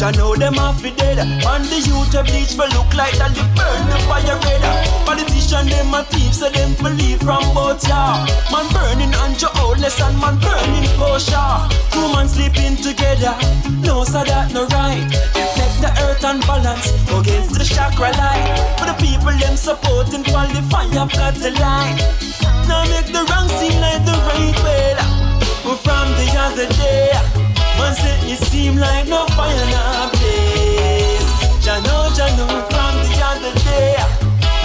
Jah 0.00 0.12
know 0.12 0.34
them 0.34 0.56
off 0.56 0.80
the 0.80 0.92
dead. 0.96 1.20
On 1.20 1.60
the 1.60 1.76
youth 1.76 2.16
a 2.16 2.24
bleach 2.24 2.56
for 2.56 2.64
look 2.72 2.88
like 2.96 3.12
that 3.20 3.36
they 3.36 3.44
burn 3.52 3.84
the 3.92 4.00
fire 4.08 4.32
red. 4.48 4.64
Politician 5.04 5.68
them 5.68 5.92
a 5.92 6.00
thief, 6.08 6.32
so 6.32 6.48
them 6.48 6.72
believe 6.80 7.20
from 7.20 7.44
both 7.52 7.84
ya. 7.84 8.24
Man 8.48 8.64
burning 8.72 9.12
on 9.20 9.36
your 9.36 9.52
oldness 9.60 10.00
and 10.00 10.16
man 10.16 10.40
burning 10.40 10.88
kosher. 10.96 11.68
Two 11.92 12.08
man 12.16 12.32
sleeping 12.32 12.80
together, 12.80 13.36
no 13.84 14.00
so 14.08 14.24
that 14.24 14.48
no 14.56 14.64
right. 14.72 15.04
Reflect 15.36 15.76
the 15.84 15.92
earth 16.08 16.24
and 16.24 16.40
balance 16.48 16.96
against 17.12 17.60
the 17.60 17.64
chakra 17.68 18.08
light. 18.16 18.56
For 18.80 18.88
the 18.88 18.96
people 19.04 19.36
them 19.36 19.60
supporting 19.60 20.24
for 20.24 20.48
the 20.48 20.64
fire 20.72 20.88
got 21.12 21.36
the 21.36 21.52
light. 21.60 22.00
Now 22.64 22.88
make 22.88 23.12
the 23.12 23.20
wrong 23.28 23.52
seem 23.60 23.76
like 23.84 24.00
the 24.08 24.16
right 24.16 24.56
way. 24.64 24.96
From 25.84 26.08
the 26.16 26.26
other 26.40 26.68
day. 26.80 27.39
Man 27.80 27.94
say 27.94 28.18
it 28.32 28.38
seem 28.50 28.76
like 28.76 29.08
no 29.08 29.24
fire 29.36 29.56
a 29.56 30.10
place. 30.12 31.30
Jano, 31.64 31.96
Jano, 32.16 32.46
from 32.68 32.94
the 33.08 33.16
other 33.30 33.54
day. 33.64 33.96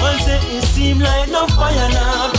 Man 0.02 0.20
say 0.20 0.40
it 0.58 0.64
seem 0.66 1.00
like 1.00 1.30
no 1.30 1.48
fire 1.48 1.90
in 1.90 2.35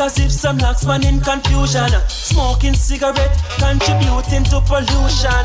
It 0.00 0.04
as 0.04 0.18
if 0.18 0.32
some 0.32 0.56
locks 0.56 0.86
man 0.86 1.04
in 1.04 1.20
confusion. 1.20 1.90
Smoking 2.08 2.72
cigarette, 2.72 3.36
contributing 3.58 4.44
to 4.48 4.62
pollution. 4.64 5.44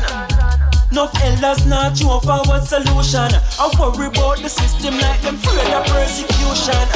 Enough 0.90 1.12
elders 1.20 1.66
not 1.66 1.98
show 1.98 2.18
forward 2.20 2.64
solution. 2.64 3.36
I 3.60 3.68
worry 3.78 4.06
about 4.06 4.38
the 4.40 4.48
system 4.48 4.96
like 4.96 5.20
them 5.20 5.34
afraid 5.34 5.74
of 5.76 5.84
persecution. 5.92 6.88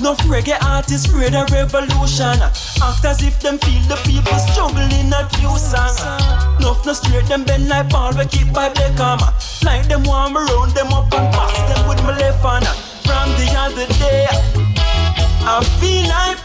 Enough 0.00 0.18
reggae 0.26 0.58
artists 0.64 1.06
afraid 1.06 1.36
of 1.36 1.48
revolution. 1.52 2.42
Act 2.42 3.04
as 3.06 3.22
if 3.22 3.38
them 3.38 3.56
feel 3.58 3.82
the 3.86 3.94
people 4.02 4.38
struggling 4.50 5.14
at 5.14 5.30
few 5.38 5.54
song. 5.54 5.94
No 6.58 6.74
straight 6.92 7.26
them 7.26 7.44
bend 7.44 7.68
like 7.68 7.88
ball 7.88 8.12
we 8.18 8.26
keep 8.26 8.52
by 8.52 8.68
Beckham. 8.70 9.22
Like 9.62 9.86
them 9.86 10.02
warm 10.02 10.36
around 10.36 10.74
them 10.74 10.92
up 10.92 11.14
and 11.14 11.32
pass 11.32 11.54
them 11.70 11.86
with 11.88 12.02
my 12.02 12.18
left 12.18 12.42
hand. 12.42 12.66
From 13.06 13.30
the 13.38 13.46
other 13.62 13.86
day, 14.02 14.26
I 15.46 15.62
feel 15.78 16.08
like 16.08 16.44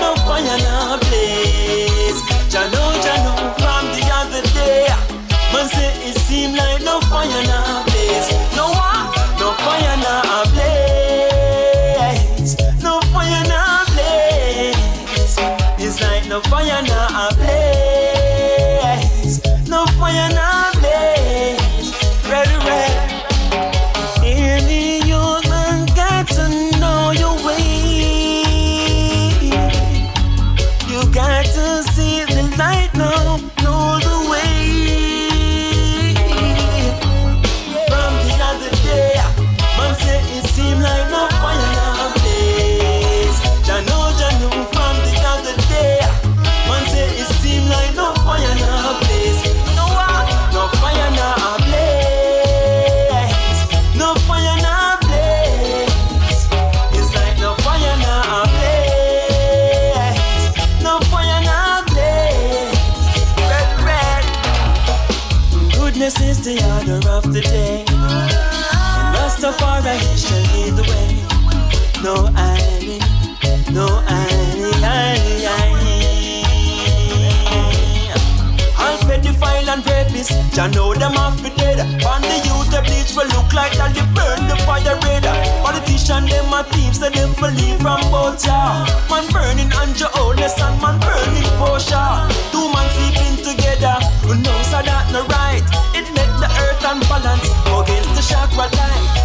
look 83.51 83.63
like 83.63 83.73
that 83.77 83.93
they 83.93 84.05
burn 84.15 84.47
the 84.47 84.55
fire 84.63 84.95
red. 85.03 85.23
Politician, 85.63 86.25
them 86.25 86.53
a 86.53 86.63
thieves, 86.71 86.99
so 86.99 87.09
them 87.09 87.33
believe 87.35 87.79
from 87.81 87.99
both 88.11 88.43
ya. 88.45 88.85
Man 89.09 89.27
burning 89.31 89.71
Anja 89.75 90.07
Oles 90.19 90.55
and 90.59 90.75
man 90.81 90.99
burning 90.99 91.49
Portia. 91.59 92.27
Two 92.51 92.71
man 92.71 92.87
sleeping 92.95 93.35
together, 93.43 93.95
who 94.23 94.35
knows 94.35 94.71
how 94.71 94.81
that 94.81 95.11
no 95.11 95.25
right. 95.27 95.63
It 95.95 96.07
make 96.15 96.33
the 96.39 96.49
earth 96.63 96.83
unbalance 96.87 97.47
against 97.67 98.11
the 98.15 98.23
chakra 98.23 98.67
line. 98.71 99.20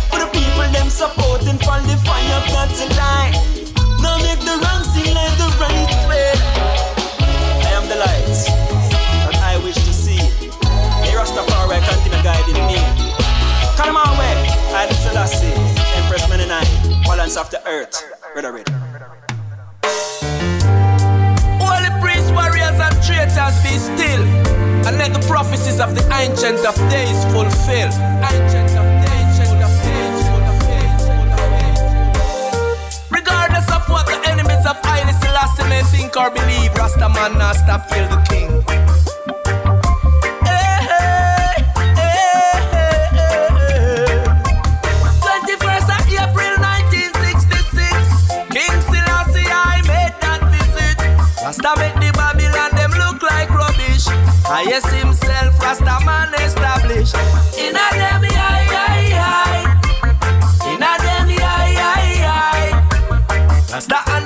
Balance 17.36 17.38
of 17.38 17.50
the 17.50 17.60
earth. 17.68 18.02
Ready, 18.34 18.48
ready. 18.48 18.72
Holy 21.60 21.90
priests, 22.00 22.30
warriors, 22.32 22.78
and 22.80 22.94
traitors 23.04 23.56
be 23.62 23.78
still, 23.78 24.22
and 24.86 24.96
let 24.98 25.12
the 25.12 25.20
prophecies 25.26 25.80
of 25.80 25.94
the 25.94 26.02
ancient 26.14 26.64
of 26.64 26.76
days 26.90 27.24
fulfill. 27.32 27.90
Ancient 28.32 28.72
of 28.80 28.86
days, 29.04 29.38
ancient 29.40 29.62
of 29.62 29.72
days, 29.84 30.18
fulfill, 30.28 30.96
fulfill. 31.36 32.16
Regardless 33.10 33.68
of 33.70 33.88
what 33.88 34.06
the 34.06 34.18
enemies 34.28 34.64
of 34.66 34.76
Haile 34.84 35.12
Selassie 35.20 35.96
think 35.96 36.16
or 36.16 36.30
believe, 36.30 36.74
Rasta 36.74 37.08
man 37.08 37.38
not 37.38 37.56
stop 37.56 37.88
kill 37.88 38.08
the 38.08 38.22
king. 38.28 38.55
Rasta 51.66 51.80
make 51.80 51.94
the 51.94 52.12
Babylon 52.12 52.70
them 52.76 52.92
look 52.92 53.22
like 53.24 53.50
rubbish. 53.50 54.06
I 54.46 54.66
yes 54.68 54.86
himself 54.92 55.60
Rasta 55.60 55.98
man 56.04 56.32
established. 56.34 57.16
In 57.58 57.74
a 57.74 57.86
them 57.90 58.22
eye, 58.22 58.70
eye, 58.70 59.10
eye. 59.18 59.66
In 60.70 60.78
a 60.78 60.92
them 61.02 61.28
eye, 61.42 61.74
eye, 61.90 62.22
eye. 62.22 62.70
Rasta 63.72 63.96
are 63.96 64.25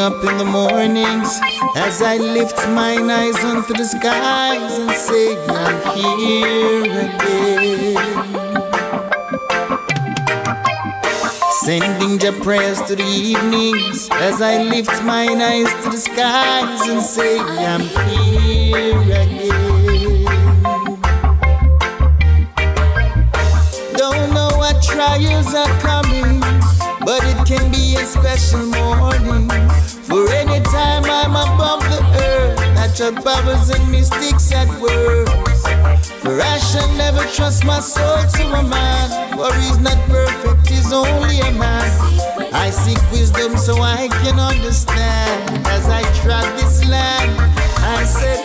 Up 0.00 0.24
in 0.24 0.38
the 0.38 0.46
mornings 0.46 1.38
as 1.76 2.00
I 2.00 2.16
lift 2.16 2.56
mine 2.70 3.10
eyes 3.10 3.36
unto 3.44 3.74
the 3.74 3.84
skies 3.84 4.78
and 4.78 4.90
say, 4.92 5.36
I'm 5.46 5.76
here 5.94 6.84
again. 7.04 7.96
Sending 11.64 12.18
your 12.18 12.32
prayers 12.42 12.80
to 12.88 12.96
the 12.96 13.04
evenings 13.04 14.08
as 14.12 14.40
I 14.40 14.62
lift 14.62 15.04
mine 15.04 15.42
eyes 15.42 15.70
to 15.84 15.90
the 15.90 15.98
skies 15.98 16.80
and 16.88 17.02
say, 17.02 17.38
I'm 17.38 17.82
here 18.08 18.98
again. 19.02 20.24
Don't 23.98 24.32
know 24.32 24.48
what 24.56 24.82
trials 24.82 25.54
are 25.54 25.78
coming, 25.80 26.40
but 27.04 27.22
it 27.22 27.46
can 27.46 27.70
be 27.70 27.96
a 27.96 28.06
special 28.06 28.64
morning. 28.64 29.59
Water 33.00 33.22
bubbles 33.22 33.70
and 33.70 33.90
mystics 33.90 34.52
at 34.52 34.68
worst. 34.80 35.66
For 36.22 36.40
I 36.40 36.58
shall 36.58 36.88
never 36.96 37.24
trust 37.32 37.64
my 37.64 37.80
soul 37.80 38.18
to 38.36 38.42
a 38.52 38.62
man, 38.62 39.36
for 39.36 39.54
he's 39.54 39.78
not 39.78 39.96
perfect, 40.08 40.68
he's 40.68 40.92
only 40.92 41.40
a 41.40 41.50
man. 41.52 41.90
I 42.52 42.70
seek 42.70 43.00
wisdom 43.10 43.56
so 43.56 43.80
I 43.80 44.08
can 44.22 44.38
understand. 44.38 45.66
As 45.66 45.88
I 45.88 46.02
trod 46.20 46.46
this 46.58 46.86
land, 46.88 47.30
I 47.80 48.04
said, 48.04 48.39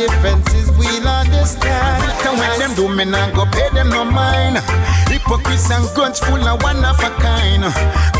differences 0.00 0.72
we'll 0.80 1.08
understand. 1.08 2.00
Matter 2.00 2.32
what 2.32 2.58
them 2.58 2.72
do, 2.74 2.88
me 2.88 3.04
nah 3.04 3.28
go 3.36 3.44
pay 3.52 3.68
them 3.76 3.90
no 3.90 4.04
mind. 4.04 4.56
Hypocrites 5.12 5.68
and 5.70 5.84
grudge 5.94 6.20
full 6.20 6.40
of 6.40 6.62
one 6.62 6.80
of 6.80 6.96
a 7.04 7.10
kind. 7.20 7.64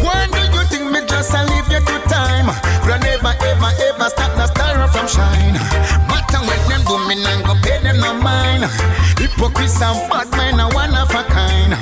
Why 0.04 0.28
do 0.28 0.40
you 0.52 0.62
think 0.68 0.92
me 0.92 1.00
just 1.08 1.32
a 1.32 1.40
leave 1.48 1.68
you 1.72 1.80
to 1.80 1.96
time? 2.12 2.52
But 2.84 3.00
never 3.00 3.32
ever 3.32 3.72
ever 3.88 4.08
stop 4.12 4.32
the 4.36 4.46
star 4.52 4.76
from 4.92 5.06
shine. 5.08 5.56
Matter 6.08 6.42
what 6.44 6.60
them 6.68 6.82
do, 6.84 6.96
me 7.08 7.16
nah 7.24 7.40
go 7.48 7.54
pay 7.64 7.80
them 7.80 7.96
no 8.00 8.12
mind. 8.12 8.64
Hypocrites 9.16 9.80
and 9.80 9.96
bad 10.10 10.28
men 10.36 10.60
are 10.60 10.72
one 10.74 10.92
of 10.94 11.08
a 11.16 11.22
kind. 11.32 11.72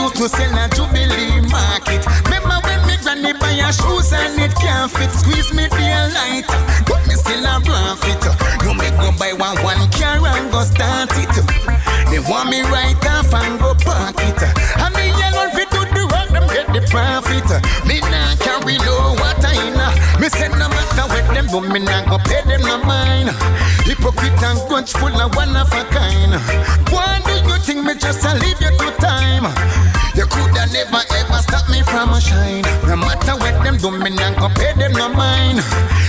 Used 0.00 0.16
to 0.16 0.28
sell 0.28 0.56
a 0.56 0.68
Jubilee 0.72 1.40
market? 1.52 2.00
Remember 2.24 2.56
when 2.64 2.80
me 2.86 2.96
granny 3.02 3.32
buy 3.36 3.60
a 3.60 3.72
shoes 3.72 4.12
and 4.12 4.40
it 4.40 4.54
can't 4.56 4.90
fit? 4.90 5.10
Squeeze 5.12 5.52
me 5.52 5.68
daylight, 5.68 6.48
but 6.88 7.02
me 7.06 7.14
still 7.14 7.44
a 7.44 7.60
profit. 7.60 8.22
You 8.64 8.72
me 8.74 8.88
go 8.96 9.12
buy 9.18 9.32
one 9.32 9.56
one 9.62 9.84
car 9.92 10.20
and 10.24 10.50
go 10.50 10.62
start 10.64 11.12
it. 11.20 11.34
They 12.10 12.20
want 12.20 12.48
me 12.50 12.62
right 12.72 12.96
off 13.06 13.32
and 13.34 13.60
go 13.60 13.74
park 13.74 14.16
it. 14.24 14.40
And 14.80 14.94
me 14.96 15.12
alone 15.28 15.52
fit 15.52 15.70
to 15.70 15.84
do 15.92 16.02
work, 16.08 16.28
them 16.32 16.46
get 16.48 16.66
the 16.72 16.80
profit. 16.88 17.48
Me 17.86 18.00
nah 18.08 18.34
carry 18.40 18.78
no 18.78 19.19
say 20.40 20.48
no 20.56 20.68
matter 20.72 21.04
what 21.12 21.26
them 21.34 21.46
do, 21.52 21.60
me 21.60 21.80
nah 21.80 22.00
go 22.08 22.16
pay 22.24 22.40
them 22.48 22.62
no 22.62 22.80
mind. 22.84 23.28
Hypocrite 23.84 24.42
and 24.42 24.60
grudge 24.68 24.92
full 24.92 25.12
of 25.20 25.36
one 25.36 25.54
of 25.56 25.68
a 25.72 25.84
kind. 25.92 26.32
Why 26.88 27.20
do 27.28 27.34
you 27.44 27.56
think 27.60 27.84
me 27.84 27.94
just 27.94 28.24
a 28.24 28.32
leave 28.40 28.60
you 28.60 28.72
to 28.80 28.88
time? 28.96 29.44
You 30.16 30.24
coulda 30.32 30.64
never 30.72 31.02
ever 31.20 31.40
stop 31.44 31.68
me 31.68 31.82
from 31.82 32.16
a 32.16 32.20
shine. 32.20 32.64
No 32.88 32.96
matter 32.96 33.36
what 33.36 33.56
them 33.62 33.76
do, 33.76 33.90
me 33.92 34.10
nah 34.10 34.32
go 34.40 34.48
pay 34.56 34.72
them 34.80 34.92
no 34.92 35.08
mind. 35.12 35.60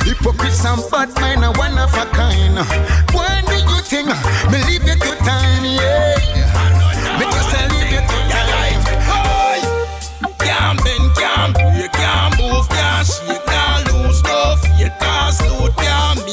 Hypocrites 0.08 0.64
and 0.66 0.82
bad 0.90 1.12
mind 1.20 1.44
are 1.44 1.53
one 1.60 1.78
of 1.78 1.94
a 1.94 2.06
kind. 2.16 2.58
Why 3.12 3.44
do 3.52 3.58
you 3.60 3.80
think 3.84 4.08
me 4.52 4.58
leave 4.68 4.88
you 4.88 4.95
to 4.95 5.12
time? 5.28 5.66
Yeah, 5.66 6.10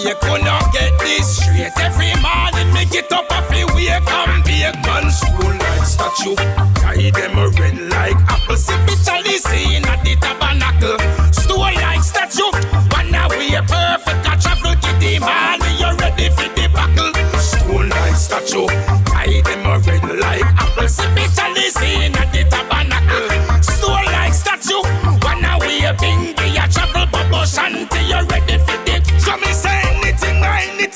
you 0.08 0.38
not 0.42 0.72
get 0.72 0.98
this 1.00 1.36
straight. 1.36 1.72
Every 1.78 2.12
morning 2.22 2.72
me 2.72 2.86
get 2.90 3.12
up 3.12 3.30
off 3.30 3.48
the 3.48 3.64
wake 3.74 3.90
and 3.90 4.44
bake 4.44 4.86
man 4.86 5.10
school 5.10 5.52
like 5.52 5.84
statue. 5.84 6.34
Guide 6.80 7.14
them 7.14 7.38
a 7.38 7.48
red 7.48 7.78
like 7.90 8.16
apple, 8.28 8.56
see 8.56 8.76
picture 8.86 9.38
scene 9.38 9.84
at 9.84 10.02
the 10.04 10.16
tabernacle. 10.16 11.17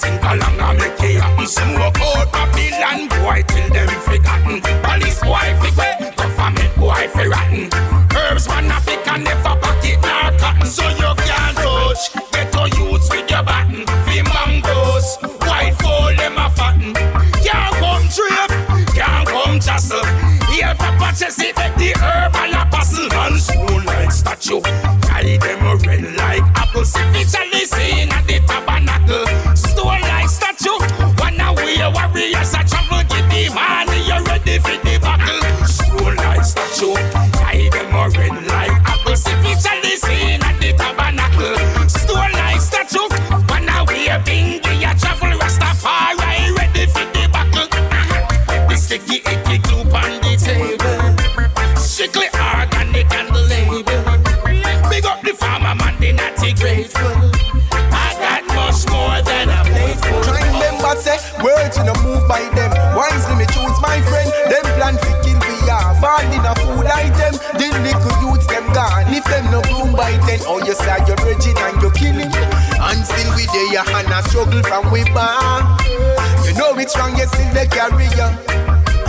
I 0.05 0.75
make 0.75 1.01
it 1.03 1.21
happen. 1.21 1.47
Some 1.47 1.75
work 1.75 2.01
out 2.01 2.33
Babylon 2.33 3.09
boy 3.09 3.43
till 3.47 3.69
them 3.71 3.89
forgotten. 4.01 4.61
Police 4.83 5.21
boy 5.21 5.49
figure, 5.61 6.13
government 6.17 6.77
boy 6.77 7.09
fi 7.13 7.27
rotten. 7.27 7.69
Herbs 8.17 8.49
man 8.49 8.71
a 8.71 8.81
pick 8.81 9.07
and 9.09 9.25
never 9.25 9.43
pocket 9.43 9.99
nor 10.03 10.33
cotton, 10.39 10.67
so 10.67 10.89
you 10.89 11.15
can't 11.23 11.57
touch. 11.57 12.15
Get 12.33 12.53
to 12.53 12.69
youths 12.77 13.11
with 13.11 13.31
your 13.31 13.43
baton, 13.43 13.87
fi 14.07 14.23
mangoes. 14.23 15.19
White 15.41 15.75
fowl 15.79 16.15
them 16.17 16.39
a 16.39 16.51
fatten. 16.51 16.95
Can't 17.45 17.75
come 17.77 18.09
trip, 18.09 18.51
can't 18.95 19.29
come 19.29 19.61
jostle. 19.61 20.05
Here 20.51 20.75
Papa 20.75 21.15
Jesse 21.17 21.52
oh 70.47 70.59
you 70.65 70.75
say 70.75 70.99
you're 71.07 71.17
virgin 71.23 71.57
and 71.57 71.81
you're 71.83 71.93
killing. 71.93 72.33
And 72.33 73.01
still 73.07 73.31
we 73.37 73.47
there 73.51 73.73
your 73.73 73.85
hand 73.85 74.11
a 74.11 74.23
struggle 74.29 74.63
from 74.63 74.91
we 74.91 75.05
born. 75.11 75.63
You 76.47 76.55
know 76.59 76.75
it's 76.79 76.97
wrong, 76.99 77.17
you 77.17 77.27
still 77.27 77.53
they 77.55 77.67
carry 77.67 78.07
you. 78.07 78.63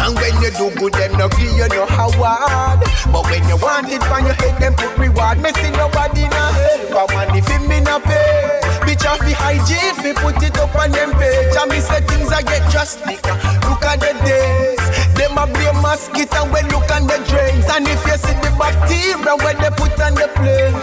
And 0.03 0.15
when 0.19 0.35
you 0.43 0.51
do 0.51 0.67
good, 0.75 0.93
them 0.93 1.15
no 1.17 1.29
give 1.29 1.55
you 1.55 1.67
no 1.71 1.85
hard. 1.87 2.83
But 3.07 3.23
when 3.31 3.47
you 3.47 3.55
want 3.55 3.87
it 3.87 4.03
from 4.03 4.25
your 4.25 4.35
head, 4.35 4.59
them 4.59 4.75
put 4.75 4.91
reward. 4.99 5.39
Me 5.39 5.49
see 5.55 5.71
nobody 5.71 6.27
no 6.27 6.43
help. 6.51 6.91
I 6.91 7.15
want 7.15 7.35
if 7.37 7.47
him 7.47 7.67
me 7.67 7.79
no 7.79 7.99
pay. 8.03 8.59
Bitch 8.83 9.07
off 9.07 9.19
the 9.23 9.31
hygiene, 9.31 9.95
fi 9.95 10.11
put 10.11 10.43
it 10.43 10.59
up 10.59 10.75
on 10.75 10.91
them 10.91 11.11
page. 11.15 11.55
And 11.55 11.71
me 11.71 11.79
say 11.79 12.01
things 12.03 12.33
I 12.35 12.41
get 12.43 12.67
drastic. 12.69 13.23
Look 13.63 13.85
at 13.87 14.03
the 14.03 14.11
days. 14.27 14.83
Them 15.15 15.37
a 15.39 15.47
blame 15.47 15.79
mosquito 15.79 16.51
when 16.51 16.67
look 16.67 16.91
on 16.91 17.07
the 17.07 17.23
drains. 17.31 17.63
And 17.71 17.87
if 17.87 18.03
you 18.03 18.17
see 18.19 18.35
the 18.43 18.51
bacteria 18.59 19.39
when 19.39 19.55
they 19.63 19.71
put 19.71 19.95
on 20.03 20.19
the 20.19 20.27
plane 20.35 20.75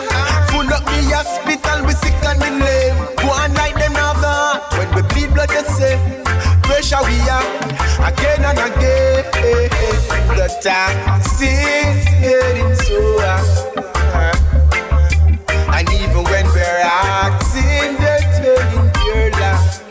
hospital, 1.12 1.86
we 1.86 1.92
sick 1.92 2.14
and 2.24 2.38
we 2.40 2.50
lame. 2.64 2.96
One 3.26 3.52
night 3.54 3.74
them 3.74 3.92
another. 3.92 4.60
When 4.78 4.88
we 4.94 5.02
bleed 5.12 5.30
blood, 5.34 5.50
they 5.50 5.64
say 5.64 5.96
pressure 6.62 7.02
we 7.04 7.16
have 7.28 7.46
again 8.00 8.44
and 8.44 8.58
again. 8.58 9.24
The 10.36 10.46
taxes 10.62 12.04
getting 12.20 12.74
so 12.74 13.00
high, 13.20 14.36
and 15.76 15.88
even 15.90 16.22
when 16.24 16.46
we're 16.54 16.82
acting, 16.82 17.96
they're 18.00 18.24
turning 18.36 18.88
your 19.04 19.30
laugh. 19.40 19.82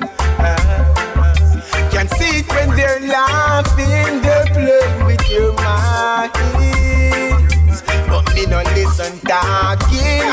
Can't 1.92 2.10
see 2.12 2.40
it 2.40 2.48
when 2.50 2.70
they're 2.76 3.02
laughing, 3.02 4.22
they're 4.22 4.48
playing 4.48 5.06
with 5.06 5.30
your 5.30 5.54
minds. 5.54 6.34
But 8.08 8.26
me 8.34 8.46
no 8.46 8.62
listen 8.74 9.20
talking. 9.20 10.26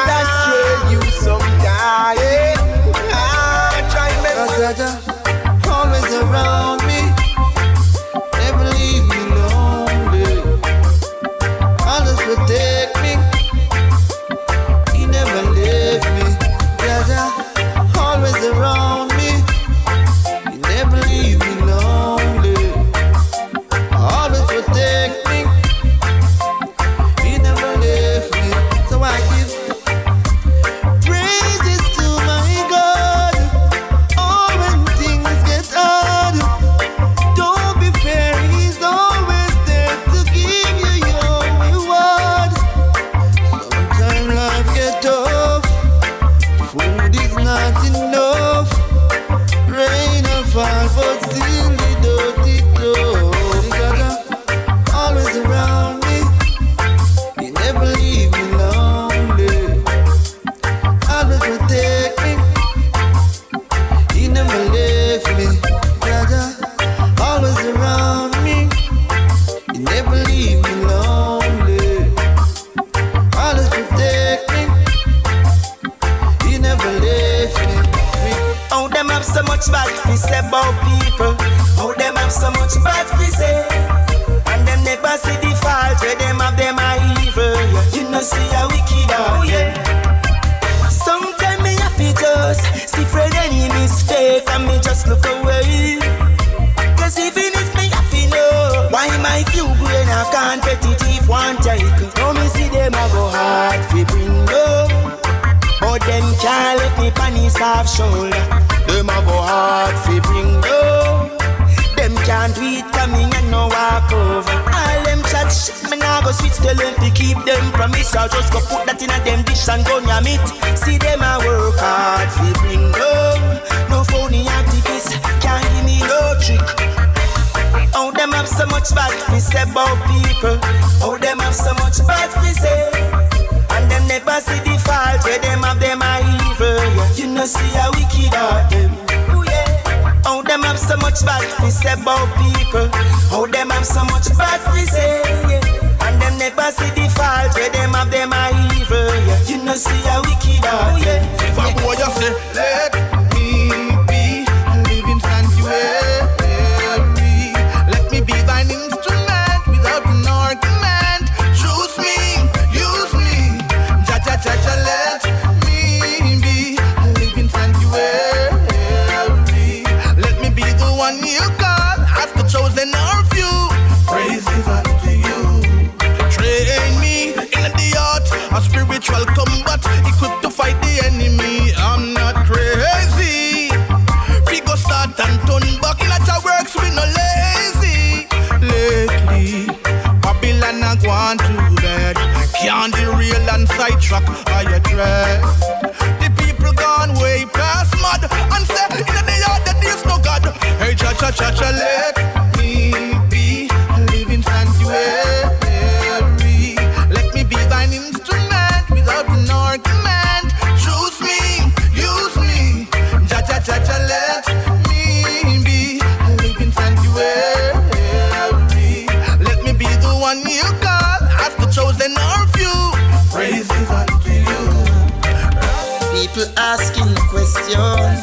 People 226.37 226.53
asking 226.59 227.15
questions, 227.31 228.21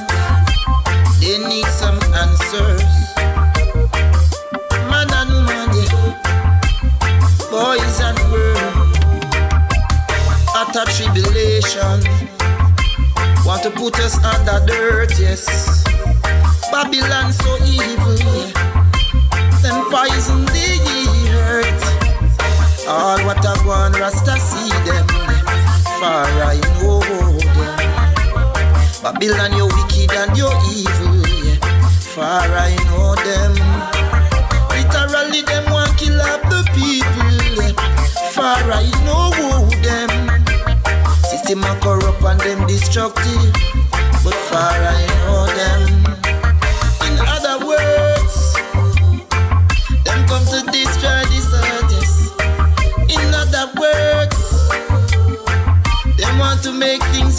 they 1.19 1.39
need 1.49 1.65
some 1.65 1.97
answers. 2.13 2.85
Man 4.85 5.09
and 5.17 5.33
money, 5.49 5.87
boys 7.49 7.97
and 8.05 8.17
girls, 8.29 8.97
utter 10.53 10.85
tribulation, 10.93 12.05
want 13.47 13.63
to 13.63 13.71
put 13.71 13.97
us 13.97 14.23
under 14.23 14.63
dirt, 14.67 15.17
yes. 15.19 15.83
Babylon 16.71 17.33
so 17.33 17.57
evil, 17.65 18.15
them 19.63 19.89
poison 19.89 20.45
the 20.53 21.33
earth. 21.49 22.87
All 22.87 23.17
what 23.25 23.43
I 23.43 23.65
want, 23.65 23.99
Rasta 23.99 24.39
see 24.39 24.69
them, 24.85 25.07
far 25.99 26.27
I 26.27 26.61
know 26.79 26.99
them. 26.99 27.82
Babylon, 29.03 29.51
you're 29.57 29.67
wicked 29.67 30.13
and 30.13 30.37
you're 30.37 30.55
evil. 30.71 31.27
Yeah. 31.43 31.59
Far 32.15 32.47
I 32.47 32.73
know 32.87 33.13
them. 33.19 33.51
Literally, 34.71 35.41
them 35.41 35.69
want 35.73 35.97
kill 35.97 36.21
up 36.21 36.41
the 36.43 36.63
people. 36.71 37.75
Far 38.31 38.63
I 38.63 38.87
know 39.03 39.67
them. 39.83 40.07
System 41.21 41.65
are 41.65 41.77
corrupt 41.81 42.23
and 42.23 42.39
them 42.39 42.65
destructive. 42.65 43.51
But 44.23 44.35
far 44.47 44.71
I 44.71 45.03
know 45.19 45.47
them. 45.51 45.83
In 47.03 47.19
other 47.27 47.59
words, 47.67 48.53
them 50.05 50.25
come 50.31 50.45
to 50.47 50.63
destroy 50.71 51.27
this 51.27 51.51
earth. 51.51 51.91
In 53.11 53.33
other 53.35 53.67
words, 53.77 54.39
they 56.15 56.39
want 56.39 56.63
to 56.63 56.71
make 56.71 57.03
things 57.11 57.32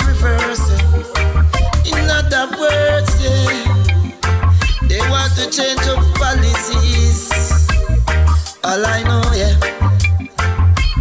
All 8.74 8.84
I 8.84 9.04
know, 9.04 9.22
yeah, 9.30 9.54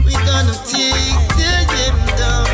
we 0.06 0.14
gonna 0.30 0.54
take 0.62 1.26
the 1.34 1.54
game 1.74 2.06
down. 2.22 2.46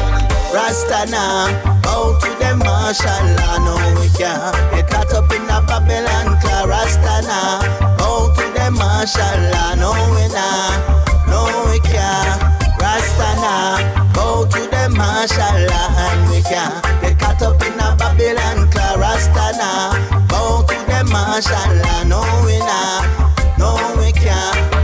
Rasta 0.55 1.11
now, 1.11 1.51
out 1.91 2.23
to 2.23 2.31
the 2.39 2.55
marshal, 2.55 3.27
I 3.51 3.59
know 3.59 3.99
we 3.99 4.07
can. 4.15 4.39
Get 4.71 4.87
caught 4.89 5.11
up 5.11 5.29
in 5.35 5.43
a 5.43 5.59
Babylon 5.67 6.39
class. 6.39 6.63
Rasta 6.71 7.27
now, 7.27 7.59
out 7.99 8.31
to 8.37 8.47
the 8.55 8.71
marshal, 8.71 9.19
I 9.19 9.75
know 9.75 9.91
we 10.15 10.23
now, 10.31 11.03
no 11.27 11.67
we 11.67 11.83
can. 11.83 12.39
Rasta 12.79 13.29
now, 13.43 13.75
go 14.15 14.47
to 14.47 14.61
the 14.71 14.87
marshal 14.95 15.43
and 15.43 16.31
we 16.31 16.39
can 16.47 16.71
get 17.01 17.19
caught 17.19 17.41
up 17.41 17.61
in 17.67 17.75
a 17.75 17.93
Babylon 17.99 18.71
class. 18.71 18.95
Rasta 18.95 19.51
now, 19.59 19.99
go 20.31 20.63
to 20.63 20.79
the 20.87 21.03
marshal 21.11 21.75
and 21.99 22.07
no 22.07 22.23
we 22.45 22.57
now, 22.59 23.27
no 23.57 23.99
we 23.99 24.13
can. 24.13 24.78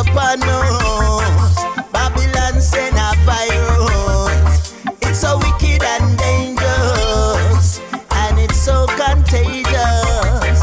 Upon 0.00 0.40
us. 0.42 1.64
Babylon 1.92 2.60
send 2.60 2.96
a 2.96 3.12
virus. 3.24 4.74
It's 5.02 5.20
so 5.20 5.36
wicked 5.38 5.82
and 5.82 6.16
dangerous, 6.18 7.80
and 8.10 8.38
it's 8.38 8.56
so 8.56 8.86
contagious. 8.96 10.58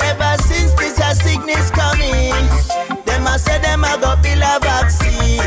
Ever 0.00 0.34
since 0.42 0.72
this 0.74 0.98
a 0.98 1.14
sickness 1.14 1.70
coming, 1.70 2.34
them 3.04 3.26
a 3.26 3.38
say 3.38 3.58
them 3.60 3.84
a 3.84 3.96
go 4.00 4.16
build 4.22 4.42
a 4.42 4.58
vaccine, 4.60 5.40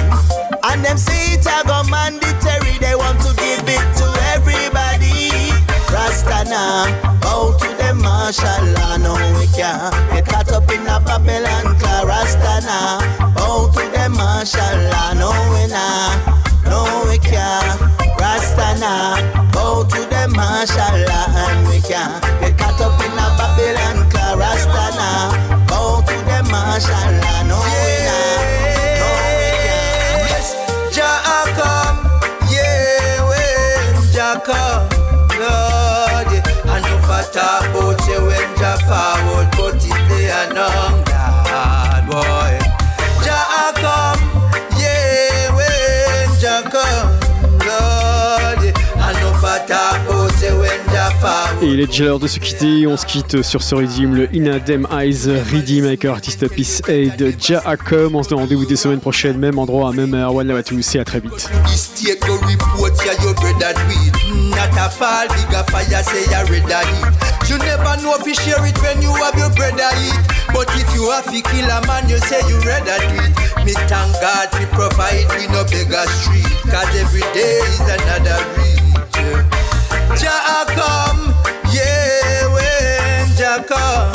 and 0.64 0.86
them 0.86 0.98
say 0.98 1.36
it 1.36 1.45
a 1.45 1.64
go 1.68 1.84
mandatory. 1.90 2.78
They 2.80 2.95
want 2.95 3.20
to 3.22 3.34
give 3.36 3.68
it 3.68 3.86
to 3.99 4.07
everybody. 4.34 5.52
Rastana, 5.91 6.88
bow 7.22 7.57
to 7.60 7.68
the 7.82 7.94
marshal, 7.95 8.45
I 8.48 8.98
know 8.98 9.16
we 9.40 9.48
can't 9.48 9.94
get 10.12 10.26
caught 10.26 10.52
up 10.52 10.70
in 10.72 10.82
a 10.88 10.99
Babylon 10.99 11.78
class. 11.80 12.03
Rastana, 12.06 12.80
bow 13.07 13.20
to 13.20 13.24
I 14.47 15.13
know 15.17 15.34
we 15.57 15.65
nah, 15.73 16.13
no 16.69 17.09
we 17.09 17.17
can't. 17.17 17.81
Rastana, 18.22 19.17
bow 19.51 19.84
to 19.89 20.01
the 20.05 20.27
marshal, 20.35 20.77
and 20.77 21.67
we 21.67 21.81
can't. 21.81 22.22
Get 22.41 22.55
caught 22.55 22.80
up 22.80 23.01
in 23.01 23.11
a 23.17 23.26
Babylon 23.41 24.07
class. 24.11 24.38
Rastana, 24.38 25.67
bow 25.67 26.01
to 26.05 26.13
the 26.30 26.43
marshal, 26.51 27.44
Il 51.67 51.79
est 51.79 51.87
déjà 51.87 52.05
l'heure 52.05 52.19
de 52.19 52.27
se 52.27 52.39
quitter. 52.39 52.85
On 52.85 52.95
se 52.95 53.05
quitte 53.05 53.41
sur 53.41 53.63
ce 53.63 53.73
Redeem, 53.73 54.13
le 54.13 54.29
In 54.35 54.59
Them 54.59 54.87
Eyes 54.91 55.27
Redeem 55.51 55.85
avec 55.85 56.05
artiste 56.05 56.47
Peace 56.47 56.81
Aid 56.87 57.35
Jaakom. 57.39 58.15
On 58.15 58.21
se 58.21 58.29
donne 58.29 58.39
rendez-vous 58.39 58.65
des 58.65 58.75
semaines 58.75 58.99
prochaines, 58.99 59.37
même 59.37 59.57
endroit, 59.57 59.91
même 59.91 60.13
heure. 60.13 60.35
One 60.35 60.51
à 60.51 60.61
tous 60.61 60.95
et 60.95 60.99
à 60.99 61.05
très 61.05 61.19
vite. 61.19 61.49
Yeah, 81.76 82.47
when 82.53 83.27
Jah 83.38 83.60
come, 83.68 84.14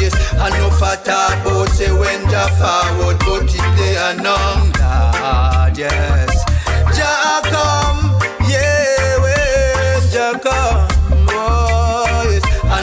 yes. 0.00 0.14
I 0.36 0.48
say 1.72 1.90
when 1.92 2.20
Jah 2.30 2.48
forward, 2.60 3.18
but 3.20 3.48
none. 4.22 4.72
Jah 6.96 7.40
come, 7.48 8.00
yeah, 8.48 9.16
when 9.22 10.02
Jah 10.12 10.38
come, 10.42 10.88
oh, 11.30 12.06
yes. 12.30 12.44
I 12.64 12.76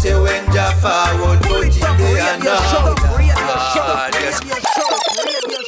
say 0.00 0.14
when 0.20 0.44
Jah 0.52 0.72
forward, 0.82 1.40
but 1.42 1.72
none. 2.44 2.96